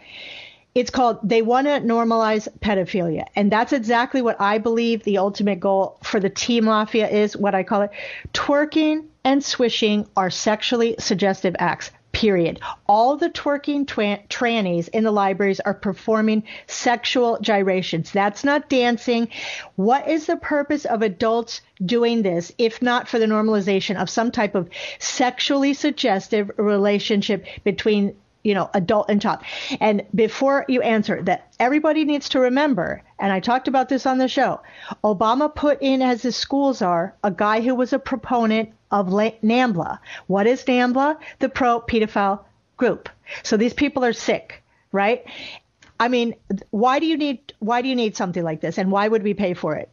It's 0.76 0.92
called 0.92 1.20
they 1.24 1.42
want 1.42 1.68
to 1.68 1.82
normalize 1.82 2.48
pedophilia. 2.60 3.26
And 3.36 3.52
that's 3.52 3.74
exactly 3.74 4.22
what 4.22 4.40
i 4.40 4.58
believe 4.58 5.04
the 5.04 5.18
ultimate 5.18 5.60
goal 5.60 5.98
for 6.04 6.20
the 6.20 6.30
teen 6.30 6.66
mafia 6.66 7.10
is 7.10 7.36
what 7.36 7.56
i 7.56 7.64
call 7.64 7.82
it. 7.82 7.92
Twerking 8.34 9.08
and 9.24 9.44
swishing 9.44 10.08
are 10.16 10.30
sexually 10.30 10.96
suggestive 11.00 11.56
acts 11.60 11.92
period. 12.22 12.60
All 12.86 13.18
the 13.18 13.32
twerking 13.32 13.88
twa- 13.88 14.20
trannies 14.30 14.88
in 14.90 15.04
the 15.04 15.12
libraries 15.12 15.60
are 15.60 15.74
performing 15.74 16.44
sexual 16.68 17.40
gyrations. 17.42 18.12
That's 18.12 18.44
not 18.44 18.70
dancing. 18.70 19.28
What 19.76 20.08
is 20.08 20.28
the 20.28 20.38
purpose 20.38 20.86
of 20.86 21.02
adults 21.02 21.62
doing 21.84 22.22
this 22.22 22.52
if 22.60 22.80
not 22.80 23.08
for 23.08 23.18
the 23.18 23.26
normalization 23.26 24.00
of 24.00 24.08
some 24.08 24.30
type 24.30 24.54
of 24.54 24.70
sexually 25.00 25.74
suggestive 25.74 26.52
relationship 26.58 27.44
between 27.64 28.16
you 28.44 28.56
know, 28.56 28.70
adult 28.74 29.08
and 29.10 29.22
child. 29.22 29.40
And 29.80 30.04
before 30.16 30.66
you 30.68 30.82
answer 30.82 31.22
that, 31.24 31.54
everybody 31.60 32.06
needs 32.06 32.30
to 32.30 32.40
remember, 32.40 33.04
and 33.20 33.32
I 33.32 33.40
talked 33.40 33.68
about 33.68 33.88
this 33.88 34.08
on 34.08 34.18
the 34.18 34.28
show, 34.28 34.62
Obama 35.04 35.54
put 35.54 35.80
in 35.80 36.02
as 36.02 36.24
his 36.24 36.36
schools 36.36 36.82
are 36.82 37.14
a 37.24 37.30
guy 37.30 37.62
who 37.62 37.76
was 37.76 37.94
a 37.94 38.00
proponent 38.00 38.74
of 38.92 39.08
NAMBLA. 39.08 40.00
What 40.28 40.48
is 40.48 40.64
NAMBLA? 40.64 41.18
The 41.40 41.50
pro 41.50 41.82
pedophile 41.82 42.44
group. 42.78 43.10
So 43.44 43.58
these 43.58 43.74
people 43.74 44.04
are 44.04 44.14
sick, 44.14 44.64
right? 44.92 45.26
I 46.00 46.08
mean, 46.08 46.36
why 46.72 47.00
do 47.00 47.06
you 47.06 47.18
need 47.18 47.54
why 47.60 47.82
do 47.82 47.88
you 47.88 47.96
need 47.96 48.18
something 48.18 48.44
like 48.44 48.62
this, 48.62 48.78
and 48.78 48.92
why 48.92 49.08
would 49.08 49.24
we 49.24 49.34
pay 49.34 49.54
for 49.54 49.76
it? 49.76 49.90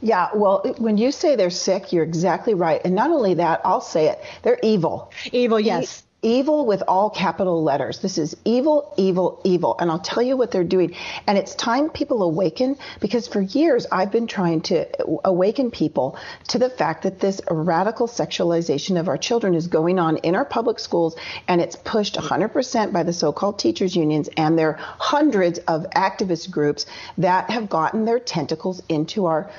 Yeah, 0.00 0.30
well, 0.34 0.62
when 0.78 0.98
you 0.98 1.12
say 1.12 1.36
they're 1.36 1.50
sick, 1.50 1.92
you're 1.92 2.04
exactly 2.04 2.54
right. 2.54 2.80
And 2.84 2.94
not 2.94 3.10
only 3.10 3.34
that, 3.34 3.60
I'll 3.64 3.80
say 3.80 4.08
it, 4.08 4.20
they're 4.42 4.58
evil. 4.62 5.12
Evil, 5.32 5.60
yes 5.60 6.04
evil 6.22 6.64
with 6.64 6.82
all 6.86 7.10
capital 7.10 7.62
letters. 7.62 7.98
This 7.98 8.16
is 8.16 8.36
evil, 8.44 8.94
evil, 8.96 9.40
evil. 9.44 9.76
And 9.78 9.90
I'll 9.90 9.98
tell 9.98 10.22
you 10.22 10.36
what 10.36 10.52
they're 10.52 10.62
doing. 10.62 10.94
And 11.26 11.36
it's 11.36 11.54
time 11.56 11.90
people 11.90 12.22
awaken 12.22 12.76
because 13.00 13.26
for 13.26 13.40
years 13.40 13.86
I've 13.90 14.12
been 14.12 14.28
trying 14.28 14.60
to 14.62 14.86
awaken 15.24 15.72
people 15.72 16.16
to 16.48 16.58
the 16.58 16.70
fact 16.70 17.02
that 17.02 17.18
this 17.18 17.40
radical 17.50 18.06
sexualization 18.06 18.98
of 18.98 19.08
our 19.08 19.18
children 19.18 19.54
is 19.54 19.66
going 19.66 19.98
on 19.98 20.18
in 20.18 20.36
our 20.36 20.44
public 20.44 20.78
schools 20.78 21.16
and 21.48 21.60
it's 21.60 21.76
pushed 21.76 22.14
100% 22.14 22.92
by 22.92 23.02
the 23.02 23.12
so-called 23.12 23.58
teachers 23.58 23.96
unions 23.96 24.28
and 24.36 24.56
their 24.56 24.74
hundreds 24.78 25.58
of 25.60 25.86
activist 25.90 26.50
groups 26.50 26.86
that 27.18 27.50
have 27.50 27.68
gotten 27.68 28.04
their 28.04 28.20
tentacles 28.20 28.80
into 28.88 29.26
our 29.26 29.50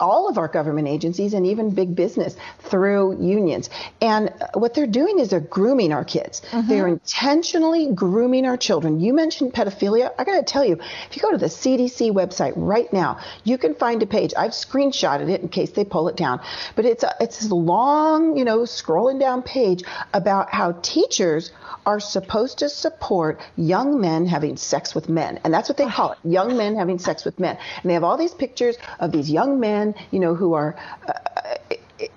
all 0.00 0.28
of 0.28 0.38
our 0.38 0.48
government 0.48 0.88
agencies 0.88 1.34
and 1.34 1.46
even 1.46 1.70
big 1.70 1.94
business 1.94 2.36
through 2.60 3.22
unions. 3.22 3.70
And 4.00 4.32
what 4.54 4.74
they're 4.74 4.86
doing 4.86 5.18
is 5.18 5.30
they're 5.30 5.40
grooming 5.40 5.92
our 5.92 6.04
kids. 6.04 6.42
Mm-hmm. 6.50 6.68
They're 6.68 6.88
intentionally 6.88 7.92
grooming 7.92 8.46
our 8.46 8.56
children. 8.56 9.00
You 9.00 9.14
mentioned 9.14 9.52
pedophilia. 9.52 10.12
I 10.18 10.24
got 10.24 10.36
to 10.36 10.42
tell 10.42 10.64
you, 10.64 10.78
if 11.08 11.16
you 11.16 11.22
go 11.22 11.30
to 11.30 11.38
the 11.38 11.46
CDC 11.46 12.12
website 12.12 12.52
right 12.56 12.92
now, 12.92 13.20
you 13.44 13.58
can 13.58 13.74
find 13.74 14.02
a 14.02 14.06
page. 14.06 14.32
I've 14.36 14.52
screenshotted 14.52 15.28
it 15.30 15.40
in 15.40 15.48
case 15.48 15.70
they 15.70 15.84
pull 15.84 16.08
it 16.08 16.16
down. 16.16 16.40
But 16.74 16.84
it's 16.84 17.02
a, 17.02 17.14
it's 17.20 17.40
this 17.40 17.50
long, 17.50 18.36
you 18.36 18.44
know, 18.44 18.60
scrolling 18.60 19.20
down 19.20 19.42
page 19.42 19.82
about 20.12 20.52
how 20.52 20.72
teachers 20.82 21.52
are 21.84 22.00
supposed 22.00 22.58
to 22.58 22.68
support 22.68 23.40
young 23.56 24.00
men 24.00 24.26
having 24.26 24.56
sex 24.56 24.94
with 24.94 25.08
men. 25.08 25.38
And 25.44 25.54
that's 25.54 25.68
what 25.68 25.78
they 25.78 25.86
call 25.86 26.12
it, 26.12 26.18
young 26.24 26.56
men 26.56 26.76
having 26.76 26.98
sex 26.98 27.24
with 27.24 27.38
men. 27.38 27.56
And 27.82 27.88
they 27.88 27.94
have 27.94 28.04
all 28.04 28.16
these 28.16 28.34
pictures 28.34 28.76
of 28.98 29.12
these 29.12 29.30
young 29.30 29.60
men, 29.60 29.65
you 30.10 30.20
know, 30.20 30.34
who 30.34 30.54
are 30.54 30.76
uh, 31.08 31.12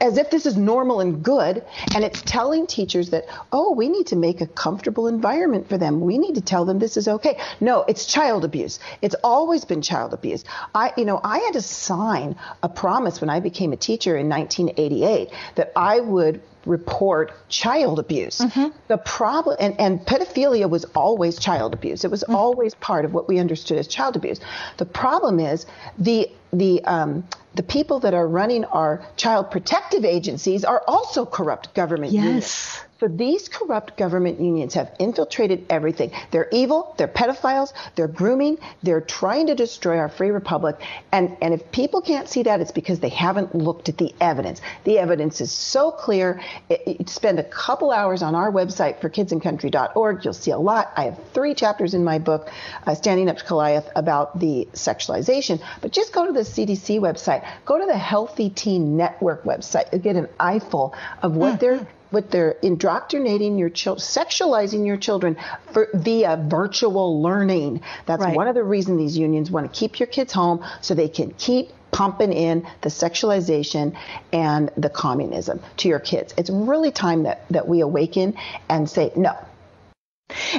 as 0.01 0.17
if 0.17 0.29
this 0.29 0.45
is 0.45 0.57
normal 0.57 0.99
and 0.99 1.23
good. 1.23 1.63
And 1.95 2.03
it's 2.03 2.21
telling 2.21 2.67
teachers 2.67 3.09
that, 3.11 3.25
oh, 3.51 3.73
we 3.73 3.89
need 3.89 4.07
to 4.07 4.15
make 4.15 4.41
a 4.41 4.47
comfortable 4.47 5.07
environment 5.07 5.69
for 5.69 5.77
them. 5.77 6.01
We 6.01 6.17
need 6.17 6.35
to 6.35 6.41
tell 6.41 6.65
them 6.65 6.79
this 6.79 6.97
is 6.97 7.07
okay. 7.07 7.39
No, 7.59 7.83
it's 7.87 8.05
child 8.05 8.45
abuse. 8.45 8.79
It's 9.01 9.15
always 9.23 9.65
been 9.65 9.81
child 9.81 10.13
abuse. 10.13 10.43
I, 10.75 10.93
you 10.97 11.05
know, 11.05 11.19
I 11.23 11.39
had 11.39 11.53
to 11.53 11.61
sign 11.61 12.35
a 12.61 12.69
promise 12.69 13.21
when 13.21 13.29
I 13.29 13.39
became 13.39 13.73
a 13.73 13.77
teacher 13.77 14.17
in 14.17 14.29
1988 14.29 15.29
that 15.55 15.71
I 15.75 15.99
would 15.99 16.41
report 16.65 17.31
child 17.49 17.99
abuse. 17.99 18.39
Mm-hmm. 18.39 18.77
The 18.87 18.97
problem, 18.97 19.57
and, 19.59 19.79
and 19.79 19.99
pedophilia 20.01 20.69
was 20.69 20.85
always 20.95 21.39
child 21.39 21.73
abuse. 21.73 22.03
It 22.03 22.11
was 22.11 22.23
mm-hmm. 22.23 22.35
always 22.35 22.75
part 22.75 23.05
of 23.05 23.13
what 23.13 23.27
we 23.27 23.39
understood 23.39 23.77
as 23.77 23.87
child 23.87 24.15
abuse. 24.15 24.39
The 24.77 24.85
problem 24.85 25.39
is 25.39 25.65
the 25.97 26.29
the 26.51 26.83
um, 26.85 27.27
the 27.55 27.63
people 27.63 27.99
that 27.99 28.13
are 28.13 28.27
running 28.27 28.65
our 28.65 29.03
child 29.17 29.51
protective 29.51 30.05
agencies 30.05 30.63
are 30.63 30.83
also 30.87 31.25
corrupt 31.25 31.73
government 31.73 32.11
yes. 32.11 32.23
units. 32.23 32.81
So 32.99 33.07
these 33.07 33.47
corrupt 33.47 33.95
government 33.95 34.41
unions 34.41 34.73
have 34.73 34.93
infiltrated 34.99 35.65
everything. 35.69 36.11
They're 36.31 36.49
evil, 36.51 36.95
they're 36.97 37.07
pedophiles, 37.07 37.71
they're 37.95 38.09
grooming, 38.09 38.57
they're 38.83 38.99
trying 38.99 39.47
to 39.47 39.55
destroy 39.55 39.97
our 39.99 40.09
free 40.09 40.31
republic. 40.31 40.75
And, 41.13 41.37
and 41.41 41.53
if 41.53 41.71
people 41.71 42.01
can't 42.01 42.27
see 42.27 42.43
that, 42.43 42.59
it's 42.59 42.73
because 42.73 42.99
they 42.99 43.07
haven't 43.07 43.55
looked 43.55 43.87
at 43.87 43.97
the 43.97 44.13
evidence. 44.19 44.59
The 44.83 44.99
evidence 44.99 45.39
is 45.39 45.49
so 45.49 45.91
clear. 45.91 46.41
It, 46.67 46.81
it, 46.99 47.09
spend 47.09 47.39
a 47.39 47.43
couple 47.45 47.91
hours 47.91 48.21
on 48.21 48.35
our 48.35 48.51
website 48.51 48.99
for 48.99 49.09
kidsandcountry.org. 49.09 50.25
You'll 50.25 50.33
see 50.33 50.51
a 50.51 50.57
lot. 50.57 50.91
I 50.97 51.05
have 51.05 51.19
three 51.33 51.53
chapters 51.53 51.93
in 51.93 52.03
my 52.03 52.19
book, 52.19 52.49
uh, 52.85 52.95
Standing 52.95 53.29
Up 53.29 53.37
to 53.37 53.45
Goliath, 53.45 53.87
about 53.95 54.41
the 54.41 54.67
sexualization. 54.73 55.63
But 55.79 55.93
just 55.93 56.11
go 56.11 56.25
to 56.25 56.33
the 56.33 56.41
CDC 56.41 56.99
website, 56.99 57.47
go 57.63 57.79
to 57.79 57.85
the 57.85 57.97
Healthy 57.97 58.49
Teen 58.49 58.97
Network 58.97 59.45
website. 59.45 59.89
You'll 59.93 60.01
get 60.01 60.17
an 60.17 60.27
eyeful 60.37 60.93
of 61.23 61.37
what 61.37 61.53
mm-hmm. 61.53 61.59
they're 61.59 61.87
what 62.11 62.31
they're 62.31 62.55
indoctrinating 62.61 63.57
your 63.57 63.69
children, 63.69 64.01
sexualizing 64.01 64.85
your 64.85 64.97
children 64.97 65.37
for, 65.71 65.89
via 65.93 66.37
virtual 66.37 67.21
learning. 67.21 67.81
That's 68.05 68.21
right. 68.21 68.35
one 68.35 68.47
of 68.47 68.55
the 68.55 68.63
reasons 68.63 68.97
these 68.97 69.17
unions 69.17 69.51
want 69.51 69.71
to 69.71 69.79
keep 69.79 69.99
your 69.99 70.07
kids 70.07 70.33
home 70.33 70.65
so 70.81 70.93
they 70.93 71.09
can 71.09 71.31
keep 71.37 71.69
pumping 71.91 72.33
in 72.33 72.67
the 72.81 72.89
sexualization 72.89 73.97
and 74.31 74.71
the 74.77 74.89
communism 74.89 75.59
to 75.77 75.87
your 75.87 75.99
kids. 75.99 76.33
It's 76.37 76.49
really 76.49 76.91
time 76.91 77.23
that, 77.23 77.47
that 77.49 77.67
we 77.67 77.81
awaken 77.81 78.35
and 78.69 78.89
say 78.89 79.11
no. 79.15 79.37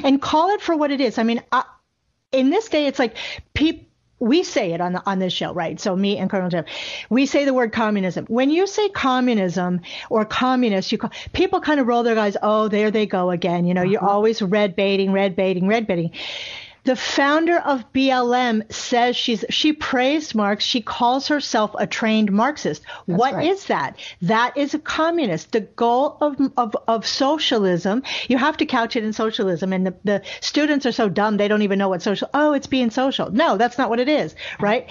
And 0.03 0.21
call 0.21 0.49
it 0.49 0.61
for 0.61 0.75
what 0.75 0.91
it 0.91 0.99
is. 0.99 1.17
I 1.17 1.23
mean, 1.23 1.41
I, 1.51 1.63
in 2.31 2.49
this 2.49 2.67
day, 2.67 2.87
it's 2.87 2.99
like 2.99 3.15
people 3.53 3.85
we 4.21 4.43
say 4.43 4.71
it 4.71 4.79
on 4.79 4.93
the, 4.93 5.01
on 5.05 5.17
this 5.17 5.33
show, 5.33 5.51
right? 5.51 5.79
So 5.79 5.95
me 5.95 6.17
and 6.17 6.29
Colonel 6.29 6.49
Jeff, 6.49 6.65
we 7.09 7.25
say 7.25 7.43
the 7.43 7.53
word 7.53 7.73
communism. 7.73 8.25
When 8.27 8.51
you 8.51 8.67
say 8.67 8.87
communism 8.87 9.81
or 10.11 10.25
communist, 10.25 10.91
you 10.91 10.99
call, 10.99 11.11
people 11.33 11.59
kind 11.59 11.79
of 11.79 11.87
roll 11.87 12.03
their 12.03 12.17
eyes. 12.17 12.37
Oh, 12.41 12.67
there 12.67 12.91
they 12.91 13.07
go 13.07 13.31
again. 13.31 13.65
You 13.65 13.73
know, 13.73 13.81
uh-huh. 13.81 13.89
you're 13.89 14.05
always 14.05 14.41
red 14.41 14.75
baiting, 14.75 15.11
red 15.11 15.35
baiting, 15.35 15.67
red 15.67 15.87
baiting. 15.87 16.11
The 16.83 16.95
founder 16.95 17.57
of 17.59 17.91
BLM 17.93 18.71
says 18.73 19.15
she's 19.15 19.45
she 19.49 19.71
praised 19.73 20.33
Marx. 20.33 20.63
She 20.63 20.81
calls 20.81 21.27
herself 21.27 21.75
a 21.77 21.85
trained 21.85 22.31
Marxist. 22.31 22.81
That's 23.07 23.19
what 23.19 23.33
right. 23.35 23.47
is 23.47 23.65
that? 23.65 23.97
That 24.23 24.57
is 24.57 24.73
a 24.73 24.79
communist. 24.79 25.51
The 25.51 25.61
goal 25.61 26.17
of, 26.21 26.37
of 26.57 26.75
of 26.87 27.05
socialism. 27.05 28.01
You 28.27 28.37
have 28.37 28.57
to 28.57 28.65
couch 28.65 28.95
it 28.95 29.03
in 29.03 29.13
socialism, 29.13 29.73
and 29.73 29.87
the, 29.87 29.95
the 30.03 30.21
students 30.39 30.85
are 30.87 30.91
so 30.91 31.07
dumb 31.07 31.37
they 31.37 31.47
don't 31.47 31.61
even 31.61 31.77
know 31.77 31.89
what 31.89 32.01
social. 32.01 32.29
Oh, 32.33 32.53
it's 32.53 32.67
being 32.67 32.89
social. 32.89 33.31
No, 33.31 33.57
that's 33.57 33.77
not 33.77 33.89
what 33.89 33.99
it 33.99 34.09
is, 34.09 34.35
right? 34.59 34.89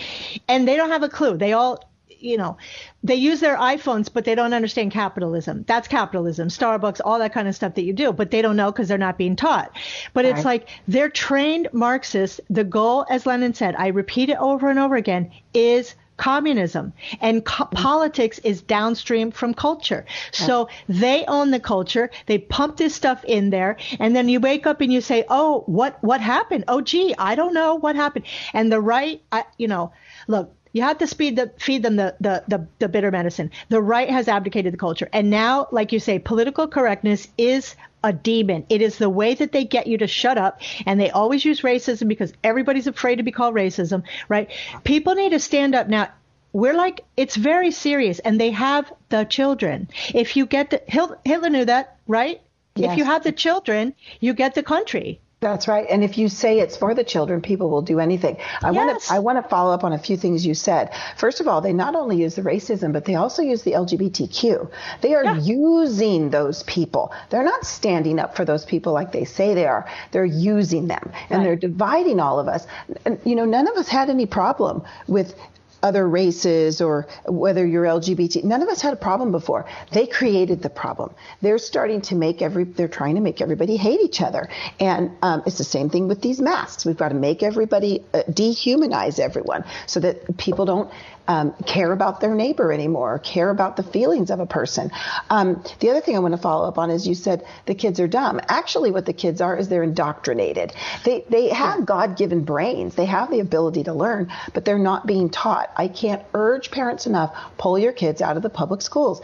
And 0.48 0.68
they 0.68 0.76
don't 0.76 0.90
have 0.90 1.02
a 1.02 1.08
clue. 1.08 1.36
They 1.36 1.54
all 1.54 1.89
you 2.20 2.36
know, 2.36 2.56
they 3.02 3.14
use 3.14 3.40
their 3.40 3.56
iPhones, 3.56 4.12
but 4.12 4.24
they 4.24 4.34
don't 4.34 4.52
understand 4.52 4.92
capitalism. 4.92 5.64
That's 5.66 5.88
capitalism, 5.88 6.48
Starbucks, 6.48 7.00
all 7.04 7.18
that 7.18 7.32
kind 7.32 7.48
of 7.48 7.54
stuff 7.54 7.74
that 7.74 7.82
you 7.82 7.92
do, 7.92 8.12
but 8.12 8.30
they 8.30 8.42
don't 8.42 8.56
know 8.56 8.70
because 8.70 8.88
they're 8.88 8.98
not 8.98 9.18
being 9.18 9.36
taught. 9.36 9.76
But 10.12 10.24
it's 10.24 10.44
like 10.44 10.68
they're 10.86 11.08
trained 11.08 11.68
Marxists. 11.72 12.40
The 12.50 12.64
goal, 12.64 13.06
as 13.10 13.26
Lenin 13.26 13.54
said, 13.54 13.74
I 13.76 13.88
repeat 13.88 14.30
it 14.30 14.38
over 14.38 14.68
and 14.68 14.78
over 14.78 14.96
again, 14.96 15.30
is 15.54 15.94
communism 16.20 16.92
and 17.22 17.44
co- 17.44 17.64
mm-hmm. 17.64 17.76
politics 17.76 18.38
is 18.40 18.60
downstream 18.60 19.30
from 19.30 19.54
culture. 19.54 20.04
So 20.32 20.68
they 20.86 21.24
own 21.26 21.50
the 21.50 21.58
culture. 21.58 22.10
They 22.26 22.38
pump 22.38 22.76
this 22.76 22.94
stuff 22.94 23.24
in 23.24 23.48
there. 23.48 23.78
And 23.98 24.14
then 24.14 24.28
you 24.28 24.38
wake 24.38 24.66
up 24.66 24.82
and 24.82 24.92
you 24.92 25.00
say, 25.00 25.24
Oh, 25.30 25.64
what, 25.66 25.96
what 26.02 26.20
happened? 26.20 26.64
Oh, 26.68 26.82
gee, 26.82 27.14
I 27.18 27.34
don't 27.34 27.54
know 27.54 27.76
what 27.76 27.96
happened. 27.96 28.26
And 28.52 28.70
the 28.70 28.80
right, 28.80 29.22
I, 29.32 29.44
you 29.56 29.66
know, 29.66 29.92
look, 30.28 30.54
you 30.72 30.82
have 30.82 30.98
to 30.98 31.06
speed 31.06 31.36
the, 31.36 31.52
feed 31.58 31.82
them 31.82 31.96
the, 31.96 32.14
the, 32.20 32.44
the, 32.48 32.66
the, 32.78 32.88
bitter 32.88 33.10
medicine. 33.10 33.50
The 33.68 33.82
right 33.82 34.08
has 34.08 34.28
abdicated 34.28 34.72
the 34.72 34.78
culture. 34.78 35.08
And 35.12 35.30
now, 35.30 35.68
like 35.72 35.92
you 35.92 36.00
say, 36.00 36.18
political 36.18 36.68
correctness 36.68 37.28
is 37.36 37.74
a 38.02 38.12
demon. 38.12 38.64
It 38.68 38.80
is 38.80 38.98
the 38.98 39.10
way 39.10 39.34
that 39.34 39.52
they 39.52 39.64
get 39.64 39.86
you 39.86 39.98
to 39.98 40.06
shut 40.06 40.38
up. 40.38 40.60
And 40.86 41.00
they 41.00 41.10
always 41.10 41.44
use 41.44 41.62
racism 41.62 42.08
because 42.08 42.32
everybody's 42.44 42.86
afraid 42.86 43.16
to 43.16 43.22
be 43.22 43.32
called 43.32 43.54
racism, 43.54 44.04
right? 44.28 44.50
People 44.84 45.14
need 45.14 45.30
to 45.30 45.40
stand 45.40 45.74
up 45.74 45.88
now. 45.88 46.08
We're 46.52 46.74
like, 46.74 47.04
it's 47.16 47.36
very 47.36 47.70
serious. 47.70 48.18
And 48.18 48.40
they 48.40 48.50
have 48.50 48.92
the 49.08 49.24
children. 49.24 49.88
If 50.14 50.36
you 50.36 50.46
get 50.46 50.70
the, 50.70 50.82
Hitler 51.24 51.50
knew 51.50 51.64
that, 51.64 51.96
right? 52.06 52.40
Yes. 52.74 52.92
If 52.92 52.98
you 52.98 53.04
have 53.04 53.22
the 53.22 53.32
children, 53.32 53.94
you 54.20 54.34
get 54.34 54.54
the 54.54 54.62
country. 54.62 55.20
That's 55.40 55.66
right. 55.66 55.86
And 55.88 56.04
if 56.04 56.18
you 56.18 56.28
say 56.28 56.60
it's 56.60 56.76
for 56.76 56.92
the 56.94 57.02
children, 57.02 57.40
people 57.40 57.70
will 57.70 57.80
do 57.80 57.98
anything. 57.98 58.36
I 58.62 58.72
yes. 58.72 58.74
want 58.74 59.02
to 59.02 59.12
I 59.14 59.18
want 59.20 59.42
to 59.42 59.48
follow 59.48 59.72
up 59.72 59.84
on 59.84 59.94
a 59.94 59.98
few 59.98 60.18
things 60.18 60.44
you 60.44 60.52
said. 60.52 60.94
First 61.16 61.40
of 61.40 61.48
all, 61.48 61.62
they 61.62 61.72
not 61.72 61.96
only 61.96 62.18
use 62.20 62.34
the 62.34 62.42
racism, 62.42 62.92
but 62.92 63.06
they 63.06 63.14
also 63.14 63.40
use 63.40 63.62
the 63.62 63.72
LGBTQ. 63.72 64.70
They 65.00 65.14
are 65.14 65.24
yeah. 65.24 65.38
using 65.38 66.28
those 66.28 66.62
people. 66.64 67.14
They're 67.30 67.42
not 67.42 67.64
standing 67.64 68.18
up 68.18 68.36
for 68.36 68.44
those 68.44 68.66
people 68.66 68.92
like 68.92 69.12
they 69.12 69.24
say 69.24 69.54
they 69.54 69.66
are. 69.66 69.88
They're 70.10 70.26
using 70.26 70.88
them 70.88 71.10
and 71.30 71.38
right. 71.38 71.44
they're 71.44 71.56
dividing 71.56 72.20
all 72.20 72.38
of 72.38 72.46
us. 72.46 72.66
And, 73.06 73.18
you 73.24 73.34
know, 73.34 73.46
none 73.46 73.66
of 73.66 73.76
us 73.78 73.88
had 73.88 74.10
any 74.10 74.26
problem 74.26 74.82
with 75.08 75.34
other 75.82 76.08
races 76.08 76.80
or 76.80 77.06
whether 77.26 77.66
you're 77.66 77.84
LGBT. 77.84 78.44
None 78.44 78.62
of 78.62 78.68
us 78.68 78.80
had 78.80 78.92
a 78.92 78.96
problem 78.96 79.32
before. 79.32 79.66
They 79.92 80.06
created 80.06 80.62
the 80.62 80.70
problem. 80.70 81.14
They're 81.40 81.58
starting 81.58 82.00
to 82.02 82.14
make 82.14 82.42
every, 82.42 82.64
they're 82.64 82.88
trying 82.88 83.14
to 83.14 83.20
make 83.20 83.40
everybody 83.40 83.76
hate 83.76 84.00
each 84.00 84.20
other. 84.20 84.48
And 84.78 85.10
um, 85.22 85.42
it's 85.46 85.58
the 85.58 85.64
same 85.64 85.90
thing 85.90 86.08
with 86.08 86.20
these 86.20 86.40
masks. 86.40 86.84
We've 86.84 86.96
got 86.96 87.08
to 87.10 87.14
make 87.14 87.42
everybody 87.42 88.04
uh, 88.12 88.22
dehumanize 88.28 89.18
everyone 89.18 89.64
so 89.86 90.00
that 90.00 90.36
people 90.36 90.64
don't 90.64 90.90
um, 91.30 91.54
care 91.64 91.92
about 91.92 92.20
their 92.20 92.34
neighbor 92.34 92.72
anymore, 92.72 93.20
care 93.20 93.50
about 93.50 93.76
the 93.76 93.84
feelings 93.84 94.32
of 94.32 94.40
a 94.40 94.46
person. 94.46 94.90
Um, 95.30 95.62
the 95.78 95.90
other 95.90 96.00
thing 96.00 96.16
I 96.16 96.18
want 96.18 96.34
to 96.34 96.40
follow 96.40 96.66
up 96.66 96.76
on 96.76 96.90
is 96.90 97.06
you 97.06 97.14
said 97.14 97.46
the 97.66 97.74
kids 97.76 98.00
are 98.00 98.08
dumb. 98.08 98.40
Actually, 98.48 98.90
what 98.90 99.06
the 99.06 99.12
kids 99.12 99.40
are 99.40 99.56
is 99.56 99.68
they're 99.68 99.84
indoctrinated. 99.84 100.72
They 101.04 101.24
they 101.28 101.50
have 101.50 101.86
God-given 101.86 102.42
brains. 102.42 102.96
They 102.96 103.04
have 103.04 103.30
the 103.30 103.38
ability 103.38 103.84
to 103.84 103.94
learn, 103.94 104.32
but 104.54 104.64
they're 104.64 104.76
not 104.80 105.06
being 105.06 105.30
taught. 105.30 105.70
I 105.76 105.86
can't 105.86 106.20
urge 106.34 106.72
parents 106.72 107.06
enough. 107.06 107.32
Pull 107.58 107.78
your 107.78 107.92
kids 107.92 108.20
out 108.20 108.36
of 108.36 108.42
the 108.42 108.50
public 108.50 108.82
schools. 108.82 109.22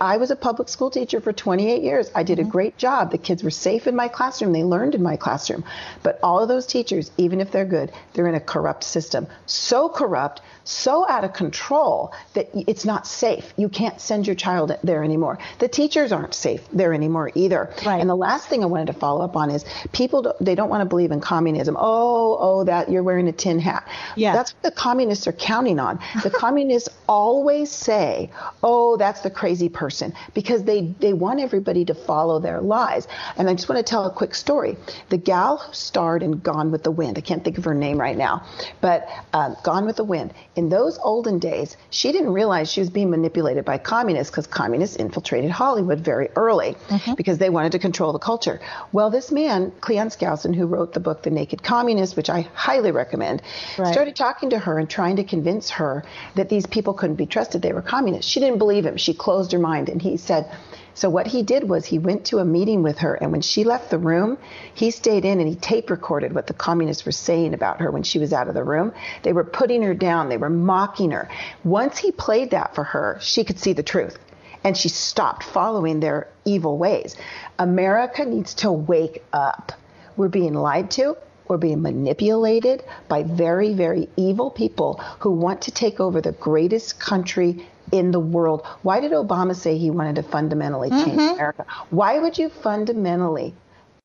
I 0.00 0.16
was 0.16 0.30
a 0.30 0.36
public 0.36 0.70
school 0.70 0.90
teacher 0.90 1.20
for 1.20 1.34
28 1.34 1.82
years. 1.82 2.10
I 2.14 2.22
did 2.22 2.38
a 2.38 2.42
mm-hmm. 2.42 2.50
great 2.50 2.78
job. 2.78 3.10
The 3.10 3.18
kids 3.18 3.42
were 3.42 3.50
safe 3.50 3.86
in 3.86 3.94
my 3.94 4.08
classroom. 4.08 4.54
They 4.54 4.64
learned 4.64 4.94
in 4.94 5.02
my 5.02 5.16
classroom. 5.16 5.64
But 6.02 6.18
all 6.22 6.40
of 6.40 6.48
those 6.48 6.66
teachers, 6.66 7.10
even 7.18 7.42
if 7.42 7.50
they're 7.50 7.66
good, 7.66 7.92
they're 8.14 8.26
in 8.26 8.34
a 8.34 8.40
corrupt 8.40 8.84
system. 8.84 9.26
So 9.44 9.90
corrupt 9.90 10.40
so 10.64 11.08
out 11.08 11.24
of 11.24 11.32
control 11.32 12.12
that 12.34 12.50
it's 12.54 12.84
not 12.84 13.06
safe. 13.06 13.52
You 13.56 13.68
can't 13.68 14.00
send 14.00 14.26
your 14.26 14.36
child 14.36 14.76
there 14.82 15.02
anymore. 15.02 15.38
The 15.58 15.68
teachers 15.68 16.12
aren't 16.12 16.34
safe 16.34 16.62
there 16.72 16.92
anymore 16.92 17.30
either. 17.34 17.72
Right. 17.84 18.00
And 18.00 18.08
the 18.08 18.16
last 18.16 18.48
thing 18.48 18.62
I 18.62 18.66
wanted 18.66 18.86
to 18.88 18.92
follow 18.92 19.24
up 19.24 19.36
on 19.36 19.50
is 19.50 19.64
people 19.92 20.22
don't, 20.22 20.44
they 20.44 20.54
don't 20.54 20.68
want 20.68 20.82
to 20.82 20.88
believe 20.88 21.10
in 21.10 21.20
communism. 21.20 21.76
Oh, 21.78 22.36
oh, 22.40 22.64
that 22.64 22.90
you're 22.90 23.02
wearing 23.02 23.28
a 23.28 23.32
tin 23.32 23.58
hat. 23.58 23.86
Yeah. 24.16 24.32
That's 24.32 24.54
what 24.54 24.62
the 24.62 24.70
communists 24.70 25.26
are 25.26 25.32
counting 25.32 25.78
on. 25.78 25.98
The 26.22 26.30
communists 26.44 26.88
always 27.08 27.70
say, 27.70 28.30
"Oh, 28.62 28.96
that's 28.96 29.20
the 29.20 29.30
crazy 29.30 29.68
person," 29.68 30.14
because 30.34 30.64
they 30.64 30.94
they 31.00 31.12
want 31.12 31.40
everybody 31.40 31.84
to 31.86 31.94
follow 31.94 32.38
their 32.38 32.60
lies. 32.60 33.08
And 33.36 33.48
I 33.48 33.54
just 33.54 33.68
want 33.68 33.84
to 33.84 33.88
tell 33.88 34.06
a 34.06 34.10
quick 34.10 34.34
story. 34.34 34.76
The 35.08 35.18
gal 35.18 35.58
who 35.58 35.72
starred 35.72 36.22
in 36.22 36.38
Gone 36.38 36.70
with 36.70 36.82
the 36.82 36.90
Wind, 36.90 37.18
I 37.18 37.20
can't 37.20 37.44
think 37.44 37.58
of 37.58 37.64
her 37.64 37.74
name 37.74 38.00
right 38.00 38.16
now, 38.16 38.44
but 38.80 39.08
um, 39.32 39.56
Gone 39.62 39.86
with 39.86 39.96
the 39.96 40.04
Wind 40.04 40.32
in 40.54 40.68
those 40.68 40.98
olden 40.98 41.38
days, 41.38 41.76
she 41.90 42.12
didn't 42.12 42.32
realize 42.32 42.70
she 42.70 42.80
was 42.80 42.90
being 42.90 43.10
manipulated 43.10 43.64
by 43.64 43.78
communists 43.78 44.30
because 44.30 44.46
communists 44.46 44.96
infiltrated 44.96 45.50
Hollywood 45.50 46.00
very 46.00 46.28
early 46.36 46.76
mm-hmm. 46.88 47.14
because 47.14 47.38
they 47.38 47.48
wanted 47.48 47.72
to 47.72 47.78
control 47.78 48.12
the 48.12 48.18
culture. 48.18 48.60
Well, 48.92 49.08
this 49.08 49.32
man, 49.32 49.72
Cleon 49.80 50.08
Skousen, 50.08 50.54
who 50.54 50.66
wrote 50.66 50.92
the 50.92 51.00
book 51.00 51.22
The 51.22 51.30
Naked 51.30 51.62
Communist, 51.62 52.16
which 52.16 52.28
I 52.28 52.42
highly 52.54 52.92
recommend, 52.92 53.42
right. 53.78 53.92
started 53.92 54.14
talking 54.14 54.50
to 54.50 54.58
her 54.58 54.78
and 54.78 54.90
trying 54.90 55.16
to 55.16 55.24
convince 55.24 55.70
her 55.70 56.04
that 56.34 56.50
these 56.50 56.66
people 56.66 56.92
couldn't 56.92 57.16
be 57.16 57.26
trusted. 57.26 57.62
They 57.62 57.72
were 57.72 57.82
communists. 57.82 58.30
She 58.30 58.40
didn't 58.40 58.58
believe 58.58 58.84
him. 58.84 58.98
She 58.98 59.14
closed 59.14 59.52
her 59.52 59.58
mind 59.58 59.88
and 59.88 60.02
he 60.02 60.18
said, 60.18 60.50
so 60.94 61.08
what 61.08 61.26
he 61.26 61.42
did 61.42 61.68
was 61.68 61.86
he 61.86 61.98
went 61.98 62.26
to 62.26 62.38
a 62.38 62.44
meeting 62.44 62.82
with 62.82 62.98
her, 62.98 63.14
and 63.14 63.32
when 63.32 63.40
she 63.40 63.64
left 63.64 63.90
the 63.90 63.98
room, 63.98 64.38
he 64.74 64.90
stayed 64.90 65.24
in 65.24 65.40
and 65.40 65.48
he 65.48 65.54
tape 65.56 65.90
recorded 65.90 66.34
what 66.34 66.46
the 66.46 66.54
communists 66.54 67.06
were 67.06 67.12
saying 67.12 67.54
about 67.54 67.80
her 67.80 67.90
when 67.90 68.02
she 68.02 68.18
was 68.18 68.32
out 68.32 68.48
of 68.48 68.54
the 68.54 68.64
room. 68.64 68.92
They 69.22 69.32
were 69.32 69.44
putting 69.44 69.82
her 69.82 69.94
down, 69.94 70.28
they 70.28 70.36
were 70.36 70.50
mocking 70.50 71.10
her. 71.12 71.28
Once 71.64 71.98
he 71.98 72.12
played 72.12 72.50
that 72.50 72.74
for 72.74 72.84
her, 72.84 73.18
she 73.20 73.44
could 73.44 73.58
see 73.58 73.72
the 73.72 73.82
truth. 73.82 74.18
and 74.64 74.76
she 74.76 74.88
stopped 74.88 75.42
following 75.42 76.00
their 76.00 76.28
evil 76.44 76.78
ways. 76.78 77.16
America 77.58 78.24
needs 78.24 78.54
to 78.54 78.70
wake 78.70 79.22
up. 79.32 79.72
We're 80.16 80.28
being 80.28 80.54
lied 80.54 80.90
to. 80.92 81.16
We're 81.48 81.56
being 81.58 81.82
manipulated 81.82 82.84
by 83.08 83.24
very, 83.24 83.74
very 83.74 84.08
evil 84.16 84.50
people 84.50 85.00
who 85.18 85.30
want 85.32 85.62
to 85.62 85.70
take 85.70 86.00
over 86.00 86.20
the 86.20 86.32
greatest 86.32 87.00
country 87.00 87.66
in 87.92 88.10
the 88.10 88.18
world. 88.18 88.66
Why 88.82 89.00
did 89.00 89.12
Obama 89.12 89.54
say 89.54 89.78
he 89.78 89.90
wanted 89.90 90.16
to 90.16 90.22
fundamentally 90.22 90.90
change 90.90 91.18
mm-hmm. 91.18 91.34
America? 91.34 91.66
Why 91.90 92.18
would 92.18 92.38
you 92.38 92.48
fundamentally 92.48 93.54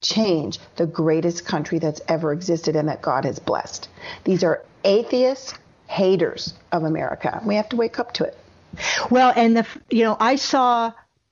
change 0.01 0.59
the 0.75 0.85
greatest 0.85 1.45
country 1.45 1.79
that's 1.79 2.01
ever 2.07 2.31
existed 2.31 2.75
and 2.75 2.87
that 2.89 3.01
God 3.01 3.25
has 3.25 3.39
blessed? 3.39 3.89
These 4.25 4.43
are 4.43 4.63
atheists, 4.83 5.53
haters 5.87 6.53
of 6.71 6.83
America. 6.83 7.41
We 7.45 7.55
have 7.55 7.69
to 7.69 7.77
wake 7.77 7.97
up 7.97 8.13
to 8.15 8.25
it. 8.25 8.37
Well, 9.09 9.33
and 9.35 9.57
the 9.57 9.65
you 9.89 10.03
know, 10.03 10.17
I 10.19 10.35
saw 10.35 10.91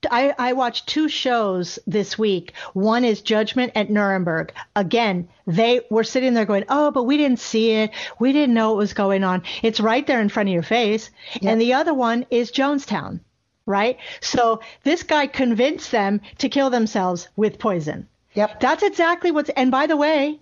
I, 0.09 0.33
I, 0.37 0.53
watched 0.53 0.87
two 0.87 1.07
shows 1.09 1.79
this 1.87 2.17
week. 2.17 2.53
One 2.73 3.05
is 3.05 3.21
Judgment 3.21 3.71
at 3.75 3.89
Nuremberg. 3.89 4.53
Again, 4.75 5.27
they 5.47 5.81
were 5.89 6.03
sitting 6.03 6.33
there 6.33 6.45
going, 6.45 6.65
Oh, 6.69 6.91
but 6.91 7.03
we 7.03 7.17
didn't 7.17 7.39
see 7.39 7.71
it. 7.71 7.91
We 8.19 8.33
didn't 8.33 8.53
know 8.53 8.69
what 8.69 8.77
was 8.77 8.93
going 8.93 9.23
on. 9.23 9.43
It's 9.63 9.79
right 9.79 10.05
there 10.05 10.21
in 10.21 10.29
front 10.29 10.49
of 10.49 10.53
your 10.53 10.63
face. 10.63 11.09
And 11.41 11.59
the 11.59 11.73
other 11.73 11.93
one 11.93 12.25
is 12.29 12.51
Jonestown, 12.51 13.19
right? 13.65 13.97
So 14.21 14.61
this 14.83 15.03
guy 15.03 15.27
convinced 15.27 15.91
them 15.91 16.21
to 16.39 16.49
kill 16.49 16.69
themselves 16.69 17.27
with 17.35 17.59
poison. 17.59 18.07
Yep. 18.33 18.59
That's 18.59 18.83
exactly 18.83 19.31
what's, 19.31 19.49
and 19.49 19.71
by 19.71 19.87
the 19.87 19.97
way, 19.97 20.39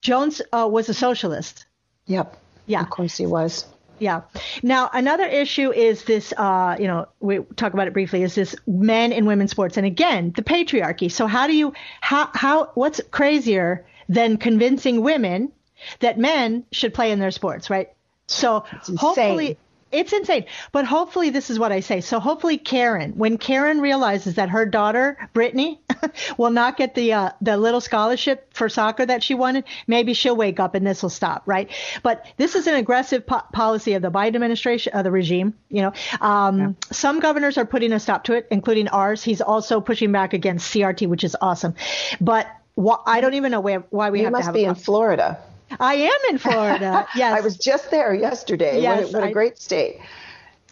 Jones 0.00 0.42
uh, 0.52 0.68
was 0.70 0.88
a 0.88 0.94
socialist. 0.94 1.66
Yep. 2.06 2.36
Yeah. 2.66 2.82
Of 2.82 2.90
course 2.90 3.16
he 3.16 3.26
was. 3.26 3.66
Yeah. 3.98 4.22
Now, 4.62 4.90
another 4.92 5.26
issue 5.26 5.72
is 5.72 6.04
this, 6.04 6.32
uh, 6.36 6.76
you 6.78 6.86
know, 6.86 7.06
we 7.20 7.40
talk 7.56 7.72
about 7.72 7.86
it 7.86 7.92
briefly, 7.92 8.22
is 8.22 8.34
this 8.34 8.56
men 8.66 9.12
and 9.12 9.26
women's 9.26 9.52
sports. 9.52 9.76
And 9.76 9.86
again, 9.86 10.32
the 10.34 10.42
patriarchy. 10.42 11.10
So 11.10 11.26
how 11.26 11.46
do 11.46 11.54
you, 11.54 11.72
how, 12.00 12.28
how, 12.34 12.70
what's 12.74 13.00
crazier 13.10 13.86
than 14.08 14.38
convincing 14.38 15.02
women 15.02 15.52
that 16.00 16.18
men 16.18 16.64
should 16.72 16.94
play 16.94 17.12
in 17.12 17.18
their 17.18 17.30
sports, 17.30 17.70
right? 17.70 17.90
So 18.26 18.64
hopefully, 18.96 19.58
it's 19.90 20.12
insane. 20.12 20.46
But 20.72 20.86
hopefully, 20.86 21.30
this 21.30 21.50
is 21.50 21.58
what 21.58 21.70
I 21.70 21.80
say. 21.80 22.00
So 22.00 22.18
hopefully, 22.18 22.56
Karen, 22.56 23.12
when 23.12 23.36
Karen 23.36 23.80
realizes 23.80 24.36
that 24.36 24.48
her 24.48 24.64
daughter 24.64 25.18
Brittany 25.34 25.80
will 26.38 26.50
not 26.50 26.76
get 26.76 26.94
the 26.94 27.12
uh, 27.12 27.30
the 27.40 27.56
little 27.56 27.80
scholarship 27.80 28.52
for 28.54 28.68
soccer 28.68 29.04
that 29.06 29.22
she 29.22 29.34
wanted, 29.34 29.64
maybe 29.86 30.14
she'll 30.14 30.36
wake 30.36 30.60
up 30.60 30.74
and 30.74 30.86
this 30.86 31.02
will 31.02 31.10
stop, 31.10 31.42
right? 31.46 31.70
But 32.02 32.26
this 32.36 32.54
is 32.54 32.66
an 32.66 32.74
aggressive 32.74 33.26
po- 33.26 33.42
policy 33.52 33.94
of 33.94 34.02
the 34.02 34.10
Biden 34.10 34.34
administration, 34.34 34.92
of 34.94 35.04
the 35.04 35.10
regime. 35.10 35.54
You 35.68 35.82
know, 35.82 35.92
um, 36.20 36.58
yeah. 36.58 36.72
some 36.90 37.20
governors 37.20 37.58
are 37.58 37.66
putting 37.66 37.92
a 37.92 38.00
stop 38.00 38.24
to 38.24 38.34
it, 38.34 38.46
including 38.50 38.88
ours. 38.88 39.22
He's 39.22 39.40
also 39.40 39.80
pushing 39.80 40.12
back 40.12 40.32
against 40.32 40.72
CRT, 40.72 41.08
which 41.08 41.24
is 41.24 41.36
awesome. 41.40 41.74
But 42.20 42.46
wh- 42.78 43.00
I 43.06 43.20
don't 43.20 43.34
even 43.34 43.52
know 43.52 43.60
where, 43.60 43.80
why 43.90 44.10
we 44.10 44.20
you 44.20 44.24
have 44.26 44.34
to 44.34 44.42
have. 44.42 44.56
You 44.56 44.66
must 44.66 44.76
be 44.76 44.80
in 44.80 44.84
Florida. 44.84 45.38
I 45.80 45.94
am 45.94 46.18
in 46.30 46.38
Florida. 46.38 47.06
Yes. 47.16 47.38
I 47.38 47.40
was 47.40 47.56
just 47.56 47.90
there 47.90 48.14
yesterday. 48.14 48.80
Yes, 48.80 49.04
what, 49.04 49.10
a, 49.10 49.18
what 49.18 49.28
a 49.30 49.32
great 49.32 49.58
state. 49.58 50.00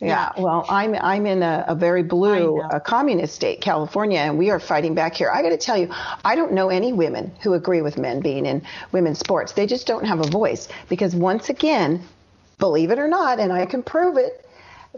Yeah, 0.00 0.32
yeah, 0.34 0.42
well, 0.42 0.64
I'm 0.68 0.94
I'm 0.94 1.26
in 1.26 1.42
a, 1.42 1.64
a 1.68 1.74
very 1.74 2.02
blue 2.02 2.60
a 2.60 2.76
uh, 2.76 2.80
communist 2.80 3.34
state, 3.34 3.60
California, 3.60 4.18
and 4.18 4.38
we 4.38 4.48
are 4.48 4.58
fighting 4.58 4.94
back 4.94 5.14
here. 5.14 5.30
I 5.30 5.42
got 5.42 5.50
to 5.50 5.58
tell 5.58 5.76
you, 5.76 5.88
I 6.24 6.36
don't 6.36 6.52
know 6.52 6.70
any 6.70 6.94
women 6.94 7.32
who 7.42 7.52
agree 7.52 7.82
with 7.82 7.98
men 7.98 8.20
being 8.20 8.46
in 8.46 8.62
women's 8.92 9.18
sports. 9.18 9.52
They 9.52 9.66
just 9.66 9.86
don't 9.86 10.06
have 10.06 10.20
a 10.20 10.28
voice 10.28 10.68
because 10.88 11.14
once 11.14 11.50
again, 11.50 12.02
believe 12.58 12.90
it 12.90 12.98
or 12.98 13.08
not, 13.08 13.40
and 13.40 13.52
I 13.52 13.66
can 13.66 13.82
prove 13.82 14.16
it, 14.16 14.46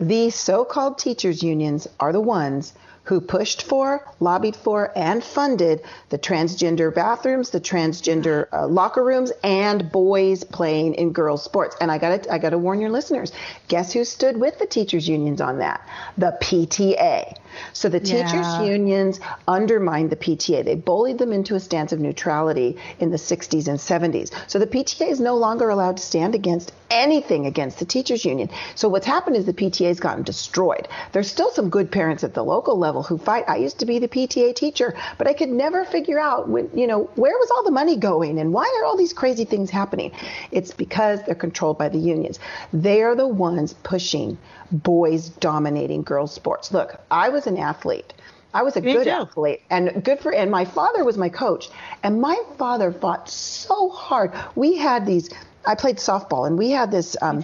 the 0.01 0.31
so-called 0.31 0.99
teachers 0.99 1.43
unions 1.43 1.89
are 1.99 2.13
the 2.13 2.21
ones 2.21 2.73
who 3.05 3.21
pushed 3.21 3.63
for, 3.63 4.07
lobbied 4.21 4.55
for, 4.55 4.93
and 4.97 5.25
funded 5.25 5.83
the 6.11 6.19
transgender 6.19 6.95
bathrooms, 6.95 7.51
the 7.51 7.61
transgender 7.61 8.47
uh, 8.53 8.67
locker 8.67 9.03
rooms, 9.03 9.33
and 9.43 9.91
boys 9.91 10.45
playing 10.45 10.95
in 10.95 11.13
girls' 11.13 11.43
sports. 11.43 11.77
And 11.81 11.91
I 11.91 11.99
got 11.99 12.23
to 12.23 12.33
I 12.33 12.39
got 12.39 12.51
to 12.51 12.59
warn 12.59 12.81
your 12.81 12.91
listeners. 12.91 13.33
Guess 13.69 13.93
who 13.93 14.05
stood 14.05 14.37
with 14.37 14.59
the 14.59 14.67
teachers' 14.67 15.09
unions 15.09 15.41
on 15.41 15.59
that? 15.59 15.87
The 16.17 16.37
PTA. 16.41 17.37
So 17.73 17.89
the 17.89 18.01
teachers' 18.01 18.33
yeah. 18.33 18.63
unions 18.63 19.21
undermined 19.49 20.11
the 20.11 20.17
PTA. 20.17 20.65
They 20.65 20.75
bullied 20.75 21.19
them 21.19 21.33
into 21.33 21.55
a 21.55 21.61
stance 21.61 21.93
of 21.93 22.01
neutrality 22.01 22.77
in 22.99 23.11
the 23.11 23.17
60s 23.17 23.69
and 23.69 23.79
70s. 23.79 24.33
So 24.47 24.59
the 24.59 24.67
PTA 24.67 25.09
is 25.09 25.21
no 25.21 25.37
longer 25.37 25.71
allowed 25.71 25.97
to 25.97 26.03
stand 26.03 26.35
against 26.35 26.73
anything 26.91 27.47
against 27.47 27.79
the 27.79 27.85
teachers' 27.85 28.25
union. 28.25 28.51
So 28.75 28.89
what's 28.89 29.07
happened 29.07 29.37
is 29.37 29.47
the 29.47 29.53
PTA 29.53 29.89
has 29.89 29.99
gotten 29.99 30.23
destroyed. 30.23 30.89
There's 31.13 31.31
still 31.31 31.51
some 31.51 31.71
good 31.71 31.91
parents 31.91 32.23
at 32.23 32.35
the 32.35 32.45
local 32.45 32.79
level 32.79 33.03
who 33.03 33.19
fight. 33.19 33.45
I 33.49 33.57
used 33.57 33.79
to 33.79 33.87
be 33.87 33.99
the 33.99 34.09
PTA 34.09 34.55
teacher, 34.55 34.95
but 35.19 35.27
I 35.27 35.33
could 35.33 35.49
never 35.49 35.85
figure 35.85 36.21
out 36.21 36.49
when, 36.49 36.71
you 36.75 36.87
know, 36.87 37.05
where 37.15 37.37
was 37.39 37.51
all 37.51 37.65
the 37.65 37.71
money 37.71 37.97
going 37.97 38.39
and 38.39 38.53
why 38.53 38.65
are 38.79 38.85
all 38.85 38.97
these 38.97 39.13
crazy 39.13 39.45
things 39.45 39.71
happening? 39.71 40.13
It's 40.51 40.73
because 40.73 41.23
they're 41.23 41.35
controlled 41.35 41.79
by 41.79 41.89
the 41.89 41.99
unions. 41.99 42.39
They 42.73 43.03
are 43.03 43.17
the 43.17 43.27
ones 43.29 43.75
pushing 43.83 44.39
boys 44.73 45.29
dominating 45.29 46.03
girls 46.03 46.33
sports. 46.33 46.73
Look, 46.73 47.01
I 47.11 47.29
was 47.29 47.47
an 47.47 47.59
athlete. 47.59 48.13
I 48.55 48.63
was 48.63 48.77
a 48.77 48.81
Me 48.81 48.93
good 48.93 49.05
too. 49.05 49.11
athlete 49.11 49.63
and 49.71 50.05
good 50.05 50.21
for 50.21 50.33
and 50.33 50.51
my 50.51 50.65
father 50.65 51.05
was 51.05 51.17
my 51.17 51.31
coach 51.31 51.71
and 52.03 52.21
my 52.21 52.37
father 52.59 52.93
fought 52.93 53.29
so 53.31 53.89
hard. 53.89 54.33
We 54.55 54.77
had 54.77 55.07
these 55.07 55.31
I 55.67 55.75
played 55.75 55.97
softball 55.97 56.47
and 56.47 56.59
we 56.59 56.71
had 56.71 56.91
this 56.91 57.17
um, 57.23 57.43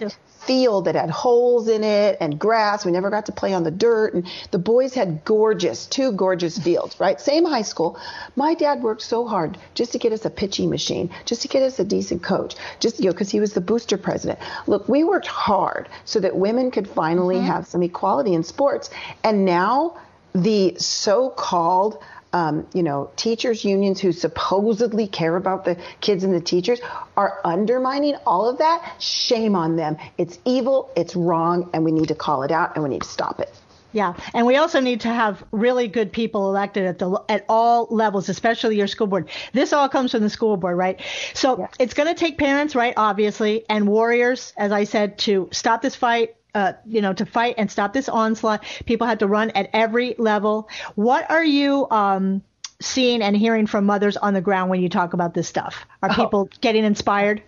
field 0.49 0.87
that 0.87 0.95
had 0.95 1.11
holes 1.11 1.69
in 1.69 1.85
it 1.85 2.17
and 2.21 2.39
grass. 2.39 2.85
We 2.85 2.91
never 2.91 3.11
got 3.11 3.27
to 3.27 3.33
play 3.33 3.53
on 3.53 3.63
the 3.63 3.71
dirt. 3.71 4.15
And 4.15 4.27
the 4.51 4.59
boys 4.59 4.95
had 4.95 5.23
gorgeous, 5.25 5.87
two 5.87 6.11
gorgeous 6.13 6.59
fields, 6.59 6.99
right? 6.99 7.21
Same 7.21 7.45
high 7.45 7.63
school. 7.63 8.01
My 8.35 8.55
dad 8.55 8.83
worked 8.83 9.03
so 9.03 9.27
hard 9.27 9.59
just 9.75 9.93
to 9.93 9.99
get 9.99 10.13
us 10.13 10.25
a 10.25 10.31
pitching 10.31 10.71
machine, 10.71 11.11
just 11.27 11.43
to 11.43 11.49
get 11.49 11.63
us 11.63 11.79
a 11.79 11.85
decent 11.85 12.23
coach, 12.23 12.57
just, 12.81 12.99
you 12.99 13.07
know, 13.07 13.13
because 13.13 13.31
he 13.31 13.41
was 13.41 13.53
the 13.53 13.61
booster 13.61 13.99
president. 13.99 14.39
Look, 14.67 14.89
we 14.89 15.05
worked 15.05 15.27
hard 15.27 15.89
so 16.07 16.19
that 16.21 16.35
women 16.35 16.71
could 16.71 16.89
finally 16.89 17.37
mm-hmm. 17.37 17.47
have 17.47 17.67
some 17.67 17.83
equality 17.83 18.33
in 18.33 18.43
sports. 18.43 18.89
And 19.23 19.45
now 19.45 20.01
the 20.35 20.75
so 20.79 21.31
called 21.31 22.03
um, 22.33 22.67
you 22.75 22.83
know, 22.83 23.11
teachers 23.17 23.64
unions 23.64 24.01
who 24.01 24.12
supposedly 24.12 25.07
care 25.07 25.37
about 25.37 25.64
the 25.64 25.77
kids 26.01 26.25
and 26.25 26.35
the 26.35 26.41
teachers 26.41 26.81
are 27.17 27.41
undermining 27.45 28.17
all 28.27 28.49
of 28.49 28.59
that. 28.59 28.97
Shame 29.01 29.55
on 29.55 29.77
them. 29.77 29.97
It's 30.19 30.38
evil, 30.45 30.91
it's 30.97 31.17
wrong, 31.17 31.71
and 31.73 31.85
we 31.85 31.93
need 31.93 32.09
to 32.09 32.14
call 32.14 32.43
it 32.43 32.51
out 32.51 32.75
and 32.75 32.85
we 32.85 32.91
need 32.91 33.03
to 33.03 33.09
stop 33.09 33.41
it. 33.41 33.53
Yeah, 33.91 34.14
and 34.35 34.47
we 34.47 34.57
also 34.57 34.81
need 34.81 35.01
to 35.01 35.09
have 35.09 35.43
really 35.51 35.88
good 35.88 36.12
people 36.12 36.51
elected 36.51 36.85
at 36.85 36.99
the 36.99 37.23
at 37.29 37.47
all 37.49 37.87
levels, 37.91 38.29
especially 38.29 38.77
your 38.77 38.87
school 38.87 39.07
board. 39.07 39.31
This 39.55 39.73
all 39.73 39.88
comes 39.88 40.12
from 40.12 40.21
the 40.21 40.29
school 40.29 40.59
board, 40.59 40.77
right? 40.77 41.01
So 41.33 41.59
yes. 41.59 41.71
it's 41.79 41.95
going 41.95 42.09
to 42.09 42.14
take 42.14 42.37
parents, 42.37 42.75
right, 42.75 42.93
obviously, 42.99 43.64
and 43.71 43.88
warriors, 43.88 44.53
as 44.59 44.73
I 44.73 44.85
said, 44.85 45.19
to 45.21 45.49
stop 45.53 45.81
this 45.81 45.97
fight, 45.97 46.37
uh, 46.55 46.73
you 46.87 47.01
know, 47.01 47.13
to 47.13 47.27
fight 47.27 47.55
and 47.59 47.71
stop 47.71 47.93
this 47.93 48.09
onslaught. 48.09 48.65
People 48.87 49.07
had 49.07 49.21
to 49.21 49.27
run 49.27 49.51
at 49.51 49.71
every 49.73 50.15
level. 50.19 50.69
What 50.95 51.31
are 51.31 51.45
you 51.45 51.89
um, 51.91 52.43
seeing 52.81 53.23
and 53.23 53.37
hearing 53.37 53.67
from 53.67 53.85
mothers 53.85 54.17
on 54.17 54.35
the 54.35 54.41
ground 54.41 54.71
when 54.71 54.81
you 54.81 54.89
talk 54.89 55.13
about 55.13 55.35
this 55.35 55.49
stuff? 55.49 55.87
Are 56.03 56.11
oh. 56.11 56.15
people 56.15 56.49
getting 56.61 56.85
inspired? 56.85 57.43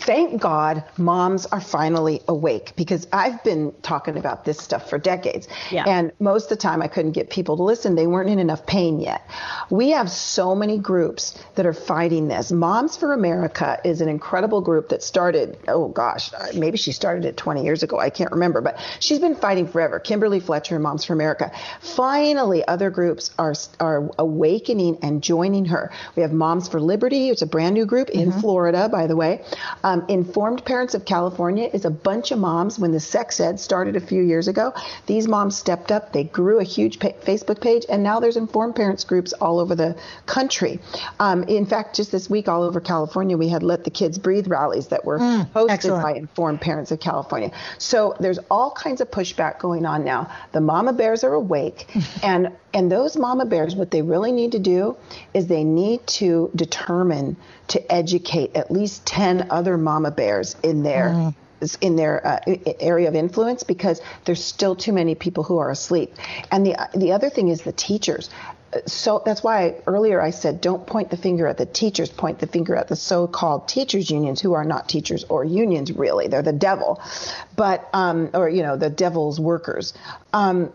Thank 0.00 0.40
God 0.40 0.84
moms 0.96 1.46
are 1.46 1.60
finally 1.60 2.22
awake 2.28 2.72
because 2.76 3.06
I've 3.12 3.42
been 3.42 3.74
talking 3.82 4.16
about 4.16 4.44
this 4.44 4.58
stuff 4.58 4.88
for 4.88 4.98
decades. 4.98 5.48
Yeah. 5.70 5.84
And 5.86 6.12
most 6.20 6.44
of 6.44 6.50
the 6.50 6.56
time 6.56 6.82
I 6.82 6.88
couldn't 6.88 7.12
get 7.12 7.30
people 7.30 7.56
to 7.56 7.62
listen. 7.62 7.94
They 7.94 8.06
weren't 8.06 8.30
in 8.30 8.38
enough 8.38 8.64
pain 8.64 9.00
yet. 9.00 9.28
We 9.70 9.90
have 9.90 10.10
so 10.10 10.54
many 10.54 10.78
groups 10.78 11.36
that 11.56 11.66
are 11.66 11.72
fighting 11.72 12.28
this. 12.28 12.52
Moms 12.52 12.96
for 12.96 13.12
America 13.12 13.80
is 13.84 14.00
an 14.00 14.08
incredible 14.08 14.60
group 14.60 14.90
that 14.90 15.02
started, 15.02 15.58
oh 15.66 15.88
gosh, 15.88 16.30
maybe 16.54 16.78
she 16.78 16.92
started 16.92 17.24
it 17.24 17.36
20 17.36 17.64
years 17.64 17.82
ago. 17.82 17.98
I 17.98 18.10
can't 18.10 18.30
remember, 18.30 18.60
but 18.60 18.78
she's 19.00 19.18
been 19.18 19.34
fighting 19.34 19.66
forever. 19.66 19.98
Kimberly 19.98 20.40
Fletcher 20.40 20.76
and 20.76 20.82
Moms 20.82 21.04
for 21.04 21.12
America. 21.12 21.50
Finally, 21.80 22.66
other 22.66 22.90
groups 22.90 23.32
are, 23.38 23.54
are 23.80 24.10
awakening 24.18 24.98
and 25.02 25.22
joining 25.22 25.64
her. 25.66 25.90
We 26.14 26.22
have 26.22 26.32
Moms 26.32 26.68
for 26.68 26.80
Liberty. 26.80 27.30
It's 27.30 27.42
a 27.42 27.46
brand 27.46 27.74
new 27.74 27.84
group 27.84 28.08
mm-hmm. 28.08 28.30
in 28.30 28.32
Florida, 28.32 28.88
by 28.88 29.08
the 29.08 29.16
way. 29.16 29.44
Um, 29.82 29.87
Informed 30.08 30.64
Parents 30.64 30.94
of 30.94 31.04
California 31.04 31.70
is 31.72 31.84
a 31.84 31.90
bunch 31.90 32.30
of 32.30 32.38
moms. 32.38 32.78
When 32.78 32.92
the 32.92 33.00
sex 33.00 33.40
ed 33.40 33.60
started 33.60 33.96
a 33.96 34.00
few 34.00 34.22
years 34.22 34.48
ago, 34.48 34.74
these 35.06 35.28
moms 35.28 35.56
stepped 35.56 35.90
up. 35.90 36.12
They 36.12 36.24
grew 36.24 36.58
a 36.58 36.64
huge 36.64 36.98
pa- 36.98 37.12
Facebook 37.24 37.60
page, 37.60 37.84
and 37.88 38.02
now 38.02 38.20
there's 38.20 38.36
Informed 38.36 38.76
Parents 38.76 39.04
groups 39.04 39.32
all 39.34 39.58
over 39.58 39.74
the 39.74 39.96
country. 40.26 40.80
Um, 41.20 41.44
in 41.44 41.66
fact, 41.66 41.96
just 41.96 42.12
this 42.12 42.28
week, 42.28 42.48
all 42.48 42.62
over 42.62 42.80
California, 42.80 43.36
we 43.36 43.48
had 43.48 43.62
Let 43.62 43.84
the 43.84 43.90
Kids 43.90 44.18
Breathe 44.18 44.48
rallies 44.48 44.88
that 44.88 45.04
were 45.04 45.18
mm, 45.18 45.50
hosted 45.52 45.70
excellent. 45.70 46.02
by 46.02 46.12
Informed 46.14 46.60
Parents 46.60 46.90
of 46.90 47.00
California. 47.00 47.50
So 47.78 48.14
there's 48.20 48.38
all 48.50 48.70
kinds 48.70 49.00
of 49.00 49.10
pushback 49.10 49.58
going 49.58 49.86
on 49.86 50.04
now. 50.04 50.30
The 50.52 50.60
mama 50.60 50.92
bears 50.92 51.24
are 51.24 51.34
awake, 51.34 51.86
and 52.22 52.52
and 52.74 52.92
those 52.92 53.16
mama 53.16 53.46
bears, 53.46 53.74
what 53.74 53.90
they 53.90 54.02
really 54.02 54.30
need 54.30 54.52
to 54.52 54.58
do 54.58 54.96
is 55.32 55.46
they 55.46 55.64
need 55.64 56.06
to 56.06 56.50
determine 56.54 57.36
to 57.68 57.92
educate 57.92 58.56
at 58.56 58.70
least 58.70 59.06
10 59.06 59.48
other 59.50 59.67
mama 59.76 60.10
bears 60.10 60.56
in 60.62 60.82
their 60.82 61.08
mm. 61.08 61.34
in 61.80 61.96
their 61.96 62.26
uh, 62.26 62.38
area 62.80 63.08
of 63.08 63.14
influence 63.14 63.64
because 63.64 64.00
there's 64.24 64.42
still 64.42 64.76
too 64.76 64.92
many 64.92 65.14
people 65.14 65.44
who 65.44 65.58
are 65.58 65.70
asleep. 65.70 66.14
And 66.50 66.64
the 66.64 66.76
the 66.94 67.12
other 67.12 67.28
thing 67.28 67.48
is 67.48 67.62
the 67.62 67.72
teachers 67.72 68.30
so 68.86 69.22
that's 69.24 69.42
why 69.42 69.76
earlier 69.86 70.20
I 70.20 70.30
said 70.30 70.60
don't 70.60 70.86
point 70.86 71.10
the 71.10 71.16
finger 71.16 71.46
at 71.46 71.56
the 71.56 71.66
teachers, 71.66 72.10
point 72.10 72.38
the 72.38 72.46
finger 72.46 72.76
at 72.76 72.88
the 72.88 72.96
so-called 72.96 73.66
teachers 73.66 74.10
unions 74.10 74.40
who 74.40 74.52
are 74.52 74.64
not 74.64 74.88
teachers 74.88 75.24
or 75.24 75.44
unions 75.44 75.92
really. 75.92 76.28
They're 76.28 76.42
the 76.42 76.52
devil, 76.52 77.00
but 77.56 77.88
um, 77.92 78.30
or 78.34 78.48
you 78.48 78.62
know 78.62 78.76
the 78.76 78.90
devil's 78.90 79.40
workers. 79.40 79.94
Um, 80.32 80.72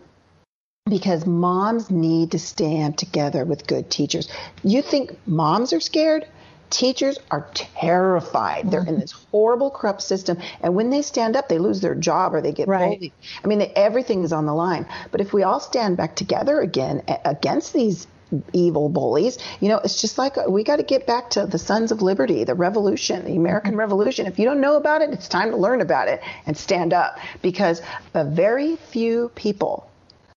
because 0.86 1.24
moms 1.24 1.90
need 1.90 2.32
to 2.32 2.38
stand 2.38 2.98
together 2.98 3.44
with 3.46 3.66
good 3.66 3.90
teachers. 3.90 4.28
You 4.62 4.82
think 4.82 5.16
moms 5.26 5.72
are 5.72 5.80
scared? 5.80 6.26
Teachers 6.70 7.18
are 7.30 7.48
terrified. 7.54 8.70
They're 8.70 8.84
in 8.84 8.98
this 8.98 9.12
horrible, 9.12 9.70
corrupt 9.70 10.02
system. 10.02 10.38
And 10.60 10.74
when 10.74 10.90
they 10.90 11.02
stand 11.02 11.36
up, 11.36 11.48
they 11.48 11.58
lose 11.58 11.80
their 11.80 11.94
job 11.94 12.34
or 12.34 12.40
they 12.40 12.52
get 12.52 12.68
right. 12.68 12.98
bullied. 12.98 13.12
I 13.42 13.46
mean, 13.46 13.58
they, 13.58 13.68
everything 13.68 14.24
is 14.24 14.32
on 14.32 14.46
the 14.46 14.54
line. 14.54 14.86
But 15.10 15.20
if 15.20 15.32
we 15.32 15.42
all 15.42 15.60
stand 15.60 15.96
back 15.96 16.16
together 16.16 16.60
again 16.60 17.02
against 17.24 17.72
these 17.72 18.06
evil 18.52 18.88
bullies. 18.88 19.38
You 19.60 19.68
know, 19.68 19.78
it's 19.78 20.00
just 20.00 20.18
like 20.18 20.36
we 20.48 20.64
got 20.64 20.76
to 20.76 20.82
get 20.82 21.06
back 21.06 21.30
to 21.30 21.46
the 21.46 21.58
Sons 21.58 21.92
of 21.92 22.02
Liberty, 22.02 22.44
the 22.44 22.54
revolution, 22.54 23.24
the 23.24 23.36
American 23.36 23.72
mm-hmm. 23.72 23.80
Revolution. 23.80 24.26
If 24.26 24.38
you 24.38 24.44
don't 24.44 24.60
know 24.60 24.76
about 24.76 25.02
it, 25.02 25.10
it's 25.10 25.28
time 25.28 25.50
to 25.50 25.56
learn 25.56 25.80
about 25.80 26.08
it 26.08 26.20
and 26.46 26.56
stand 26.56 26.92
up 26.92 27.18
because 27.42 27.82
a 28.14 28.24
very 28.24 28.76
few 28.76 29.30
people 29.34 29.88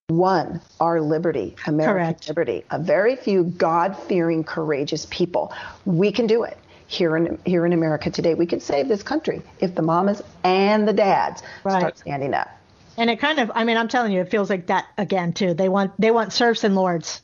won 0.10 0.62
our 0.80 1.02
liberty, 1.02 1.54
American 1.66 1.94
Correct. 1.94 2.28
liberty. 2.30 2.64
A 2.72 2.80
very 2.80 3.18
few 3.18 3.44
God-fearing, 3.44 4.46
courageous 4.46 5.06
people. 5.10 5.52
We 5.86 6.14
can 6.14 6.28
do 6.28 6.44
it 6.44 6.58
here 6.88 7.18
in 7.18 7.38
here 7.46 7.66
in 7.66 7.74
America 7.74 8.10
today. 8.10 8.34
We 8.34 8.46
can 8.46 8.62
save 8.62 8.88
this 8.88 9.04
country 9.04 9.42
if 9.60 9.76
the 9.76 9.82
mamas 9.82 10.22
and 10.46 10.88
the 10.88 10.94
dads 10.94 11.44
right. 11.66 11.80
start 11.80 11.98
standing 11.98 12.34
up. 12.34 12.48
And 12.96 13.10
it 13.10 13.20
kind 13.20 13.38
of, 13.38 13.52
I 13.54 13.66
mean, 13.66 13.76
I'm 13.76 13.90
telling 13.90 14.14
you, 14.14 14.22
it 14.22 14.32
feels 14.32 14.50
like 14.50 14.68
that 14.68 14.86
again 14.98 15.34
too. 15.34 15.54
They 15.54 15.68
want 15.68 15.92
they 16.00 16.12
want 16.12 16.32
serfs 16.32 16.64
and 16.64 16.74
lords. 16.74 17.22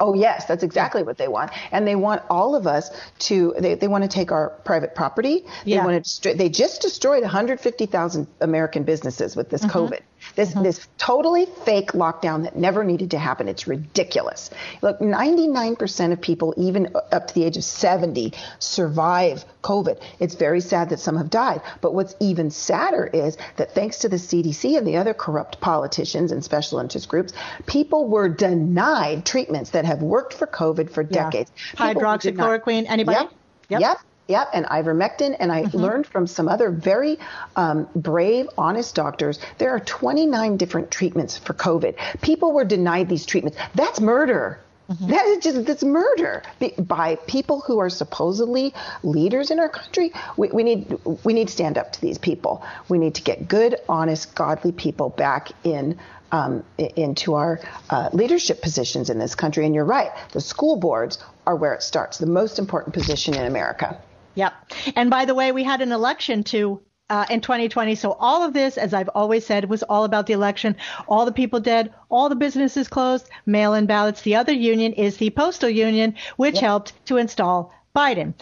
Oh 0.00 0.14
yes, 0.14 0.46
that's 0.46 0.64
exactly 0.64 1.04
what 1.04 1.18
they 1.18 1.28
want, 1.28 1.52
and 1.70 1.86
they 1.86 1.94
want 1.94 2.22
all 2.28 2.56
of 2.56 2.66
us 2.66 2.90
to. 3.20 3.54
They, 3.60 3.76
they 3.76 3.86
want 3.86 4.02
to 4.02 4.08
take 4.08 4.32
our 4.32 4.50
private 4.64 4.96
property. 4.96 5.44
They 5.64 5.74
yeah. 5.74 5.84
want 5.84 5.94
to 5.94 6.00
destroy. 6.00 6.34
They 6.34 6.48
just 6.48 6.82
destroyed 6.82 7.22
150,000 7.22 8.26
American 8.40 8.82
businesses 8.82 9.36
with 9.36 9.50
this 9.50 9.64
mm-hmm. 9.64 9.78
COVID. 9.78 10.00
This 10.36 10.50
mm-hmm. 10.50 10.62
this 10.62 10.86
totally 10.98 11.46
fake 11.64 11.92
lockdown 11.92 12.42
that 12.44 12.56
never 12.56 12.84
needed 12.84 13.10
to 13.12 13.18
happen. 13.18 13.48
It's 13.48 13.66
ridiculous. 13.66 14.50
Look, 14.82 14.98
99% 15.00 16.12
of 16.12 16.20
people, 16.20 16.54
even 16.56 16.94
up 17.12 17.28
to 17.28 17.34
the 17.34 17.44
age 17.44 17.56
of 17.56 17.64
70, 17.64 18.32
survive 18.58 19.44
COVID. 19.62 20.00
It's 20.20 20.34
very 20.34 20.60
sad 20.60 20.90
that 20.90 21.00
some 21.00 21.16
have 21.16 21.30
died. 21.30 21.60
But 21.80 21.94
what's 21.94 22.14
even 22.20 22.50
sadder 22.50 23.08
is 23.12 23.36
that 23.56 23.74
thanks 23.74 23.98
to 24.00 24.08
the 24.08 24.16
CDC 24.16 24.76
and 24.76 24.86
the 24.86 24.96
other 24.96 25.14
corrupt 25.14 25.60
politicians 25.60 26.32
and 26.32 26.44
special 26.44 26.78
interest 26.78 27.08
groups, 27.08 27.32
people 27.66 28.06
were 28.08 28.28
denied 28.28 29.24
treatments 29.24 29.70
that 29.70 29.84
have 29.84 30.02
worked 30.02 30.34
for 30.34 30.46
COVID 30.46 30.90
for 30.90 31.02
yeah. 31.02 31.24
decades. 31.24 31.50
Hydroxychloroquine. 31.74 32.86
Anybody? 32.88 33.18
Yep. 33.18 33.32
Yep. 33.68 33.80
yep. 33.80 33.98
Yep, 34.26 34.50
and 34.54 34.64
ivermectin. 34.66 35.36
And 35.38 35.52
I 35.52 35.64
mm-hmm. 35.64 35.76
learned 35.76 36.06
from 36.06 36.26
some 36.26 36.48
other 36.48 36.70
very 36.70 37.18
um, 37.56 37.88
brave, 37.94 38.48
honest 38.56 38.94
doctors 38.94 39.38
there 39.58 39.70
are 39.70 39.80
29 39.80 40.56
different 40.56 40.90
treatments 40.90 41.36
for 41.36 41.52
COVID. 41.52 41.96
People 42.22 42.52
were 42.52 42.64
denied 42.64 43.08
these 43.08 43.26
treatments. 43.26 43.58
That's 43.74 44.00
murder. 44.00 44.60
Mm-hmm. 44.90 45.08
That 45.08 45.26
is 45.26 45.44
just 45.44 45.64
that's 45.64 45.82
murder 45.82 46.42
by 46.78 47.16
people 47.26 47.60
who 47.60 47.78
are 47.78 47.88
supposedly 47.88 48.74
leaders 49.02 49.50
in 49.50 49.58
our 49.58 49.68
country. 49.68 50.12
We, 50.36 50.48
we, 50.48 50.62
need 50.62 50.98
we 51.24 51.32
need 51.32 51.48
to 51.48 51.52
stand 51.52 51.78
up 51.78 51.92
to 51.92 52.00
these 52.00 52.18
people. 52.18 52.62
We 52.88 52.98
need 52.98 53.14
to 53.14 53.22
get 53.22 53.48
good, 53.48 53.76
honest, 53.88 54.34
godly 54.34 54.72
people 54.72 55.08
back 55.08 55.52
in 55.64 55.98
um, 56.32 56.64
into 56.78 57.34
our 57.34 57.60
uh, 57.90 58.10
leadership 58.12 58.60
positions 58.60 59.08
in 59.08 59.18
this 59.18 59.34
country. 59.34 59.64
And 59.64 59.74
you're 59.74 59.84
right, 59.84 60.10
the 60.32 60.40
school 60.40 60.76
boards 60.76 61.18
are 61.46 61.56
where 61.56 61.72
it 61.74 61.82
starts, 61.82 62.18
the 62.18 62.26
most 62.26 62.58
important 62.58 62.94
position 62.94 63.34
in 63.34 63.46
America. 63.46 63.98
Yep. 64.34 64.72
And 64.96 65.10
by 65.10 65.24
the 65.24 65.34
way, 65.34 65.52
we 65.52 65.64
had 65.64 65.80
an 65.80 65.92
election 65.92 66.44
too 66.44 66.82
uh, 67.10 67.26
in 67.30 67.40
2020. 67.40 67.94
So 67.94 68.12
all 68.12 68.42
of 68.42 68.52
this, 68.52 68.76
as 68.76 68.92
I've 68.94 69.10
always 69.14 69.46
said, 69.46 69.68
was 69.68 69.82
all 69.82 70.04
about 70.04 70.26
the 70.26 70.32
election. 70.32 70.76
All 71.06 71.24
the 71.24 71.32
people 71.32 71.60
dead, 71.60 71.94
all 72.08 72.28
the 72.28 72.36
businesses 72.36 72.88
closed, 72.88 73.28
mail-in 73.46 73.86
ballots. 73.86 74.22
The 74.22 74.34
other 74.36 74.52
union 74.52 74.92
is 74.94 75.16
the 75.16 75.30
postal 75.30 75.70
union, 75.70 76.14
which 76.36 76.54
yep. 76.54 76.62
helped 76.62 77.06
to 77.06 77.18
install 77.18 77.72
Biden. 77.94 78.34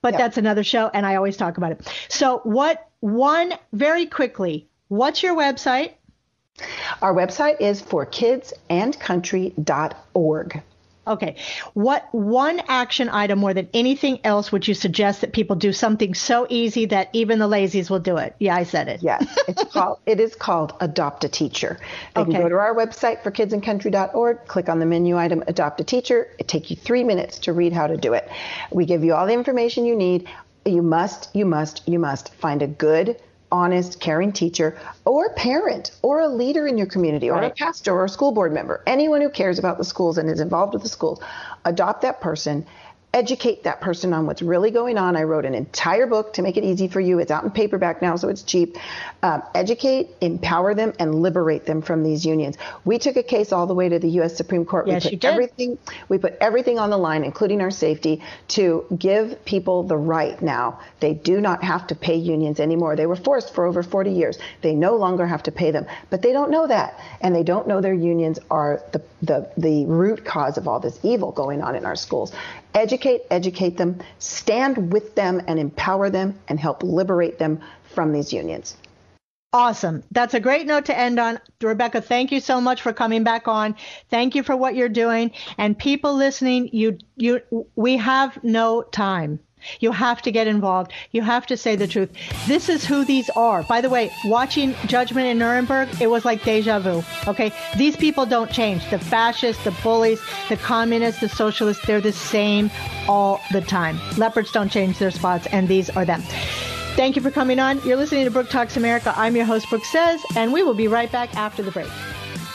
But 0.00 0.14
yep. 0.14 0.20
that's 0.20 0.38
another 0.38 0.64
show, 0.64 0.90
and 0.92 1.06
I 1.06 1.14
always 1.16 1.36
talk 1.36 1.56
about 1.56 1.72
it. 1.72 1.88
So 2.08 2.38
what? 2.44 2.88
One 3.00 3.54
very 3.72 4.06
quickly. 4.06 4.68
What's 4.88 5.22
your 5.22 5.34
website? 5.34 5.92
Our 7.02 7.14
website 7.14 7.60
is 7.60 7.82
forkidsandcountry.org. 7.82 10.62
Okay. 11.06 11.36
What 11.74 12.08
one 12.12 12.60
action 12.68 13.08
item 13.08 13.38
more 13.38 13.52
than 13.52 13.68
anything 13.74 14.20
else 14.24 14.50
would 14.50 14.66
you 14.66 14.74
suggest 14.74 15.20
that 15.20 15.32
people 15.32 15.56
do 15.56 15.72
something 15.72 16.14
so 16.14 16.46
easy 16.48 16.86
that 16.86 17.10
even 17.12 17.38
the 17.38 17.48
lazies 17.48 17.90
will 17.90 18.00
do 18.00 18.16
it? 18.16 18.34
Yeah, 18.38 18.56
I 18.56 18.64
said 18.64 18.88
it. 18.88 19.02
Yes. 19.02 19.26
It's 19.46 19.64
called 19.72 19.98
it 20.06 20.20
is 20.20 20.34
called 20.34 20.74
Adopt 20.80 21.24
a 21.24 21.28
Teacher. 21.28 21.78
They 22.14 22.22
okay. 22.22 22.32
can 22.32 22.42
go 22.42 22.48
to 22.48 22.56
our 22.56 22.74
website 22.74 23.22
for 23.22 23.30
kidsandcountry.org, 23.30 24.46
click 24.46 24.68
on 24.68 24.78
the 24.78 24.86
menu 24.86 25.18
item 25.18 25.44
Adopt 25.46 25.80
a 25.80 25.84
Teacher. 25.84 26.28
It 26.38 26.48
takes 26.48 26.70
you 26.70 26.76
3 26.76 27.04
minutes 27.04 27.38
to 27.40 27.52
read 27.52 27.72
how 27.72 27.86
to 27.86 27.96
do 27.96 28.14
it. 28.14 28.28
We 28.70 28.86
give 28.86 29.04
you 29.04 29.14
all 29.14 29.26
the 29.26 29.34
information 29.34 29.84
you 29.84 29.96
need. 29.96 30.28
You 30.64 30.80
must 30.80 31.28
you 31.34 31.44
must 31.44 31.86
you 31.86 31.98
must 31.98 32.32
find 32.34 32.62
a 32.62 32.66
good 32.66 33.20
honest, 33.54 34.00
caring 34.00 34.32
teacher 34.32 34.76
or 35.04 35.32
parent 35.34 35.92
or 36.02 36.18
a 36.20 36.28
leader 36.28 36.66
in 36.66 36.76
your 36.76 36.88
community 36.88 37.30
or 37.30 37.34
right. 37.38 37.52
a 37.52 37.54
pastor 37.54 37.92
or 37.92 38.04
a 38.04 38.08
school 38.08 38.32
board 38.32 38.52
member, 38.52 38.82
anyone 38.84 39.20
who 39.20 39.30
cares 39.30 39.60
about 39.60 39.78
the 39.78 39.84
schools 39.84 40.18
and 40.18 40.28
is 40.28 40.40
involved 40.40 40.74
with 40.74 40.82
the 40.82 40.88
schools, 40.88 41.20
adopt 41.64 42.02
that 42.02 42.20
person 42.20 42.66
educate 43.14 43.62
that 43.62 43.80
person 43.80 44.12
on 44.12 44.26
what's 44.26 44.42
really 44.42 44.72
going 44.72 44.98
on. 44.98 45.16
I 45.16 45.22
wrote 45.22 45.44
an 45.44 45.54
entire 45.54 46.06
book 46.06 46.32
to 46.34 46.42
make 46.42 46.56
it 46.56 46.64
easy 46.64 46.88
for 46.88 47.00
you. 47.00 47.20
It's 47.20 47.30
out 47.30 47.44
in 47.44 47.50
paperback 47.52 48.02
now, 48.02 48.16
so 48.16 48.28
it's 48.28 48.42
cheap. 48.42 48.76
Um, 49.22 49.42
educate, 49.54 50.10
empower 50.20 50.74
them, 50.74 50.92
and 50.98 51.14
liberate 51.14 51.64
them 51.64 51.80
from 51.80 52.02
these 52.02 52.26
unions. 52.26 52.58
We 52.84 52.98
took 52.98 53.16
a 53.16 53.22
case 53.22 53.52
all 53.52 53.68
the 53.68 53.74
way 53.74 53.88
to 53.88 54.00
the 54.00 54.08
U.S. 54.18 54.36
Supreme 54.36 54.64
Court. 54.64 54.88
Yes, 54.88 55.04
we 55.04 55.12
put 55.12 55.24
everything. 55.24 55.78
We 56.08 56.18
put 56.18 56.36
everything 56.40 56.80
on 56.80 56.90
the 56.90 56.98
line, 56.98 57.22
including 57.22 57.60
our 57.60 57.70
safety, 57.70 58.20
to 58.48 58.84
give 58.98 59.44
people 59.44 59.84
the 59.84 59.96
right 59.96 60.40
now. 60.42 60.80
They 60.98 61.14
do 61.14 61.40
not 61.40 61.62
have 61.62 61.86
to 61.86 61.94
pay 61.94 62.16
unions 62.16 62.58
anymore. 62.58 62.96
They 62.96 63.06
were 63.06 63.16
forced 63.16 63.54
for 63.54 63.64
over 63.64 63.84
40 63.84 64.10
years. 64.10 64.38
They 64.60 64.74
no 64.74 64.96
longer 64.96 65.24
have 65.24 65.44
to 65.44 65.52
pay 65.52 65.70
them, 65.70 65.86
but 66.10 66.20
they 66.20 66.32
don't 66.32 66.50
know 66.50 66.66
that, 66.66 66.98
and 67.20 67.34
they 67.34 67.44
don't 67.44 67.68
know 67.68 67.80
their 67.80 67.94
unions 67.94 68.40
are 68.50 68.82
the 68.92 69.00
the 69.22 69.48
the 69.56 69.86
root 69.86 70.24
cause 70.24 70.58
of 70.58 70.66
all 70.66 70.80
this 70.80 70.98
evil 71.04 71.30
going 71.30 71.62
on 71.62 71.76
in 71.76 71.86
our 71.86 71.96
schools. 71.96 72.32
Educate, 72.74 73.22
educate 73.30 73.76
them, 73.76 74.00
stand 74.18 74.92
with 74.92 75.14
them 75.14 75.40
and 75.46 75.58
empower 75.58 76.10
them 76.10 76.38
and 76.48 76.58
help 76.58 76.82
liberate 76.82 77.38
them 77.38 77.60
from 77.94 78.12
these 78.12 78.32
unions. 78.32 78.76
Awesome. 79.52 80.02
That's 80.10 80.34
a 80.34 80.40
great 80.40 80.66
note 80.66 80.86
to 80.86 80.98
end 80.98 81.20
on. 81.20 81.38
Rebecca, 81.62 82.00
thank 82.00 82.32
you 82.32 82.40
so 82.40 82.60
much 82.60 82.82
for 82.82 82.92
coming 82.92 83.22
back 83.22 83.46
on. 83.46 83.76
Thank 84.10 84.34
you 84.34 84.42
for 84.42 84.56
what 84.56 84.74
you're 84.74 84.88
doing. 84.88 85.30
And 85.56 85.78
people 85.78 86.16
listening, 86.16 86.70
you 86.72 86.98
you 87.14 87.40
we 87.76 87.96
have 87.98 88.42
no 88.42 88.82
time. 88.82 89.38
You 89.80 89.92
have 89.92 90.22
to 90.22 90.30
get 90.30 90.46
involved. 90.46 90.92
You 91.12 91.22
have 91.22 91.46
to 91.46 91.56
say 91.56 91.76
the 91.76 91.86
truth. 91.86 92.10
This 92.46 92.68
is 92.68 92.84
who 92.84 93.04
these 93.04 93.30
are. 93.30 93.62
By 93.64 93.80
the 93.80 93.90
way, 93.90 94.10
watching 94.24 94.74
Judgment 94.86 95.26
in 95.26 95.38
Nuremberg, 95.38 95.88
it 96.00 96.08
was 96.08 96.24
like 96.24 96.42
deja 96.44 96.78
vu. 96.78 97.02
Okay. 97.26 97.52
These 97.76 97.96
people 97.96 98.26
don't 98.26 98.50
change. 98.50 98.88
The 98.90 98.98
fascists, 98.98 99.62
the 99.64 99.74
bullies, 99.82 100.20
the 100.48 100.56
communists, 100.56 101.20
the 101.20 101.28
socialists, 101.28 101.86
they're 101.86 102.00
the 102.00 102.12
same 102.12 102.70
all 103.08 103.40
the 103.52 103.60
time. 103.60 103.98
Leopards 104.16 104.52
don't 104.52 104.70
change 104.70 104.98
their 104.98 105.10
spots, 105.10 105.46
and 105.52 105.68
these 105.68 105.90
are 105.90 106.04
them. 106.04 106.22
Thank 106.96 107.16
you 107.16 107.22
for 107.22 107.30
coming 107.30 107.58
on. 107.58 107.80
You're 107.84 107.96
listening 107.96 108.24
to 108.24 108.30
Brooke 108.30 108.50
Talks 108.50 108.76
America. 108.76 109.12
I'm 109.16 109.34
your 109.34 109.44
host, 109.44 109.68
Brooke 109.68 109.84
Says, 109.84 110.22
and 110.36 110.52
we 110.52 110.62
will 110.62 110.74
be 110.74 110.86
right 110.86 111.10
back 111.10 111.34
after 111.34 111.62
the 111.62 111.72
break. 111.72 111.90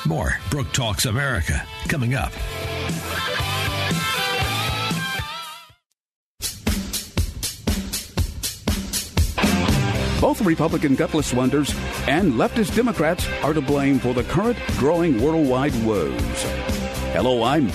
More 0.08 0.38
Brooke 0.50 0.72
Talks 0.72 1.06
America 1.06 1.62
coming 1.88 2.13
up. 2.13 2.32
Both 10.20 10.42
Republican 10.42 10.96
gutless 10.96 11.34
wonders 11.34 11.74
and 12.06 12.34
leftist 12.34 12.76
Democrats 12.76 13.26
are 13.42 13.54
to 13.54 13.62
blame 13.62 14.00
for 14.00 14.13
the 14.13 14.24
current 14.24 14.58
growing 14.78 15.22
worldwide 15.22 15.74
woes. 15.86 16.44
Hello, 17.13 17.44
I'm 17.44 17.72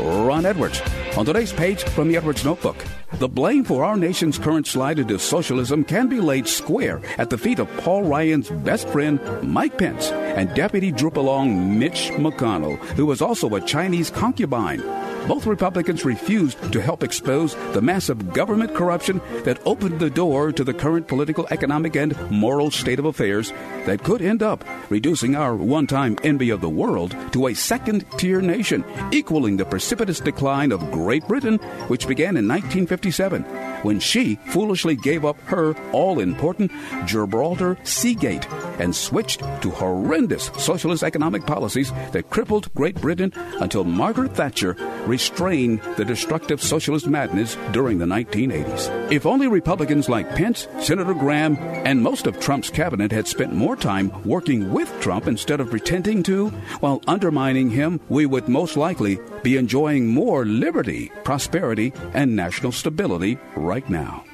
Ron 0.00 0.46
Edwards. 0.46 0.82
On 1.16 1.24
today's 1.24 1.50
page 1.50 1.82
from 1.82 2.08
the 2.08 2.16
Edwards 2.18 2.44
Notebook, 2.44 2.76
the 3.14 3.26
blame 3.26 3.64
for 3.64 3.82
our 3.84 3.96
nation's 3.96 4.38
current 4.38 4.66
slide 4.66 4.98
into 4.98 5.18
socialism 5.18 5.82
can 5.82 6.08
be 6.08 6.20
laid 6.20 6.46
square 6.46 7.00
at 7.16 7.30
the 7.30 7.38
feet 7.38 7.58
of 7.58 7.74
Paul 7.78 8.02
Ryan's 8.02 8.50
best 8.50 8.86
friend, 8.88 9.18
Mike 9.42 9.78
Pence, 9.78 10.10
and 10.10 10.54
Deputy 10.54 10.92
Droop 10.92 11.16
Along 11.16 11.78
Mitch 11.78 12.10
McConnell, 12.10 12.76
who 12.96 13.06
was 13.06 13.22
also 13.22 13.54
a 13.54 13.62
Chinese 13.62 14.10
concubine. 14.10 14.82
both 15.26 15.46
Republicans 15.46 16.04
refused 16.04 16.72
to 16.72 16.80
help 16.80 17.02
expose 17.02 17.54
the 17.72 17.82
massive 17.82 18.32
government 18.32 18.74
corruption 18.74 19.20
that 19.42 19.60
opened 19.66 19.98
the 19.98 20.10
door 20.10 20.52
to 20.52 20.62
the 20.62 20.72
current 20.74 21.08
political, 21.08 21.46
economic, 21.50 21.96
and 21.96 22.14
moral 22.30 22.70
state 22.70 22.98
of 22.98 23.06
affairs 23.06 23.52
that 23.86 24.02
could 24.04 24.22
end 24.22 24.42
up 24.42 24.64
reducing 24.88 25.34
our 25.34 25.56
one 25.56 25.86
time 25.86 26.16
envy 26.22 26.50
of 26.50 26.60
the 26.60 26.68
world 26.68 27.16
to 27.32 27.48
a 27.48 27.54
second 27.54 28.04
tier 28.18 28.40
nation, 28.40 28.84
equaling 29.12 29.56
the 29.56 29.64
precipitous 29.64 30.20
decline 30.20 30.70
of 30.70 30.92
Great 31.06 31.28
Britain, 31.28 31.58
which 31.86 32.08
began 32.08 32.36
in 32.36 32.48
1957 32.48 33.44
when 33.82 34.00
she 34.00 34.34
foolishly 34.46 34.96
gave 34.96 35.24
up 35.24 35.38
her 35.42 35.72
all 35.92 36.18
important 36.18 36.72
Gibraltar 37.04 37.78
Seagate 37.84 38.44
and 38.78 38.94
switched 38.94 39.40
to 39.62 39.70
horrendous 39.70 40.50
socialist 40.58 41.02
economic 41.02 41.46
policies 41.46 41.92
that 42.12 42.30
crippled 42.30 42.72
Great 42.74 43.00
Britain 43.00 43.32
until 43.60 43.84
Margaret 43.84 44.34
Thatcher 44.34 44.74
restrained 45.06 45.80
the 45.96 46.04
destructive 46.04 46.62
socialist 46.62 47.06
madness 47.06 47.56
during 47.72 47.98
the 47.98 48.06
1980s. 48.06 49.10
If 49.10 49.26
only 49.26 49.48
Republicans 49.48 50.08
like 50.08 50.34
Pence, 50.34 50.68
Senator 50.80 51.14
Graham, 51.14 51.56
and 51.56 52.02
most 52.02 52.26
of 52.26 52.40
Trump's 52.40 52.70
cabinet 52.70 53.12
had 53.12 53.26
spent 53.26 53.52
more 53.52 53.76
time 53.76 54.12
working 54.24 54.72
with 54.72 54.92
Trump 55.00 55.26
instead 55.26 55.60
of 55.60 55.70
pretending 55.70 56.22
to, 56.24 56.48
while 56.80 57.02
undermining 57.06 57.70
him, 57.70 58.00
we 58.08 58.26
would 58.26 58.48
most 58.48 58.76
likely 58.76 59.18
be 59.42 59.56
enjoying 59.56 60.08
more 60.08 60.44
liberty, 60.44 61.10
prosperity, 61.24 61.92
and 62.14 62.34
national 62.34 62.72
stability 62.72 63.38
right 63.54 63.88
now. 63.88 64.24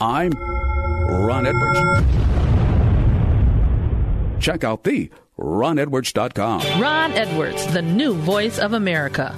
I'm 0.00 0.32
Ron 0.32 1.46
Edwards. 1.46 2.31
Check 4.42 4.64
out 4.64 4.82
the 4.82 5.08
ronedwards.com. 5.38 6.82
Ron 6.82 7.12
Edwards, 7.12 7.64
the 7.72 7.80
new 7.80 8.12
voice 8.12 8.58
of 8.58 8.72
America. 8.72 9.34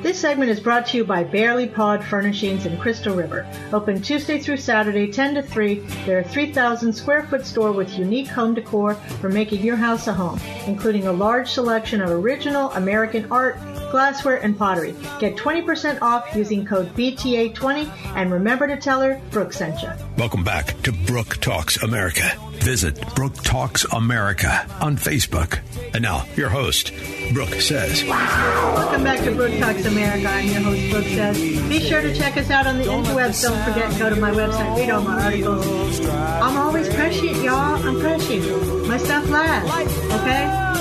This 0.00 0.20
segment 0.20 0.50
is 0.50 0.60
brought 0.60 0.86
to 0.88 0.98
you 0.98 1.04
by 1.04 1.24
Barely 1.24 1.66
Pod 1.66 2.04
Furnishings 2.04 2.66
in 2.66 2.78
Crystal 2.78 3.16
River. 3.16 3.46
Open 3.72 4.00
Tuesday 4.00 4.38
through 4.38 4.58
Saturday, 4.58 5.10
10 5.10 5.34
to 5.34 5.42
3. 5.42 5.74
They're 6.06 6.20
a 6.20 6.24
3,000 6.24 6.92
square 6.92 7.24
foot 7.24 7.44
store 7.44 7.72
with 7.72 7.98
unique 7.98 8.28
home 8.28 8.54
decor 8.54 8.94
for 8.94 9.28
making 9.28 9.62
your 9.62 9.76
house 9.76 10.06
a 10.06 10.12
home, 10.12 10.40
including 10.66 11.08
a 11.08 11.12
large 11.12 11.50
selection 11.50 12.00
of 12.00 12.10
original 12.10 12.70
American 12.72 13.30
art, 13.32 13.56
glassware, 13.90 14.36
and 14.36 14.56
pottery. 14.56 14.94
Get 15.18 15.36
20% 15.36 16.00
off 16.00 16.34
using 16.36 16.64
code 16.64 16.94
BTA20 16.94 17.88
and 18.16 18.30
remember 18.30 18.68
to 18.68 18.76
tell 18.76 19.00
her 19.00 19.20
Brooke 19.30 19.52
sent 19.52 19.82
you. 19.82 19.90
Welcome 20.16 20.44
back 20.44 20.80
to 20.82 20.92
Brooke 20.92 21.38
Talks 21.38 21.82
America. 21.82 22.30
Visit 22.62 23.14
Brooke 23.16 23.34
Talks 23.42 23.84
America 23.86 24.64
on 24.80 24.96
Facebook. 24.96 25.58
And 25.94 26.02
now, 26.02 26.26
your 26.36 26.48
host, 26.48 26.92
Brooke 27.32 27.60
Says. 27.60 28.04
Welcome 28.04 29.02
back 29.02 29.24
to 29.24 29.34
Brooke 29.34 29.58
Talks 29.58 29.84
America. 29.84 30.28
I'm 30.28 30.46
your 30.46 30.60
host, 30.60 30.90
Brooke 30.92 31.06
Says. 31.06 31.38
Be 31.68 31.80
sure 31.80 32.00
to 32.00 32.14
check 32.14 32.36
us 32.36 32.50
out 32.50 32.68
on 32.68 32.78
the 32.78 32.84
interwebs. 32.84 33.42
Don't 33.42 33.60
forget 33.64 33.98
go 33.98 34.10
to 34.10 34.16
my 34.16 34.30
website, 34.30 34.76
read 34.76 34.90
all 34.90 35.02
my 35.02 35.24
articles. 35.24 36.06
I'm 36.06 36.56
always 36.56 36.88
prescient, 36.94 37.42
y'all. 37.42 37.84
I'm 37.84 37.98
prescient. 38.00 38.86
My 38.86 38.96
stuff 38.96 39.28
lasts, 39.28 39.98
okay? 40.22 40.72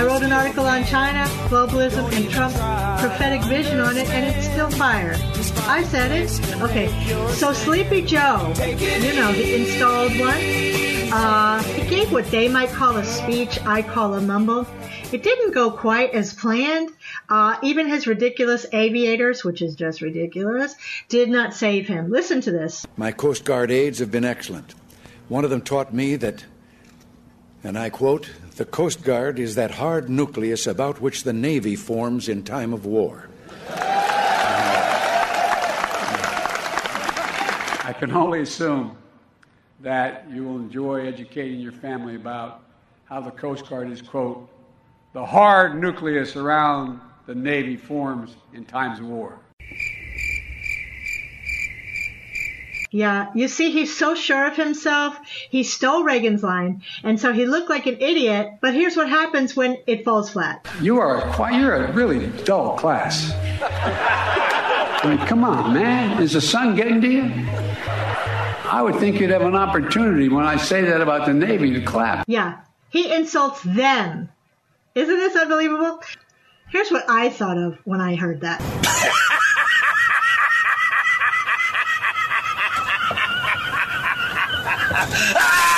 I 0.00 0.04
wrote 0.04 0.22
an 0.22 0.32
article 0.32 0.66
on 0.66 0.84
China, 0.84 1.24
globalism, 1.48 2.12
and 2.12 2.30
Trump's 2.30 2.56
prophetic 3.00 3.42
vision 3.48 3.80
on 3.80 3.96
it, 3.96 4.08
and 4.10 4.36
it's 4.36 4.46
still 4.46 4.70
fire. 4.70 5.14
I 5.66 5.82
said 5.84 6.12
it. 6.12 6.30
Okay, 6.62 6.88
so 7.32 7.52
Sleepy 7.52 8.02
Joe, 8.02 8.52
you 8.58 9.14
know, 9.14 9.32
the 9.32 9.54
installed 9.56 10.18
one, 10.18 10.40
uh, 11.12 11.29
he 11.62 11.88
gave 11.88 12.10
what 12.10 12.28
they 12.30 12.48
might 12.48 12.70
call 12.70 12.96
a 12.96 13.04
speech, 13.04 13.60
I 13.64 13.82
call 13.82 14.14
a 14.14 14.20
mumble. 14.20 14.66
It 15.12 15.22
didn't 15.22 15.52
go 15.52 15.70
quite 15.70 16.12
as 16.12 16.34
planned. 16.34 16.90
Uh, 17.28 17.56
even 17.62 17.88
his 17.88 18.06
ridiculous 18.08 18.66
aviators, 18.72 19.44
which 19.44 19.62
is 19.62 19.76
just 19.76 20.00
ridiculous, 20.00 20.74
did 21.08 21.28
not 21.28 21.54
save 21.54 21.86
him. 21.86 22.10
Listen 22.10 22.40
to 22.40 22.50
this. 22.50 22.84
My 22.96 23.12
Coast 23.12 23.44
Guard 23.44 23.70
aides 23.70 24.00
have 24.00 24.10
been 24.10 24.24
excellent. 24.24 24.74
One 25.28 25.44
of 25.44 25.50
them 25.50 25.60
taught 25.60 25.94
me 25.94 26.16
that, 26.16 26.44
and 27.62 27.78
I 27.78 27.90
quote, 27.90 28.30
the 28.56 28.64
Coast 28.64 29.04
Guard 29.04 29.38
is 29.38 29.54
that 29.54 29.70
hard 29.72 30.10
nucleus 30.10 30.66
about 30.66 31.00
which 31.00 31.22
the 31.22 31.32
Navy 31.32 31.76
forms 31.76 32.28
in 32.28 32.42
time 32.42 32.72
of 32.72 32.84
war. 32.84 33.28
I 37.82 37.94
can 37.98 38.10
only 38.12 38.40
assume 38.42 38.96
that 39.82 40.26
you 40.30 40.44
will 40.44 40.56
enjoy 40.56 41.06
educating 41.06 41.60
your 41.60 41.72
family 41.72 42.16
about 42.16 42.62
how 43.04 43.20
the 43.20 43.30
Coast 43.30 43.68
Guard 43.68 43.90
is, 43.90 44.02
quote, 44.02 44.48
the 45.12 45.24
hard 45.24 45.80
nucleus 45.80 46.36
around 46.36 47.00
the 47.26 47.34
Navy 47.34 47.76
forms 47.76 48.36
in 48.52 48.64
times 48.64 49.00
of 49.00 49.06
war. 49.06 49.40
Yeah, 52.92 53.30
you 53.36 53.46
see, 53.46 53.70
he's 53.70 53.96
so 53.96 54.16
sure 54.16 54.48
of 54.48 54.56
himself. 54.56 55.16
He 55.48 55.62
stole 55.62 56.02
Reagan's 56.02 56.42
line, 56.42 56.82
and 57.04 57.20
so 57.20 57.32
he 57.32 57.46
looked 57.46 57.70
like 57.70 57.86
an 57.86 57.98
idiot. 58.00 58.54
But 58.60 58.74
here's 58.74 58.96
what 58.96 59.08
happens 59.08 59.54
when 59.54 59.78
it 59.86 60.04
falls 60.04 60.30
flat. 60.30 60.66
You 60.80 60.98
are 60.98 61.18
a, 61.18 61.56
you're 61.56 61.84
a 61.84 61.92
really 61.92 62.26
dull 62.44 62.76
class. 62.76 63.32
I 63.62 65.14
mean, 65.14 65.18
come 65.26 65.44
on, 65.44 65.72
man. 65.72 66.20
Is 66.20 66.32
the 66.32 66.40
sun 66.40 66.74
getting 66.74 67.00
to 67.00 67.08
you? 67.08 67.22
I 68.70 68.82
would 68.82 68.96
think 68.96 69.18
you'd 69.18 69.30
have 69.30 69.42
an 69.42 69.56
opportunity 69.56 70.28
when 70.28 70.46
I 70.46 70.56
say 70.56 70.82
that 70.82 71.00
about 71.00 71.26
the 71.26 71.34
Navy 71.34 71.72
to 71.74 71.82
clap. 71.82 72.24
Yeah, 72.28 72.60
he 72.88 73.12
insults 73.12 73.62
them. 73.62 74.28
Isn't 74.94 75.16
this 75.16 75.34
unbelievable? 75.34 76.00
Here's 76.68 76.90
what 76.90 77.04
I 77.08 77.30
thought 77.30 77.58
of 77.58 77.78
when 77.84 78.00
I 78.00 78.14
heard 78.14 78.42
that. 78.42 78.60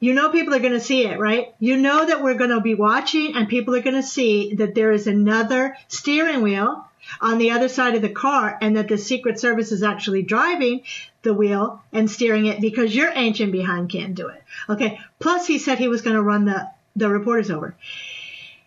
you 0.01 0.15
know 0.15 0.31
people 0.31 0.55
are 0.55 0.61
going 0.61 0.73
to 0.73 0.81
see 0.81 1.05
it, 1.05 1.19
right? 1.19 1.55
You 1.59 1.77
know 1.77 2.07
that 2.07 2.23
we're 2.23 2.39
going 2.39 2.57
to 2.57 2.63
be 2.63 2.75
watching 2.75 3.35
and 3.37 3.49
people 3.49 3.75
are 3.75 3.83
going 3.83 3.97
to 3.97 4.03
see 4.03 4.55
that 4.55 4.75
there 4.75 4.93
is 4.93 5.07
another 5.07 5.77
steering 5.89 6.41
wheel 6.41 6.89
on 7.21 7.39
the 7.39 7.51
other 7.53 7.69
side 7.69 7.95
of 7.95 8.03
the 8.03 8.09
car 8.09 8.57
and 8.61 8.77
that 8.77 8.89
the 8.89 8.99
Secret 8.99 9.41
Service 9.41 9.73
is 9.73 9.83
actually 9.83 10.23
driving 10.23 10.83
the 11.23 11.35
wheel 11.35 11.83
and 11.93 12.11
steering 12.11 12.47
it 12.47 12.61
because 12.61 12.95
your 12.95 13.11
ancient 13.15 13.53
behind 13.53 13.91
can't 13.91 14.15
do 14.15 14.29
it. 14.29 14.43
Okay. 14.69 15.01
Plus 15.19 15.47
he 15.47 15.59
said 15.59 15.79
he 15.79 15.89
was 15.89 16.03
going 16.03 16.17
to 16.17 16.23
run 16.23 16.45
the, 16.45 16.69
the 16.97 17.09
reporters 17.09 17.51
over. 17.51 17.75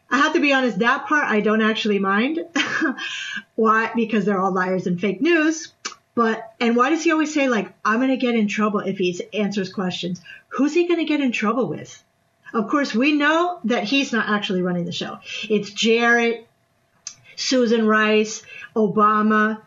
I 0.10 0.18
have 0.18 0.34
to 0.34 0.42
be 0.42 0.52
honest, 0.52 0.80
that 0.80 1.08
part 1.08 1.24
I 1.24 1.40
don't 1.40 1.62
actually 1.62 2.00
mind. 2.00 2.40
why? 3.56 3.92
Because 3.96 4.26
they're 4.26 4.40
all 4.40 4.52
liars 4.52 4.86
and 4.86 5.00
fake 5.00 5.22
news. 5.22 5.72
But, 6.14 6.54
and 6.60 6.76
why 6.76 6.90
does 6.90 7.04
he 7.04 7.12
always 7.12 7.34
say 7.34 7.48
like, 7.48 7.72
I'm 7.86 8.00
going 8.00 8.10
to 8.10 8.18
get 8.18 8.36
in 8.36 8.50
trouble 8.50 8.82
if 8.82 8.98
he 8.98 9.20
answers 9.34 9.72
questions? 9.72 10.22
Who's 10.50 10.74
he 10.74 10.88
going 10.88 11.00
to 11.00 11.06
get 11.06 11.22
in 11.22 11.32
trouble 11.32 11.68
with? 11.68 12.04
Of 12.54 12.68
course, 12.68 12.94
we 12.94 13.14
know 13.14 13.60
that 13.64 13.86
he's 13.86 14.12
not 14.12 14.28
actually 14.28 14.62
running 14.62 14.84
the 14.84 14.92
show. 14.92 15.20
It's 15.50 15.72
Jared, 15.72 16.46
Susan 17.38 17.88
Rice, 17.88 18.44
Obama, 18.76 19.62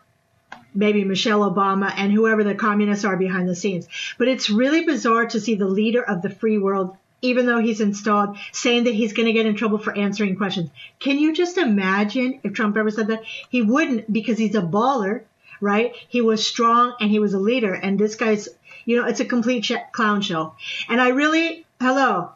maybe 0.75 1.05
Michelle 1.05 1.51
Obama, 1.51 1.93
and 1.97 2.13
whoever 2.13 2.45
the 2.45 2.55
communists 2.55 3.05
are 3.05 3.17
behind 3.17 3.49
the 3.49 3.55
scenes. 3.55 3.89
But 4.19 4.29
it's 4.29 4.51
really 4.51 4.85
bizarre 4.85 5.27
to 5.27 5.41
see 5.41 5.55
the 5.55 5.67
leader 5.67 6.03
of 6.03 6.23
the 6.23 6.31
free 6.31 6.59
world, 6.59 6.97
even 7.23 7.47
though 7.47 7.61
he's 7.61 7.81
installed, 7.81 8.37
saying 8.53 8.85
that 8.85 8.95
he's 8.95 9.13
going 9.13 9.27
to 9.27 9.33
get 9.33 9.47
in 9.47 9.55
trouble 9.55 9.79
for 9.79 9.97
answering 9.97 10.37
questions. 10.37 10.71
Can 10.99 11.19
you 11.19 11.33
just 11.33 11.59
imagine 11.59 12.41
if 12.43 12.53
Trump 12.53 12.77
ever 12.77 12.91
said 12.91 13.07
that? 13.09 13.25
He 13.49 13.63
wouldn't 13.63 14.13
because 14.13 14.39
he's 14.39 14.55
a 14.55 14.63
baller 14.63 15.23
right? 15.61 15.95
He 16.09 16.21
was 16.21 16.47
strong 16.47 16.95
and 17.01 17.11
he 17.11 17.19
was 17.19 17.35
a 17.35 17.39
leader. 17.39 17.73
And 17.73 17.99
this 17.99 18.17
guy's, 18.17 18.49
you 18.85 18.97
know, 18.97 19.07
it's 19.07 19.21
a 19.21 19.25
complete 19.25 19.65
sh- 19.65 19.73
clown 19.93 20.21
show. 20.21 20.55
And 20.89 21.01
I 21.01 21.09
really, 21.09 21.65
hello, 21.81 22.33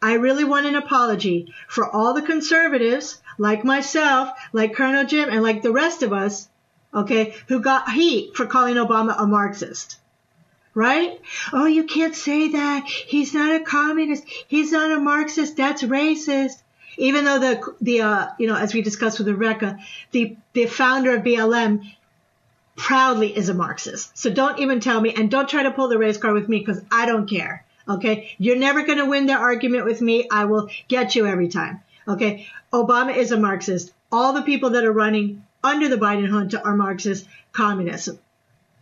I 0.00 0.14
really 0.14 0.44
want 0.44 0.66
an 0.66 0.74
apology 0.74 1.52
for 1.68 1.88
all 1.88 2.14
the 2.14 2.22
conservatives 2.22 3.20
like 3.38 3.64
myself, 3.64 4.30
like 4.52 4.74
Colonel 4.74 5.04
Jim, 5.04 5.28
and 5.28 5.42
like 5.42 5.62
the 5.62 5.72
rest 5.72 6.02
of 6.02 6.12
us, 6.12 6.48
okay, 6.94 7.34
who 7.48 7.60
got 7.60 7.90
heat 7.90 8.36
for 8.36 8.46
calling 8.46 8.76
Obama 8.76 9.14
a 9.18 9.26
Marxist. 9.26 9.98
Right? 10.74 11.20
Oh, 11.52 11.66
you 11.66 11.84
can't 11.84 12.14
say 12.14 12.48
that. 12.48 12.86
He's 12.86 13.34
not 13.34 13.54
a 13.54 13.64
communist. 13.64 14.24
He's 14.48 14.72
not 14.72 14.90
a 14.90 15.00
Marxist. 15.00 15.56
That's 15.56 15.82
racist. 15.82 16.62
Even 16.96 17.24
though 17.24 17.38
the, 17.38 17.74
the, 17.80 18.00
uh, 18.02 18.28
you 18.38 18.46
know, 18.46 18.56
as 18.56 18.72
we 18.72 18.80
discussed 18.80 19.18
with 19.18 19.28
Rebecca, 19.28 19.78
the, 20.12 20.36
the 20.54 20.66
founder 20.66 21.14
of 21.14 21.22
BLM 21.22 21.82
proudly 22.74 23.36
is 23.36 23.48
a 23.48 23.54
Marxist. 23.54 24.16
So 24.16 24.30
don't 24.30 24.60
even 24.60 24.80
tell 24.80 25.00
me 25.00 25.12
and 25.14 25.30
don't 25.30 25.48
try 25.48 25.62
to 25.62 25.70
pull 25.70 25.88
the 25.88 25.98
race 25.98 26.16
card 26.16 26.34
with 26.34 26.48
me 26.48 26.58
because 26.58 26.82
I 26.90 27.06
don't 27.06 27.28
care. 27.28 27.64
Okay. 27.88 28.34
You're 28.38 28.56
never 28.56 28.82
going 28.82 28.98
to 28.98 29.06
win 29.06 29.26
the 29.26 29.34
argument 29.34 29.84
with 29.84 30.00
me. 30.00 30.26
I 30.30 30.46
will 30.46 30.70
get 30.88 31.14
you 31.14 31.26
every 31.26 31.48
time. 31.48 31.82
Okay. 32.08 32.48
Obama 32.72 33.14
is 33.14 33.32
a 33.32 33.38
Marxist. 33.38 33.92
All 34.10 34.32
the 34.32 34.42
people 34.42 34.70
that 34.70 34.84
are 34.84 34.92
running 34.92 35.44
under 35.62 35.88
the 35.88 35.96
Biden 35.96 36.28
junta 36.28 36.62
are 36.62 36.76
Marxist 36.76 37.26
communism. 37.52 38.18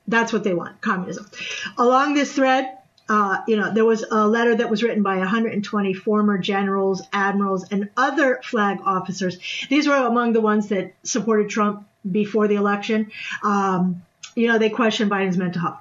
That's 0.09 0.33
what 0.33 0.45
they 0.45 0.55
want, 0.55 0.81
communism. 0.81 1.31
Along 1.79 2.15
this 2.15 2.33
thread, 2.33 2.79
uh, 3.09 3.43
you 3.49 3.57
know, 3.57 3.73
there 3.73 3.85
was 3.85 4.05
a 4.09 4.27
letter 4.27 4.55
that 4.55 4.71
was 4.71 4.83
written 4.83 5.03
by 5.03 5.19
120 5.19 5.95
former 5.95 6.39
generals, 6.39 7.03
admirals, 7.13 7.69
and 7.71 7.91
other 7.97 8.41
flag 8.45 8.79
officers. 8.85 9.39
These 9.69 9.89
were 9.89 9.97
among 9.97 10.33
the 10.33 10.41
ones 10.41 10.69
that 10.69 10.95
supported 11.03 11.49
Trump 11.51 11.89
before 12.09 12.47
the 12.47 12.55
election. 12.55 13.11
Um, 13.43 14.03
you 14.35 14.47
know, 14.47 14.59
they 14.59 14.71
questioned 14.71 15.11
Biden's 15.11 15.37
mental 15.37 15.61
health. 15.61 15.81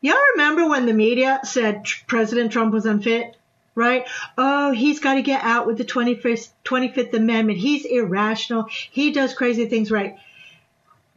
Y'all 0.00 0.16
remember 0.32 0.66
when 0.66 0.86
the 0.86 0.94
media 0.94 1.40
said 1.44 1.84
President 2.06 2.52
Trump 2.52 2.72
was 2.72 2.86
unfit? 2.86 3.36
Right? 3.80 4.06
Oh, 4.36 4.72
he's 4.72 5.00
got 5.00 5.14
to 5.14 5.22
get 5.22 5.42
out 5.42 5.66
with 5.66 5.78
the 5.78 5.84
25th, 5.86 6.50
25th 6.66 7.14
Amendment. 7.14 7.58
He's 7.58 7.86
irrational. 7.86 8.66
He 8.90 9.10
does 9.10 9.32
crazy 9.32 9.66
things, 9.66 9.90
right? 9.90 10.18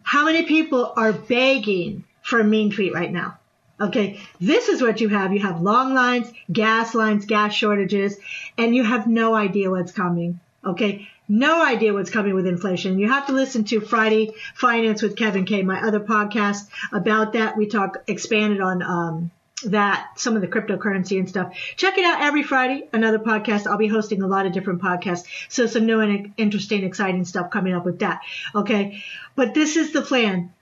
How 0.02 0.26
many 0.26 0.44
people 0.44 0.94
are 0.96 1.12
begging 1.12 2.06
for 2.22 2.40
a 2.40 2.44
mean 2.44 2.72
tweet 2.72 2.94
right 2.94 3.12
now? 3.12 3.38
Okay, 3.82 4.22
this 4.40 4.70
is 4.70 4.82
what 4.82 5.02
you 5.02 5.10
have. 5.10 5.34
You 5.34 5.40
have 5.40 5.62
long 5.62 5.94
lines, 5.94 6.32
gas 6.52 6.96
lines, 6.96 7.26
gas 7.26 7.54
shortages, 7.54 8.18
and 8.58 8.74
you 8.74 8.84
have 8.84 9.08
no 9.08 9.36
idea 9.36 9.70
what's 9.70 9.92
coming. 9.92 10.40
Okay, 10.64 11.10
no 11.28 11.66
idea 11.66 11.94
what's 11.94 12.12
coming 12.12 12.34
with 12.34 12.48
inflation. 12.48 13.00
You 13.00 13.10
have 13.10 13.28
to 13.28 13.34
listen 13.34 13.66
to 13.66 13.82
Friday 13.82 14.34
Finance 14.56 15.02
with 15.02 15.18
Kevin 15.18 15.44
K, 15.44 15.64
my 15.64 15.82
other 15.86 16.00
podcast 16.00 16.70
about 16.94 17.34
that. 17.34 17.58
We 17.58 17.66
talk 17.66 18.04
expanded 18.08 18.62
on 18.62 18.82
um, 18.82 19.32
that, 19.64 20.20
some 20.20 20.36
of 20.36 20.42
the 20.42 20.48
cryptocurrency 20.48 21.18
and 21.20 21.28
stuff. 21.28 21.56
Check 21.76 21.98
it 21.98 22.06
out 22.06 22.22
every 22.22 22.44
Friday, 22.44 22.88
another 22.94 23.20
podcast. 23.20 23.68
I'll 23.68 23.78
be 23.78 23.88
hosting 23.88 24.22
a 24.22 24.28
lot 24.28 24.46
of 24.46 24.54
different 24.54 24.82
podcasts. 24.82 25.26
So 25.50 25.66
some 25.68 25.86
new 25.86 26.00
and 26.00 26.34
interesting, 26.38 26.84
exciting 26.84 27.26
stuff 27.26 27.50
coming 27.50 27.74
up 27.74 27.86
with 27.86 28.00
that. 28.00 28.22
Okay. 28.54 29.04
But 29.36 29.54
this 29.54 29.76
is 29.76 29.94
the 29.94 30.02
plan. 30.02 30.54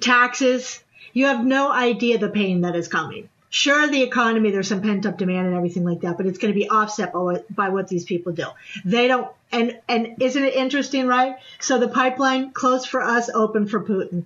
Taxes. 0.00 0.82
You 1.12 1.26
have 1.26 1.44
no 1.44 1.72
idea 1.72 2.18
the 2.18 2.28
pain 2.28 2.62
that 2.62 2.76
is 2.76 2.88
coming. 2.88 3.28
Sure, 3.50 3.86
the 3.86 4.02
economy, 4.02 4.50
there's 4.50 4.68
some 4.68 4.80
pent 4.80 5.04
up 5.04 5.18
demand 5.18 5.46
and 5.46 5.54
everything 5.54 5.84
like 5.84 6.00
that, 6.00 6.16
but 6.16 6.24
it's 6.24 6.38
going 6.38 6.54
to 6.54 6.58
be 6.58 6.70
offset 6.70 7.12
by 7.50 7.68
what, 7.68 7.86
these 7.86 8.04
people 8.04 8.32
do. 8.32 8.46
They 8.82 9.08
don't, 9.08 9.30
and, 9.50 9.78
and 9.86 10.22
isn't 10.22 10.42
it 10.42 10.54
interesting, 10.54 11.06
right? 11.06 11.36
So 11.60 11.78
the 11.78 11.88
pipeline 11.88 12.52
closed 12.52 12.88
for 12.88 13.02
us, 13.02 13.28
open 13.28 13.66
for 13.66 13.80
Putin. 13.80 14.24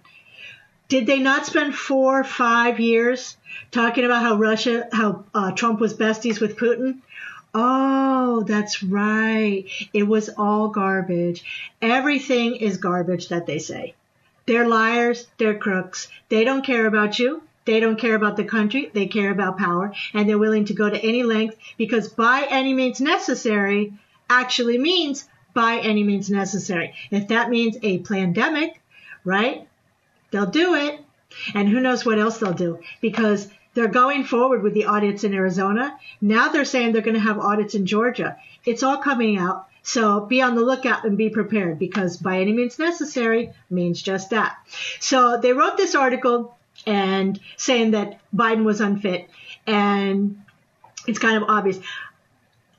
Did 0.89 1.07
they 1.07 1.19
not 1.19 1.47
spend 1.47 1.75
four, 1.75 2.23
five 2.23 2.79
years 2.79 3.37
talking 3.73 4.05
about 4.05 4.23
how 4.23 4.37
Russia, 4.37 4.89
how 4.93 5.25
uh, 5.35 5.53
Trump 5.53 5.81
was 5.81 5.95
besties 5.95 6.41
with 6.41 6.57
Putin? 6.57 7.01
Oh, 7.55 8.43
that's 8.43 8.83
right. 8.83 9.65
It 9.93 10.05
was 10.05 10.29
all 10.37 10.69
garbage. 10.69 11.73
Everything 11.81 12.57
is 12.57 12.77
garbage 12.77 13.29
that 13.29 13.47
they 13.47 13.59
say. 13.59 13.95
They're 14.47 14.69
liars. 14.69 15.27
They're 15.39 15.59
crooks. 15.59 16.09
They 16.29 16.45
don't 16.45 16.65
care 16.65 16.87
about 16.87 17.19
you. 17.19 17.43
They 17.65 17.81
don't 17.81 17.99
care 17.99 18.15
about 18.15 18.37
the 18.37 18.45
country. 18.45 18.91
They 18.93 19.07
care 19.07 19.33
about 19.33 19.59
power 19.59 19.93
and 20.15 20.29
they're 20.29 20.39
willing 20.39 20.67
to 20.67 20.75
go 20.75 20.89
to 20.89 21.05
any 21.05 21.25
length 21.25 21.57
because 21.77 22.09
by 22.09 22.47
any 22.49 22.75
means 22.75 23.01
necessary 23.01 23.95
actually 24.31 24.79
means 24.79 25.29
by 25.53 25.79
any 25.79 26.05
means 26.05 26.31
necessary. 26.31 26.95
If 27.11 27.29
that 27.29 27.51
means 27.51 27.77
a 27.83 27.99
pandemic, 27.99 28.81
right? 29.25 29.66
They'll 30.37 30.45
do 30.45 30.75
it. 30.75 31.01
And 31.55 31.67
who 31.67 31.81
knows 31.81 32.05
what 32.05 32.19
else 32.19 32.37
they'll 32.37 32.53
do 32.53 32.81
because 33.01 33.49
they're 33.73 33.89
going 33.89 34.25
forward 34.25 34.63
with 34.63 34.75
the 34.75 34.85
audits 34.85 35.25
in 35.25 35.33
Arizona. 35.33 35.99
Now 36.21 36.49
they're 36.49 36.67
saying 36.67 36.93
they're 36.93 37.01
going 37.01 37.15
to 37.15 37.21
have 37.21 37.39
audits 37.39 37.75
in 37.75 37.87
Georgia. 37.87 38.37
It's 38.67 38.83
all 38.83 38.99
coming 38.99 39.39
out. 39.39 39.67
So 39.83 40.21
be 40.21 40.43
on 40.43 40.55
the 40.55 40.61
lookout 40.61 41.07
and 41.07 41.17
be 41.17 41.31
prepared 41.31 41.79
because 41.79 42.19
by 42.19 42.41
any 42.41 42.53
means 42.53 42.79
necessary 42.79 43.55
means 43.71 44.03
just 44.03 44.29
that. 44.31 44.59
So 45.01 45.39
they 45.41 45.55
wrote 45.55 45.79
this 45.79 45.95
article 45.95 46.55
and 46.87 47.41
saying 47.57 47.93
that 47.93 48.21
Biden 48.35 48.65
was 48.65 48.83
unfit. 48.83 49.31
And 49.67 50.43
it's 51.07 51.19
kind 51.19 51.43
of 51.43 51.49
obvious 51.49 51.79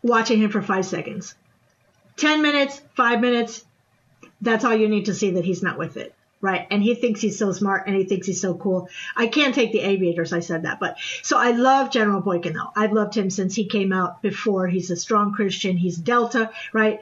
watching 0.04 0.40
him 0.40 0.52
for 0.52 0.62
five 0.62 0.86
seconds. 0.86 1.34
10 2.18 2.44
minutes, 2.44 2.80
five 2.96 3.20
minutes, 3.20 3.66
that's 4.42 4.64
all 4.64 4.76
you 4.76 4.88
need 4.88 5.06
to 5.06 5.16
see 5.16 5.32
that 5.32 5.44
he's 5.44 5.64
not 5.64 5.80
with 5.80 5.98
it. 5.98 6.14
Right. 6.48 6.66
And 6.72 6.82
he 6.82 6.96
thinks 6.96 7.20
he's 7.20 7.38
so 7.38 7.52
smart 7.52 7.88
and 7.88 7.96
he 7.98 8.06
thinks 8.06 8.26
he's 8.26 8.40
so 8.40 8.54
cool. 8.54 8.88
I 9.18 9.28
can't 9.28 9.54
take 9.54 9.74
the 9.74 9.82
aviators. 9.82 10.32
I 10.32 10.40
said 10.40 10.64
that. 10.64 10.80
But 10.80 10.96
so 11.22 11.38
I 11.38 11.52
love 11.52 11.92
General 11.92 12.22
Boykin 12.22 12.54
though. 12.54 12.72
I've 12.74 12.94
loved 12.94 13.18
him 13.18 13.30
since 13.30 13.54
he 13.54 13.66
came 13.66 13.92
out 13.92 14.22
before. 14.22 14.66
He's 14.66 14.90
a 14.90 14.96
strong 14.96 15.34
Christian. 15.34 15.76
He's 15.76 15.98
Delta, 15.98 16.52
right? 16.72 17.02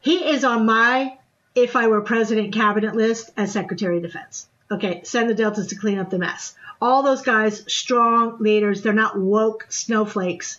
He 0.00 0.30
is 0.30 0.44
on 0.44 0.64
my, 0.64 1.18
if 1.54 1.76
I 1.76 1.88
were 1.88 2.00
president 2.00 2.54
cabinet 2.54 2.96
list 2.96 3.28
as 3.36 3.52
Secretary 3.52 3.98
of 3.98 4.02
Defense. 4.02 4.48
Okay, 4.70 5.02
send 5.04 5.28
the 5.28 5.34
Deltas 5.34 5.66
to 5.66 5.76
clean 5.76 5.98
up 5.98 6.08
the 6.08 6.18
mess. 6.18 6.54
All 6.80 7.02
those 7.02 7.20
guys, 7.20 7.70
strong 7.70 8.38
leaders, 8.38 8.80
they're 8.80 8.94
not 8.94 9.20
woke 9.20 9.66
snowflakes. 9.68 10.58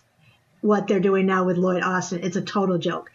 What 0.61 0.85
they're 0.85 0.99
doing 0.99 1.25
now 1.25 1.43
with 1.43 1.57
Lloyd 1.57 1.81
Austin, 1.81 2.23
it's 2.23 2.37
a 2.37 2.41
total 2.41 2.77
joke. 2.77 3.11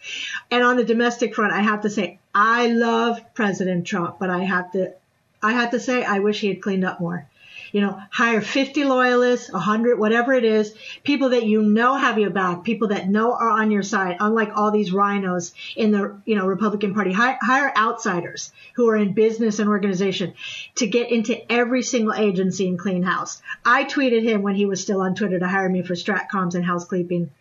And 0.51 0.63
on 0.63 0.75
the 0.75 0.83
domestic 0.83 1.33
front, 1.33 1.53
I 1.53 1.61
have 1.61 1.83
to 1.83 1.89
say, 1.89 2.19
I 2.35 2.67
love 2.67 3.21
President 3.33 3.87
Trump, 3.87 4.19
but 4.19 4.29
I 4.29 4.39
have 4.39 4.73
to, 4.73 4.95
I 5.43 5.51
have 5.53 5.71
to 5.71 5.79
say, 5.79 6.03
I 6.03 6.19
wish 6.19 6.39
he 6.39 6.47
had 6.47 6.61
cleaned 6.61 6.85
up 6.85 6.99
more 6.99 7.27
you 7.73 7.81
know, 7.81 7.99
hire 8.11 8.39
50 8.39 8.83
loyalists, 8.83 9.51
100, 9.51 9.97
whatever 9.97 10.31
it 10.31 10.45
is, 10.45 10.75
people 11.03 11.29
that 11.29 11.47
you 11.47 11.63
know 11.63 11.95
have 11.95 12.19
your 12.19 12.29
back, 12.29 12.63
people 12.63 12.89
that 12.89 13.09
know 13.09 13.33
are 13.33 13.49
on 13.49 13.71
your 13.71 13.81
side, 13.81 14.17
unlike 14.19 14.51
all 14.55 14.69
these 14.69 14.93
rhinos 14.93 15.53
in 15.75 15.91
the, 15.91 16.15
you 16.23 16.35
know, 16.35 16.45
Republican 16.45 16.93
Party. 16.93 17.11
Hire, 17.11 17.39
hire 17.41 17.73
outsiders 17.75 18.51
who 18.75 18.87
are 18.89 18.95
in 18.95 19.13
business 19.13 19.57
and 19.57 19.67
organization 19.67 20.35
to 20.75 20.85
get 20.85 21.11
into 21.11 21.51
every 21.51 21.81
single 21.81 22.13
agency 22.13 22.67
and 22.67 22.77
Clean 22.77 23.01
House. 23.01 23.41
I 23.65 23.85
tweeted 23.85 24.21
him 24.21 24.43
when 24.43 24.53
he 24.53 24.67
was 24.67 24.79
still 24.79 25.01
on 25.01 25.15
Twitter 25.15 25.39
to 25.39 25.47
hire 25.47 25.67
me 25.67 25.81
for 25.81 25.95
Stratcoms 25.95 26.53
and 26.53 26.63
housekeeping. 26.63 27.31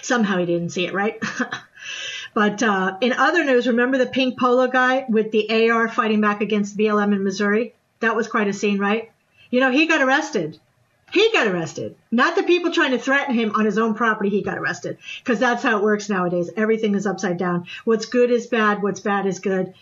Somehow 0.00 0.38
he 0.38 0.46
didn't 0.46 0.70
see 0.70 0.86
it, 0.86 0.94
right? 0.94 1.22
But 2.38 2.62
uh, 2.62 2.96
in 3.00 3.14
other 3.14 3.42
news, 3.42 3.66
remember 3.66 3.98
the 3.98 4.06
pink 4.06 4.38
polo 4.38 4.68
guy 4.68 5.04
with 5.08 5.32
the 5.32 5.70
AR 5.72 5.88
fighting 5.88 6.20
back 6.20 6.40
against 6.40 6.78
BLM 6.78 7.12
in 7.12 7.24
Missouri? 7.24 7.74
That 7.98 8.14
was 8.14 8.28
quite 8.28 8.46
a 8.46 8.52
scene, 8.52 8.78
right? 8.78 9.10
You 9.50 9.58
know, 9.58 9.72
he 9.72 9.86
got 9.86 10.02
arrested. 10.02 10.56
He 11.12 11.32
got 11.32 11.48
arrested. 11.48 11.96
Not 12.12 12.36
the 12.36 12.44
people 12.44 12.70
trying 12.70 12.92
to 12.92 12.98
threaten 13.00 13.34
him 13.34 13.56
on 13.56 13.64
his 13.64 13.76
own 13.76 13.94
property. 13.94 14.28
He 14.28 14.42
got 14.42 14.56
arrested 14.56 14.98
because 15.18 15.40
that's 15.40 15.64
how 15.64 15.78
it 15.78 15.82
works 15.82 16.08
nowadays. 16.08 16.48
Everything 16.56 16.94
is 16.94 17.08
upside 17.08 17.38
down. 17.38 17.66
What's 17.84 18.06
good 18.06 18.30
is 18.30 18.46
bad. 18.46 18.84
What's 18.84 19.00
bad 19.00 19.26
is 19.26 19.40
good. 19.40 19.74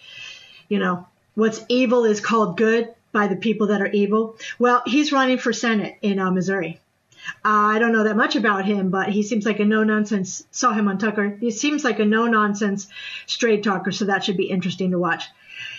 You 0.71 0.79
know, 0.79 1.07
what's 1.35 1.63
evil 1.69 2.07
is 2.07 2.23
called 2.23 2.57
good 2.57 2.89
by 3.13 3.27
the 3.27 3.37
people 3.37 3.67
that 3.67 3.83
are 3.83 3.91
evil. 3.91 4.39
Well, 4.59 4.83
he's 4.87 5.13
running 5.13 5.37
for 5.37 5.53
Senate 5.53 5.99
in 6.01 6.19
uh, 6.19 6.31
Missouri. 6.31 6.81
Uh, 7.45 7.75
I 7.75 7.79
don't 7.79 7.93
know 7.93 8.05
that 8.05 8.17
much 8.17 8.37
about 8.37 8.65
him, 8.65 8.91
but 8.91 9.09
he 9.09 9.23
seems 9.23 9.47
like 9.47 9.61
a 9.61 9.65
no 9.65 9.85
nonsense. 9.85 10.45
Saw 10.51 10.73
him 10.73 10.89
on 10.89 10.99
Tucker. 10.99 11.37
He 11.41 11.51
seems 11.51 11.85
like 11.85 11.99
a 11.99 12.05
no 12.05 12.27
nonsense 12.27 12.89
straight 13.27 13.63
talker, 13.63 13.93
so 13.93 14.07
that 14.07 14.25
should 14.25 14.37
be 14.37 14.51
interesting 14.51 14.91
to 14.93 14.99
watch. 14.99 15.25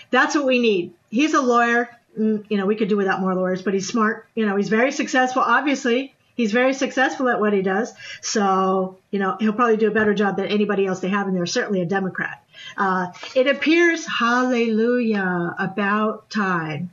That's 0.10 0.36
what 0.36 0.46
we 0.46 0.60
need. 0.60 0.94
He's 1.10 1.34
a 1.34 1.42
lawyer. 1.42 1.90
Mm, 2.18 2.46
you 2.50 2.58
know, 2.58 2.66
we 2.66 2.76
could 2.76 2.90
do 2.90 2.98
without 2.98 3.22
more 3.22 3.36
lawyers, 3.36 3.62
but 3.62 3.74
he's 3.74 3.88
smart. 3.88 4.28
You 4.36 4.46
know, 4.46 4.56
he's 4.56 4.70
very 4.70 4.92
successful. 4.92 5.42
Obviously, 5.42 6.16
he's 6.36 6.52
very 6.52 6.74
successful 6.74 7.30
at 7.30 7.40
what 7.40 7.54
he 7.54 7.62
does. 7.62 7.94
So, 8.22 8.98
you 9.12 9.20
know, 9.20 9.38
he'll 9.40 9.54
probably 9.54 9.78
do 9.78 9.88
a 9.88 9.92
better 9.92 10.14
job 10.14 10.38
than 10.38 10.48
anybody 10.48 10.86
else 10.86 11.00
they 11.00 11.10
have 11.10 11.28
in 11.28 11.36
there. 11.36 11.46
Certainly 11.46 11.82
a 11.82 11.86
Democrat. 11.86 12.44
Uh, 12.78 13.08
it 13.36 13.48
appears, 13.48 14.06
hallelujah, 14.08 15.56
about 15.60 16.30
time. 16.30 16.92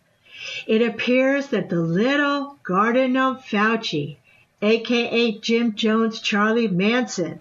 It 0.67 0.83
appears 0.83 1.49
that 1.49 1.69
the 1.71 1.81
little 1.81 2.59
garden 2.65 3.17
of 3.17 3.45
Fauci 3.45 4.17
aka 4.63 5.39
Jim 5.39 5.75
Jones 5.75 6.21
Charlie 6.21 6.69
Manson, 6.69 7.41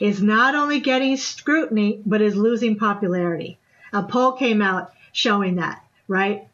is 0.00 0.22
not 0.22 0.54
only 0.54 0.80
getting 0.80 1.16
scrutiny, 1.16 2.00
but 2.04 2.20
is 2.20 2.36
losing 2.36 2.76
popularity. 2.76 3.58
A 3.92 4.02
poll 4.02 4.32
came 4.32 4.62
out 4.62 4.92
showing 5.12 5.56
that, 5.56 5.84
right? 6.08 6.48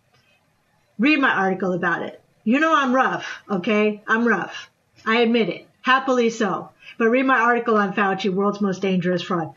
Read 0.98 1.20
my 1.20 1.30
article 1.30 1.72
about 1.72 2.02
it. 2.02 2.20
You 2.44 2.60
know 2.60 2.74
I'm 2.74 2.94
rough, 2.94 3.42
okay? 3.50 4.02
I'm 4.06 4.26
rough. 4.26 4.70
I 5.04 5.20
admit 5.20 5.48
it. 5.48 5.68
Happily 5.82 6.30
so. 6.30 6.70
But 6.98 7.10
read 7.10 7.26
my 7.26 7.38
article 7.38 7.76
on 7.76 7.92
Fauci, 7.92 8.32
world's 8.32 8.60
most 8.60 8.82
dangerous 8.82 9.22
fraud. 9.22 9.54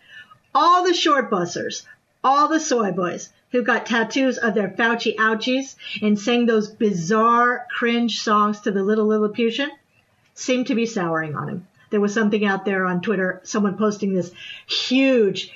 All 0.53 0.83
the 0.83 0.93
short 0.93 1.29
busters, 1.29 1.85
all 2.23 2.47
the 2.47 2.59
soy 2.59 2.91
boys 2.91 3.29
who 3.51 3.63
got 3.63 3.85
tattoos 3.85 4.37
of 4.37 4.53
their 4.53 4.69
Fauci 4.69 5.15
ouchies 5.15 5.75
and 6.01 6.19
sang 6.19 6.45
those 6.45 6.69
bizarre 6.69 7.65
cringe 7.69 8.21
songs 8.21 8.61
to 8.61 8.71
the 8.71 8.83
little 8.83 9.07
Lilliputian, 9.07 9.69
seemed 10.39 10.67
to 10.67 10.75
be 10.75 10.85
souring 10.85 11.35
on 11.35 11.49
him. 11.49 11.67
There 11.89 12.01
was 12.01 12.13
something 12.13 12.45
out 12.45 12.65
there 12.65 12.85
on 12.85 13.01
Twitter, 13.01 13.41
someone 13.43 13.77
posting 13.77 14.13
this 14.13 14.31
huge, 14.67 15.51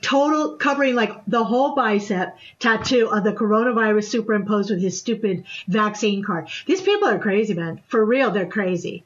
total 0.00 0.56
covering 0.56 0.94
like 0.94 1.24
the 1.26 1.44
whole 1.44 1.74
bicep 1.74 2.36
tattoo 2.58 3.08
of 3.10 3.24
the 3.24 3.32
coronavirus 3.32 4.04
superimposed 4.04 4.70
with 4.70 4.80
his 4.80 4.98
stupid 4.98 5.44
vaccine 5.68 6.22
card. 6.22 6.48
These 6.66 6.80
people 6.80 7.08
are 7.08 7.18
crazy, 7.18 7.54
man. 7.54 7.80
For 7.88 8.04
real, 8.04 8.30
they're 8.30 8.46
crazy. 8.46 9.04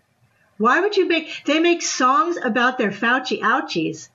Why 0.58 0.80
would 0.80 0.96
you 0.96 1.06
make, 1.06 1.42
they 1.44 1.60
make 1.60 1.82
songs 1.82 2.38
about 2.42 2.78
their 2.78 2.90
Fauci 2.90 3.40
ouchies. 3.40 4.08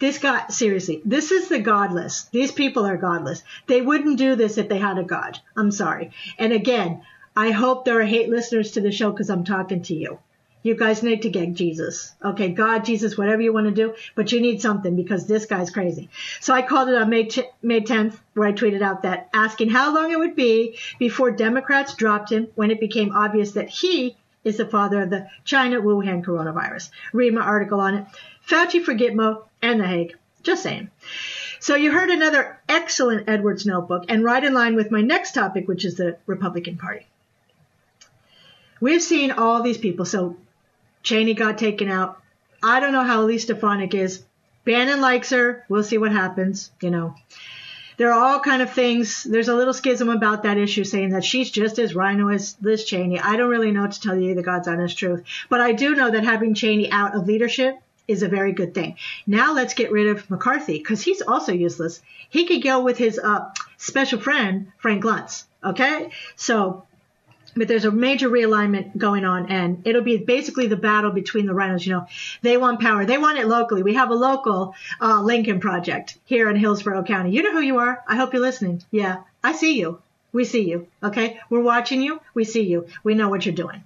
This 0.00 0.18
guy, 0.18 0.46
seriously, 0.48 1.02
this 1.04 1.32
is 1.32 1.48
the 1.48 1.58
godless. 1.58 2.24
These 2.24 2.52
people 2.52 2.86
are 2.86 2.96
godless. 2.96 3.42
They 3.66 3.80
wouldn't 3.80 4.18
do 4.18 4.36
this 4.36 4.58
if 4.58 4.68
they 4.68 4.78
had 4.78 4.98
a 4.98 5.02
God. 5.02 5.40
I'm 5.56 5.72
sorry. 5.72 6.12
And 6.38 6.52
again, 6.52 7.02
I 7.38 7.52
hope 7.52 7.84
there 7.84 8.00
are 8.00 8.04
hate 8.04 8.28
listeners 8.28 8.72
to 8.72 8.80
the 8.80 8.90
show 8.90 9.12
because 9.12 9.30
I'm 9.30 9.44
talking 9.44 9.82
to 9.82 9.94
you. 9.94 10.18
You 10.64 10.74
guys 10.74 11.04
need 11.04 11.22
to 11.22 11.30
get 11.30 11.54
Jesus. 11.54 12.12
Okay, 12.24 12.48
God, 12.48 12.84
Jesus, 12.84 13.16
whatever 13.16 13.40
you 13.40 13.52
want 13.52 13.68
to 13.68 13.72
do, 13.72 13.94
but 14.16 14.32
you 14.32 14.40
need 14.40 14.60
something 14.60 14.96
because 14.96 15.24
this 15.28 15.46
guy's 15.46 15.70
crazy. 15.70 16.10
So 16.40 16.52
I 16.52 16.62
called 16.62 16.88
it 16.88 16.96
on 16.96 17.08
May, 17.08 17.26
t- 17.26 17.48
May 17.62 17.80
10th 17.82 18.18
where 18.34 18.48
I 18.48 18.52
tweeted 18.52 18.82
out 18.82 19.02
that 19.02 19.28
asking 19.32 19.70
how 19.70 19.94
long 19.94 20.10
it 20.10 20.18
would 20.18 20.34
be 20.34 20.78
before 20.98 21.30
Democrats 21.30 21.94
dropped 21.94 22.32
him 22.32 22.48
when 22.56 22.72
it 22.72 22.80
became 22.80 23.14
obvious 23.14 23.52
that 23.52 23.68
he 23.68 24.16
is 24.42 24.56
the 24.56 24.66
father 24.66 25.02
of 25.02 25.10
the 25.10 25.28
China 25.44 25.80
Wuhan 25.80 26.24
coronavirus. 26.24 26.90
Read 27.12 27.34
my 27.34 27.42
article 27.42 27.78
on 27.78 27.94
it. 27.94 28.06
Fauci 28.48 28.82
for 28.82 28.94
Gitmo 28.94 29.44
and 29.62 29.78
The 29.78 29.86
Hague. 29.86 30.16
Just 30.42 30.64
saying. 30.64 30.90
So 31.60 31.76
you 31.76 31.92
heard 31.92 32.10
another 32.10 32.58
excellent 32.68 33.28
Edwards 33.28 33.64
notebook 33.64 34.06
and 34.08 34.24
right 34.24 34.42
in 34.42 34.54
line 34.54 34.74
with 34.74 34.90
my 34.90 35.02
next 35.02 35.34
topic, 35.34 35.68
which 35.68 35.84
is 35.84 35.94
the 35.94 36.16
Republican 36.26 36.78
Party. 36.78 37.06
We've 38.80 39.02
seen 39.02 39.32
all 39.32 39.62
these 39.62 39.78
people. 39.78 40.04
So 40.04 40.36
Cheney 41.02 41.34
got 41.34 41.58
taken 41.58 41.88
out. 41.88 42.20
I 42.62 42.80
don't 42.80 42.92
know 42.92 43.04
how 43.04 43.22
Elise 43.22 43.44
Stefanik 43.44 43.94
is. 43.94 44.24
Bannon 44.64 45.00
likes 45.00 45.30
her. 45.30 45.64
We'll 45.68 45.84
see 45.84 45.98
what 45.98 46.12
happens. 46.12 46.70
You 46.82 46.90
know, 46.90 47.14
there 47.96 48.12
are 48.12 48.20
all 48.20 48.40
kind 48.40 48.62
of 48.62 48.70
things. 48.70 49.24
There's 49.24 49.48
a 49.48 49.54
little 49.54 49.72
schism 49.74 50.08
about 50.08 50.42
that 50.42 50.58
issue 50.58 50.84
saying 50.84 51.10
that 51.10 51.24
she's 51.24 51.50
just 51.50 51.78
as 51.78 51.94
rhino 51.94 52.28
as 52.28 52.56
Liz 52.60 52.84
Cheney. 52.84 53.18
I 53.18 53.36
don't 53.36 53.50
really 53.50 53.70
know 53.70 53.86
to 53.86 54.00
tell 54.00 54.18
you 54.18 54.34
the 54.34 54.42
God's 54.42 54.68
honest 54.68 54.98
truth, 54.98 55.24
but 55.48 55.60
I 55.60 55.72
do 55.72 55.94
know 55.94 56.10
that 56.10 56.24
having 56.24 56.54
Cheney 56.54 56.90
out 56.90 57.14
of 57.14 57.26
leadership 57.26 57.78
is 58.06 58.22
a 58.22 58.28
very 58.28 58.52
good 58.52 58.74
thing. 58.74 58.96
Now 59.26 59.54
let's 59.54 59.74
get 59.74 59.92
rid 59.92 60.08
of 60.08 60.28
McCarthy 60.30 60.78
because 60.78 61.02
he's 61.02 61.22
also 61.22 61.52
useless. 61.52 62.00
He 62.30 62.46
could 62.46 62.62
go 62.62 62.82
with 62.82 62.98
his 62.98 63.18
uh, 63.18 63.50
special 63.76 64.18
friend 64.18 64.72
Frank 64.78 65.04
Luntz. 65.04 65.44
Okay, 65.64 66.10
so 66.36 66.86
but 67.58 67.68
there's 67.68 67.84
a 67.84 67.90
major 67.90 68.28
realignment 68.28 68.96
going 68.96 69.24
on 69.24 69.50
and 69.50 69.82
it'll 69.86 70.02
be 70.02 70.16
basically 70.16 70.66
the 70.66 70.76
battle 70.76 71.10
between 71.10 71.46
the 71.46 71.54
rhinos. 71.54 71.86
You 71.86 71.94
know, 71.94 72.06
they 72.42 72.56
want 72.56 72.80
power. 72.80 73.04
They 73.04 73.18
want 73.18 73.38
it 73.38 73.46
locally. 73.46 73.82
We 73.82 73.94
have 73.94 74.10
a 74.10 74.14
local, 74.14 74.74
uh, 75.00 75.20
Lincoln 75.22 75.60
project 75.60 76.18
here 76.24 76.48
in 76.48 76.56
Hillsborough 76.56 77.04
County. 77.04 77.30
You 77.30 77.42
know 77.42 77.52
who 77.52 77.60
you 77.60 77.78
are. 77.78 78.02
I 78.06 78.16
hope 78.16 78.32
you're 78.32 78.42
listening. 78.42 78.82
Yeah. 78.90 79.22
I 79.42 79.52
see 79.52 79.78
you. 79.78 80.00
We 80.32 80.44
see 80.44 80.68
you. 80.68 80.86
Okay. 81.02 81.40
We're 81.50 81.62
watching 81.62 82.02
you. 82.02 82.20
We 82.34 82.44
see 82.44 82.62
you. 82.62 82.86
We 83.02 83.14
know 83.14 83.28
what 83.28 83.44
you're 83.44 83.54
doing. 83.54 83.82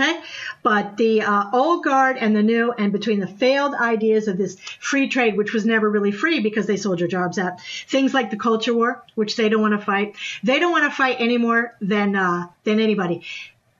Okay. 0.00 0.20
But 0.62 0.96
the 0.96 1.22
uh, 1.22 1.50
old 1.52 1.84
guard 1.84 2.16
and 2.16 2.34
the 2.34 2.42
new, 2.42 2.72
and 2.72 2.92
between 2.92 3.20
the 3.20 3.26
failed 3.26 3.74
ideas 3.74 4.28
of 4.28 4.38
this 4.38 4.58
free 4.78 5.08
trade, 5.08 5.36
which 5.36 5.52
was 5.52 5.66
never 5.66 5.90
really 5.90 6.12
free 6.12 6.40
because 6.40 6.66
they 6.66 6.76
sold 6.76 7.00
your 7.00 7.08
jobs 7.08 7.38
out, 7.38 7.60
things 7.88 8.14
like 8.14 8.30
the 8.30 8.36
culture 8.36 8.74
war, 8.74 9.02
which 9.14 9.36
they 9.36 9.48
don't 9.48 9.60
want 9.60 9.78
to 9.78 9.84
fight. 9.84 10.16
They 10.42 10.58
don't 10.58 10.72
want 10.72 10.90
to 10.90 10.96
fight 10.96 11.16
any 11.18 11.38
more 11.38 11.74
than, 11.80 12.16
uh, 12.16 12.46
than 12.64 12.80
anybody. 12.80 13.22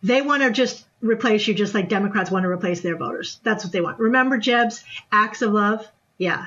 They 0.02 0.20
want 0.20 0.42
to 0.42 0.50
just 0.50 0.84
replace 1.00 1.46
you 1.46 1.54
just 1.54 1.74
like 1.74 1.88
Democrats 1.88 2.30
want 2.30 2.42
to 2.42 2.50
replace 2.50 2.80
their 2.80 2.96
voters. 2.96 3.40
That's 3.42 3.64
what 3.64 3.72
they 3.72 3.80
want. 3.80 3.98
Remember 3.98 4.36
Jeb's 4.36 4.84
acts 5.10 5.42
of 5.42 5.52
love? 5.52 5.86
Yeah. 6.18 6.46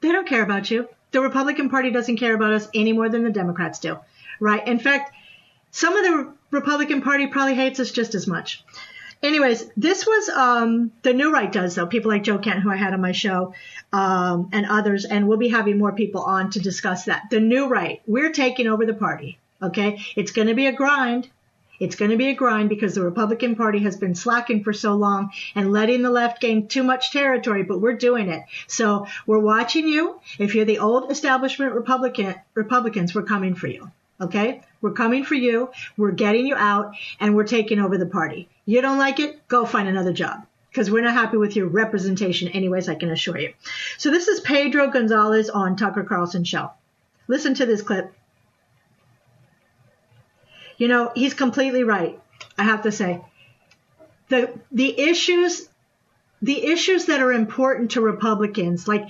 They 0.00 0.12
don't 0.12 0.28
care 0.28 0.42
about 0.42 0.70
you. 0.70 0.88
The 1.12 1.20
Republican 1.20 1.70
Party 1.70 1.90
doesn't 1.90 2.16
care 2.16 2.34
about 2.34 2.52
us 2.52 2.68
any 2.74 2.92
more 2.92 3.08
than 3.08 3.24
the 3.24 3.30
Democrats 3.30 3.78
do. 3.78 3.98
Right? 4.40 4.66
In 4.66 4.78
fact, 4.78 5.14
some 5.70 5.96
of 5.96 6.04
the 6.04 6.32
Republican 6.50 7.02
Party 7.02 7.26
probably 7.26 7.54
hates 7.54 7.80
us 7.80 7.90
just 7.90 8.14
as 8.14 8.26
much. 8.26 8.64
Anyways, 9.24 9.70
this 9.74 10.06
was 10.06 10.28
um, 10.28 10.92
the 11.00 11.14
new 11.14 11.32
right 11.32 11.50
does 11.50 11.74
though. 11.74 11.86
People 11.86 12.10
like 12.10 12.24
Joe 12.24 12.36
Kent, 12.36 12.60
who 12.60 12.70
I 12.70 12.76
had 12.76 12.92
on 12.92 13.00
my 13.00 13.12
show, 13.12 13.54
um, 13.90 14.50
and 14.52 14.66
others, 14.66 15.06
and 15.06 15.26
we'll 15.26 15.38
be 15.38 15.48
having 15.48 15.78
more 15.78 15.92
people 15.92 16.20
on 16.20 16.50
to 16.50 16.60
discuss 16.60 17.06
that. 17.06 17.30
The 17.30 17.40
new 17.40 17.66
right, 17.66 18.02
we're 18.06 18.32
taking 18.32 18.66
over 18.66 18.84
the 18.84 18.92
party. 18.92 19.38
Okay, 19.62 20.04
it's 20.14 20.32
going 20.32 20.48
to 20.48 20.54
be 20.54 20.66
a 20.66 20.72
grind. 20.72 21.30
It's 21.80 21.96
going 21.96 22.10
to 22.10 22.18
be 22.18 22.28
a 22.28 22.34
grind 22.34 22.68
because 22.68 22.94
the 22.94 23.02
Republican 23.02 23.56
Party 23.56 23.78
has 23.80 23.96
been 23.96 24.14
slacking 24.14 24.62
for 24.62 24.74
so 24.74 24.94
long 24.94 25.32
and 25.54 25.72
letting 25.72 26.02
the 26.02 26.10
left 26.10 26.40
gain 26.40 26.68
too 26.68 26.82
much 26.82 27.10
territory, 27.10 27.62
but 27.62 27.80
we're 27.80 27.96
doing 27.96 28.28
it. 28.28 28.44
So 28.66 29.06
we're 29.26 29.40
watching 29.40 29.88
you. 29.88 30.20
If 30.38 30.54
you're 30.54 30.66
the 30.66 30.80
old 30.80 31.10
establishment 31.10 31.72
Republican, 31.72 32.34
Republicans, 32.52 33.14
we're 33.14 33.22
coming 33.22 33.54
for 33.54 33.68
you. 33.68 33.90
Okay? 34.20 34.60
We're 34.84 34.92
coming 34.92 35.24
for 35.24 35.34
you. 35.34 35.70
We're 35.96 36.10
getting 36.10 36.46
you 36.46 36.56
out 36.56 36.94
and 37.18 37.34
we're 37.34 37.46
taking 37.46 37.80
over 37.80 37.96
the 37.96 38.04
party. 38.04 38.50
You 38.66 38.82
don't 38.82 38.98
like 38.98 39.18
it? 39.18 39.48
Go 39.48 39.64
find 39.64 39.88
another 39.88 40.12
job 40.12 40.46
because 40.68 40.90
we're 40.90 41.02
not 41.02 41.14
happy 41.14 41.38
with 41.38 41.56
your 41.56 41.68
representation 41.68 42.48
anyways, 42.48 42.86
I 42.86 42.94
can 42.94 43.08
assure 43.08 43.38
you. 43.38 43.54
So 43.96 44.10
this 44.10 44.28
is 44.28 44.40
Pedro 44.40 44.90
Gonzalez 44.90 45.48
on 45.48 45.76
Tucker 45.76 46.04
Carlson 46.04 46.44
show. 46.44 46.70
Listen 47.28 47.54
to 47.54 47.64
this 47.64 47.80
clip. 47.80 48.12
You 50.76 50.88
know, 50.88 51.12
he's 51.14 51.32
completely 51.32 51.82
right. 51.82 52.20
I 52.58 52.64
have 52.64 52.82
to 52.82 52.92
say. 52.92 53.24
The 54.28 54.52
the 54.70 55.00
issues 55.00 55.66
the 56.42 56.66
issues 56.66 57.06
that 57.06 57.22
are 57.22 57.32
important 57.32 57.92
to 57.92 58.02
Republicans, 58.02 58.86
like 58.86 59.08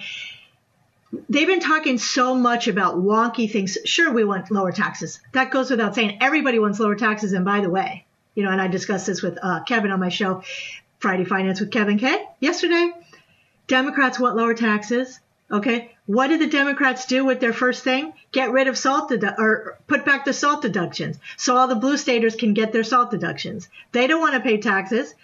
they've 1.29 1.47
been 1.47 1.61
talking 1.61 1.99
so 1.99 2.35
much 2.35 2.69
about 2.69 2.97
wonky 2.97 3.51
things. 3.51 3.79
Sure, 3.85 4.13
we 4.13 4.25
want 4.25 4.51
lower 4.51 4.73
taxes. 4.73 5.21
That 5.33 5.51
goes 5.51 5.71
without 5.71 5.95
saying. 5.95 6.19
Everybody 6.21 6.59
wants 6.59 6.81
lower 6.81 6.95
taxes. 6.95 7.33
And 7.33 7.45
by 7.45 7.61
the 7.61 7.71
way, 7.71 8.05
you 8.35 8.43
know, 8.43 8.51
and 8.51 8.61
I 8.61 8.69
discussed 8.69 9.07
this 9.07 9.23
with 9.23 9.39
uh, 9.43 9.63
Kevin 9.65 9.91
on 9.91 10.01
my 10.01 10.09
show, 10.09 10.43
Friday 10.99 11.25
Finance 11.25 11.61
with 11.61 11.71
Kevin 11.71 11.99
K. 11.99 12.25
Yesterday, 12.41 12.91
Democrats 13.67 14.19
want 14.19 14.37
lower 14.37 14.55
taxes. 14.55 15.21
Okay, 15.51 15.93
what 16.07 16.29
did 16.29 16.41
the 16.41 16.47
Democrats 16.47 17.07
do 17.07 17.25
with 17.25 17.39
their 17.39 17.53
first 17.53 17.85
thing? 17.85 18.13
Get 18.33 18.51
rid 18.51 18.67
of 18.67 18.79
salt 18.79 19.11
dedu- 19.11 19.39
or 19.39 19.79
put 19.87 20.05
back 20.05 20.25
the 20.25 20.33
salt 20.33 20.63
deductions, 20.63 21.19
so 21.37 21.57
all 21.57 21.69
the 21.69 21.75
blue 21.75 21.97
staters 21.97 22.35
can 22.35 22.55
get 22.55 22.73
their 22.73 22.83
salt 22.83 23.11
deductions. 23.11 23.69
They 23.93 24.07
don't 24.07 24.21
want 24.21 24.35
to 24.35 24.41
pay 24.41 24.59
taxes. 24.59 25.15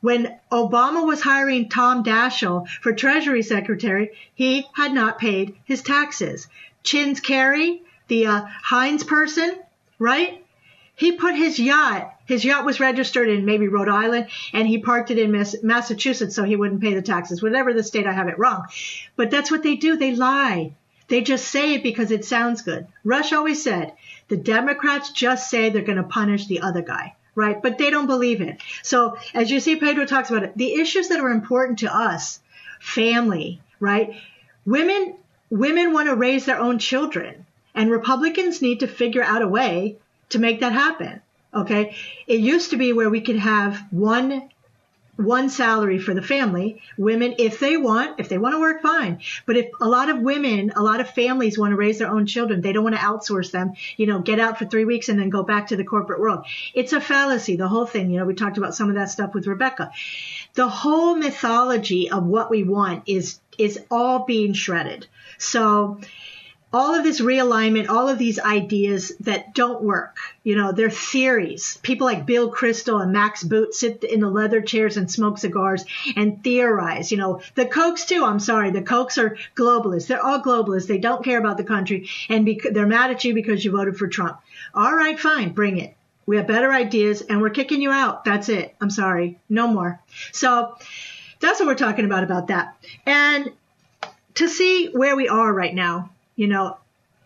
When 0.00 0.38
Obama 0.52 1.06
was 1.06 1.22
hiring 1.22 1.68
Tom 1.68 2.04
Daschle 2.04 2.68
for 2.82 2.92
Treasury 2.92 3.42
Secretary, 3.42 4.10
he 4.34 4.66
had 4.74 4.92
not 4.92 5.18
paid 5.18 5.56
his 5.64 5.82
taxes. 5.82 6.48
John 6.82 7.14
Kerry, 7.16 7.82
the 8.08 8.26
uh, 8.26 8.42
Heinz 8.62 9.04
person, 9.04 9.56
right? 9.98 10.42
he 10.96 11.12
put 11.12 11.34
his 11.34 11.58
yacht, 11.58 12.14
his 12.24 12.44
yacht 12.44 12.64
was 12.64 12.80
registered 12.80 13.28
in 13.28 13.44
maybe 13.44 13.68
Rhode 13.68 13.88
Island, 13.88 14.28
and 14.54 14.66
he 14.66 14.78
parked 14.78 15.10
it 15.10 15.18
in 15.18 15.30
Massachusetts 15.62 16.34
so 16.34 16.42
he 16.42 16.56
wouldn't 16.56 16.80
pay 16.80 16.94
the 16.94 17.02
taxes. 17.02 17.42
Whatever 17.42 17.74
the 17.74 17.84
state, 17.84 18.06
I 18.06 18.12
have 18.12 18.28
it 18.28 18.38
wrong. 18.38 18.64
But 19.14 19.30
that's 19.30 19.50
what 19.50 19.62
they 19.62 19.76
do. 19.76 19.96
They 19.96 20.16
lie. 20.16 20.72
They 21.08 21.20
just 21.20 21.46
say 21.48 21.74
it 21.74 21.82
because 21.82 22.10
it 22.10 22.24
sounds 22.24 22.62
good. 22.62 22.86
Rush 23.04 23.32
always 23.32 23.62
said, 23.62 23.92
the 24.28 24.38
Democrats 24.38 25.12
just 25.12 25.50
say 25.50 25.68
they're 25.68 25.82
going 25.82 25.98
to 25.98 26.02
punish 26.02 26.46
the 26.46 26.62
other 26.62 26.82
guy, 26.82 27.14
right? 27.36 27.62
But 27.62 27.78
they 27.78 27.90
don't 27.90 28.06
believe 28.06 28.40
it. 28.40 28.60
So 28.82 29.18
as 29.32 29.50
you 29.50 29.60
see, 29.60 29.76
Pedro 29.76 30.04
talks 30.04 30.30
about 30.30 30.42
it, 30.42 30.56
the 30.56 30.74
issues 30.74 31.08
that 31.08 31.20
are 31.20 31.30
important 31.30 31.80
to 31.80 31.94
us, 31.94 32.40
family, 32.80 33.60
right? 33.78 34.16
Women, 34.64 35.14
women 35.50 35.92
want 35.92 36.08
to 36.08 36.16
raise 36.16 36.44
their 36.46 36.58
own 36.58 36.80
children 36.80 37.46
and 37.76 37.90
Republicans 37.90 38.62
need 38.62 38.80
to 38.80 38.88
figure 38.88 39.22
out 39.22 39.42
a 39.42 39.48
way 39.48 39.98
to 40.30 40.40
make 40.40 40.60
that 40.60 40.72
happen. 40.72 41.20
Okay. 41.54 41.94
It 42.26 42.40
used 42.40 42.70
to 42.70 42.76
be 42.76 42.92
where 42.92 43.10
we 43.10 43.20
could 43.20 43.38
have 43.38 43.80
one 43.90 44.50
one 45.16 45.48
salary 45.48 45.98
for 45.98 46.14
the 46.14 46.22
family. 46.22 46.80
Women, 46.98 47.36
if 47.38 47.58
they 47.58 47.76
want, 47.76 48.20
if 48.20 48.28
they 48.28 48.38
want 48.38 48.54
to 48.54 48.60
work, 48.60 48.82
fine. 48.82 49.20
But 49.46 49.56
if 49.56 49.66
a 49.80 49.88
lot 49.88 50.10
of 50.10 50.20
women, 50.20 50.72
a 50.76 50.82
lot 50.82 51.00
of 51.00 51.10
families 51.10 51.58
want 51.58 51.72
to 51.72 51.76
raise 51.76 51.98
their 51.98 52.10
own 52.10 52.26
children, 52.26 52.60
they 52.60 52.72
don't 52.72 52.84
want 52.84 52.96
to 52.96 53.02
outsource 53.02 53.50
them, 53.50 53.72
you 53.96 54.06
know, 54.06 54.20
get 54.20 54.38
out 54.38 54.58
for 54.58 54.66
three 54.66 54.84
weeks 54.84 55.08
and 55.08 55.18
then 55.18 55.30
go 55.30 55.42
back 55.42 55.68
to 55.68 55.76
the 55.76 55.84
corporate 55.84 56.20
world. 56.20 56.44
It's 56.74 56.92
a 56.92 57.00
fallacy, 57.00 57.56
the 57.56 57.68
whole 57.68 57.86
thing. 57.86 58.10
You 58.10 58.18
know, 58.18 58.26
we 58.26 58.34
talked 58.34 58.58
about 58.58 58.74
some 58.74 58.88
of 58.88 58.96
that 58.96 59.10
stuff 59.10 59.34
with 59.34 59.46
Rebecca. 59.46 59.90
The 60.54 60.68
whole 60.68 61.16
mythology 61.16 62.10
of 62.10 62.24
what 62.24 62.50
we 62.50 62.62
want 62.62 63.04
is, 63.06 63.40
is 63.58 63.80
all 63.90 64.24
being 64.24 64.52
shredded. 64.52 65.06
So, 65.38 66.00
all 66.72 66.94
of 66.94 67.04
this 67.04 67.20
realignment, 67.20 67.88
all 67.88 68.08
of 68.08 68.18
these 68.18 68.38
ideas 68.38 69.12
that 69.20 69.54
don't 69.54 69.82
work. 69.82 70.18
You 70.42 70.56
know, 70.56 70.72
they're 70.72 70.90
theories. 70.90 71.78
People 71.82 72.06
like 72.06 72.26
Bill 72.26 72.50
Kristol 72.50 73.02
and 73.02 73.12
Max 73.12 73.44
Boot 73.44 73.74
sit 73.74 74.02
in 74.04 74.20
the 74.20 74.28
leather 74.28 74.60
chairs 74.60 74.96
and 74.96 75.10
smoke 75.10 75.38
cigars 75.38 75.84
and 76.16 76.42
theorize. 76.42 77.10
You 77.12 77.18
know, 77.18 77.40
the 77.54 77.66
Kochs 77.66 78.06
too. 78.06 78.24
I'm 78.24 78.40
sorry, 78.40 78.70
the 78.72 78.82
Kochs 78.82 79.16
are 79.16 79.38
globalists. 79.54 80.08
They're 80.08 80.24
all 80.24 80.42
globalists. 80.42 80.86
They 80.86 80.98
don't 80.98 81.24
care 81.24 81.38
about 81.38 81.56
the 81.56 81.64
country, 81.64 82.08
and 82.28 82.44
bec- 82.44 82.72
they're 82.72 82.86
mad 82.86 83.10
at 83.10 83.24
you 83.24 83.32
because 83.32 83.64
you 83.64 83.70
voted 83.70 83.96
for 83.96 84.08
Trump. 84.08 84.40
All 84.74 84.94
right, 84.94 85.18
fine, 85.18 85.52
bring 85.52 85.78
it. 85.78 85.96
We 86.26 86.36
have 86.36 86.48
better 86.48 86.72
ideas, 86.72 87.22
and 87.22 87.40
we're 87.40 87.50
kicking 87.50 87.80
you 87.80 87.92
out. 87.92 88.24
That's 88.24 88.48
it. 88.48 88.74
I'm 88.80 88.90
sorry, 88.90 89.38
no 89.48 89.68
more. 89.68 90.00
So 90.32 90.76
that's 91.38 91.60
what 91.60 91.66
we're 91.66 91.74
talking 91.76 92.04
about 92.04 92.24
about 92.24 92.48
that. 92.48 92.76
And 93.06 93.52
to 94.34 94.48
see 94.48 94.88
where 94.88 95.16
we 95.16 95.28
are 95.28 95.52
right 95.52 95.74
now 95.74 96.10
you 96.36 96.46
know, 96.46 96.76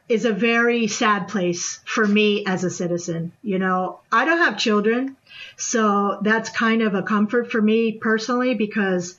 is 0.09 0.25
a 0.25 0.33
very 0.33 0.87
sad 0.89 1.29
place 1.29 1.81
for 1.85 2.07
me 2.07 2.45
as 2.47 2.65
a 2.65 2.71
citizen. 2.71 3.33
You 3.43 3.59
know, 3.59 4.01
I 4.11 4.25
don't 4.25 4.39
have 4.39 4.59
children, 4.59 5.17
so 5.57 6.19
that's 6.23 6.51
kind 6.51 6.83
of 6.83 6.95
a 6.95 7.03
comfort 7.03 7.51
for 7.51 7.61
me 7.61 7.93
personally 7.93 8.55
because 8.55 9.17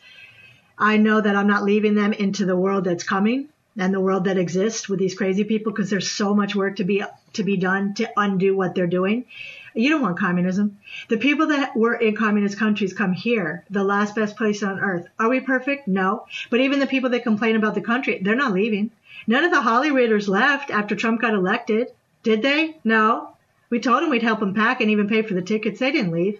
I 0.78 0.98
know 0.98 1.22
that 1.22 1.36
I'm 1.36 1.48
not 1.48 1.64
leaving 1.64 1.96
them 1.96 2.12
into 2.12 2.46
the 2.46 2.58
world 2.58 2.86
that's 2.86 3.04
coming 3.04 3.50
and 3.78 3.94
the 3.94 4.02
world 4.02 4.26
that 4.26 4.38
exists 4.38 4.90
with 4.90 5.00
these 5.00 5.16
crazy 5.16 5.44
people 5.44 5.72
because 5.72 5.90
there's 5.90 6.12
so 6.12 6.34
much 6.34 6.56
work 6.56 6.78
to 6.78 6.84
be 6.84 7.04
to 7.34 7.44
be 7.44 7.56
done 7.56 7.94
to 7.94 8.10
undo 8.18 8.56
what 8.56 8.76
they're 8.76 8.88
doing. 8.88 9.26
You 9.74 9.90
don't 9.90 10.02
want 10.02 10.20
communism. 10.20 10.80
The 11.08 11.18
people 11.18 11.48
that 11.48 11.78
were 11.78 11.96
in 11.96 12.16
communist 12.16 12.58
countries 12.58 12.94
come 12.94 13.14
here, 13.14 13.64
the 13.70 13.84
last 13.84 14.16
best 14.16 14.36
place 14.36 14.64
on 14.64 14.82
earth. 14.82 15.08
Are 15.18 15.30
we 15.30 15.40
perfect? 15.40 15.88
No. 15.88 16.26
But 16.50 16.60
even 16.60 16.80
the 16.80 16.88
people 16.88 17.12
that 17.12 17.24
complain 17.24 17.56
about 17.56 17.76
the 17.76 17.82
country, 17.82 18.20
they're 18.22 18.36
not 18.36 18.52
leaving. 18.52 18.92
None 19.28 19.44
of 19.44 19.52
the 19.52 19.62
Hollywooders 19.62 20.28
left 20.28 20.72
after 20.72 20.96
Trump 20.96 21.22
got 21.22 21.34
elected, 21.34 21.90
did 22.24 22.42
they? 22.42 22.78
No. 22.84 23.36
We 23.70 23.80
told 23.80 24.04
them 24.04 24.10
we'd 24.10 24.24
help 24.24 24.40
them 24.40 24.54
pack 24.54 24.82
and 24.82 24.92
even 24.92 25.08
pay 25.08 25.22
for 25.22 25.34
the 25.34 25.42
tickets. 25.42 25.80
They 25.80 25.92
didn't 25.92 26.12
leave, 26.12 26.40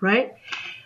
right? 0.00 0.34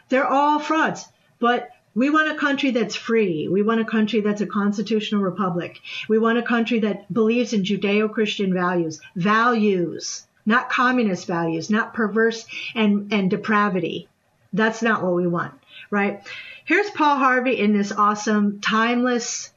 They're 0.09 0.27
all 0.27 0.59
frauds. 0.59 1.07
But 1.39 1.71
we 1.95 2.11
want 2.11 2.31
a 2.31 2.39
country 2.39 2.71
that's 2.73 2.95
free. 2.95 3.49
We 3.49 3.63
want 3.63 3.81
a 3.81 3.85
country 3.85 4.21
that's 4.21 4.43
a 4.43 4.47
constitutional 4.47 5.23
republic. 5.23 5.81
We 6.09 6.19
want 6.19 6.39
a 6.39 6.43
country 6.43 6.81
that 6.81 7.13
believes 7.13 7.55
in 7.55 7.63
Judeo-Christian 7.63 8.53
values. 8.53 9.01
Values, 9.15 10.27
not 10.45 10.69
communist 10.69 11.27
values, 11.27 11.71
not 11.71 11.95
perverse 11.95 12.47
and, 12.75 13.13
and 13.13 13.31
depravity. 13.31 14.09
That's 14.53 14.83
not 14.83 15.03
what 15.03 15.15
we 15.15 15.27
want, 15.27 15.55
right? 15.91 16.23
Here's 16.67 16.91
Paul 16.91 17.17
Harvey 17.17 17.59
in 17.59 17.77
this 17.77 17.93
awesome, 17.93 18.61
timeless 18.61 19.53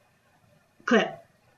clip 0.86 1.19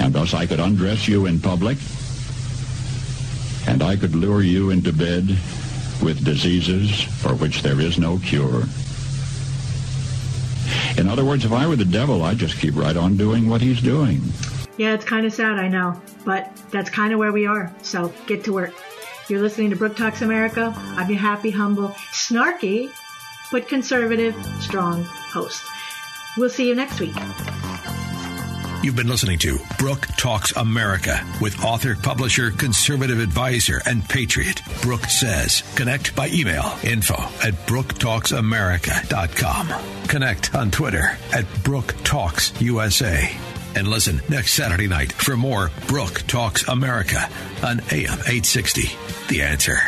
And 0.00 0.12
thus 0.12 0.34
I 0.34 0.46
could 0.46 0.60
undress 0.60 1.08
you 1.08 1.26
in 1.26 1.40
public, 1.40 1.78
and 3.66 3.82
I 3.82 3.96
could 3.96 4.14
lure 4.14 4.42
you 4.42 4.70
into 4.70 4.92
bed 4.92 5.28
with 6.02 6.24
diseases 6.24 7.02
for 7.02 7.34
which 7.34 7.62
there 7.62 7.80
is 7.80 7.98
no 7.98 8.18
cure. 8.18 8.62
In 10.96 11.08
other 11.08 11.24
words, 11.24 11.44
if 11.44 11.52
I 11.52 11.66
were 11.66 11.76
the 11.76 11.84
devil, 11.84 12.22
I'd 12.22 12.38
just 12.38 12.58
keep 12.58 12.76
right 12.76 12.96
on 12.96 13.16
doing 13.16 13.48
what 13.48 13.60
he's 13.60 13.80
doing. 13.80 14.22
Yeah, 14.76 14.94
it's 14.94 15.04
kind 15.04 15.26
of 15.26 15.32
sad, 15.32 15.58
I 15.58 15.68
know, 15.68 16.00
but 16.24 16.54
that's 16.70 16.90
kind 16.90 17.12
of 17.12 17.18
where 17.18 17.32
we 17.32 17.46
are. 17.46 17.72
So 17.82 18.12
get 18.26 18.44
to 18.44 18.52
work. 18.52 18.74
You're 19.28 19.42
listening 19.42 19.70
to 19.70 19.76
Brooke 19.76 19.96
Talks 19.96 20.22
America. 20.22 20.72
I'm 20.76 21.10
your 21.10 21.18
happy, 21.18 21.50
humble, 21.50 21.88
snarky, 22.12 22.90
but 23.50 23.68
conservative, 23.68 24.34
strong 24.60 25.02
host. 25.02 25.62
We'll 26.36 26.50
see 26.50 26.68
you 26.68 26.74
next 26.74 27.00
week. 27.00 27.14
You've 28.80 28.94
been 28.94 29.08
listening 29.08 29.40
to 29.40 29.58
Brooke 29.76 30.06
Talks 30.16 30.52
America 30.52 31.20
with 31.40 31.64
author, 31.64 31.96
publisher, 31.96 32.52
conservative 32.52 33.18
advisor, 33.18 33.82
and 33.86 34.08
patriot, 34.08 34.62
Brooke 34.82 35.06
Says. 35.06 35.64
Connect 35.74 36.14
by 36.14 36.28
email 36.28 36.78
info 36.84 37.16
at 37.42 37.54
brooktalksamerica.com. 37.66 40.06
Connect 40.06 40.54
on 40.54 40.70
Twitter 40.70 41.18
at 41.32 41.44
Brooke 41.64 41.96
Talks 42.04 42.52
USA. 42.60 43.36
And 43.74 43.88
listen 43.88 44.20
next 44.28 44.54
Saturday 44.54 44.86
night 44.86 45.10
for 45.12 45.36
more 45.36 45.72
Brooke 45.88 46.22
Talks 46.28 46.68
America 46.68 47.28
on 47.64 47.80
AM 47.90 48.20
860. 48.20 48.82
The 49.28 49.42
answer. 49.42 49.78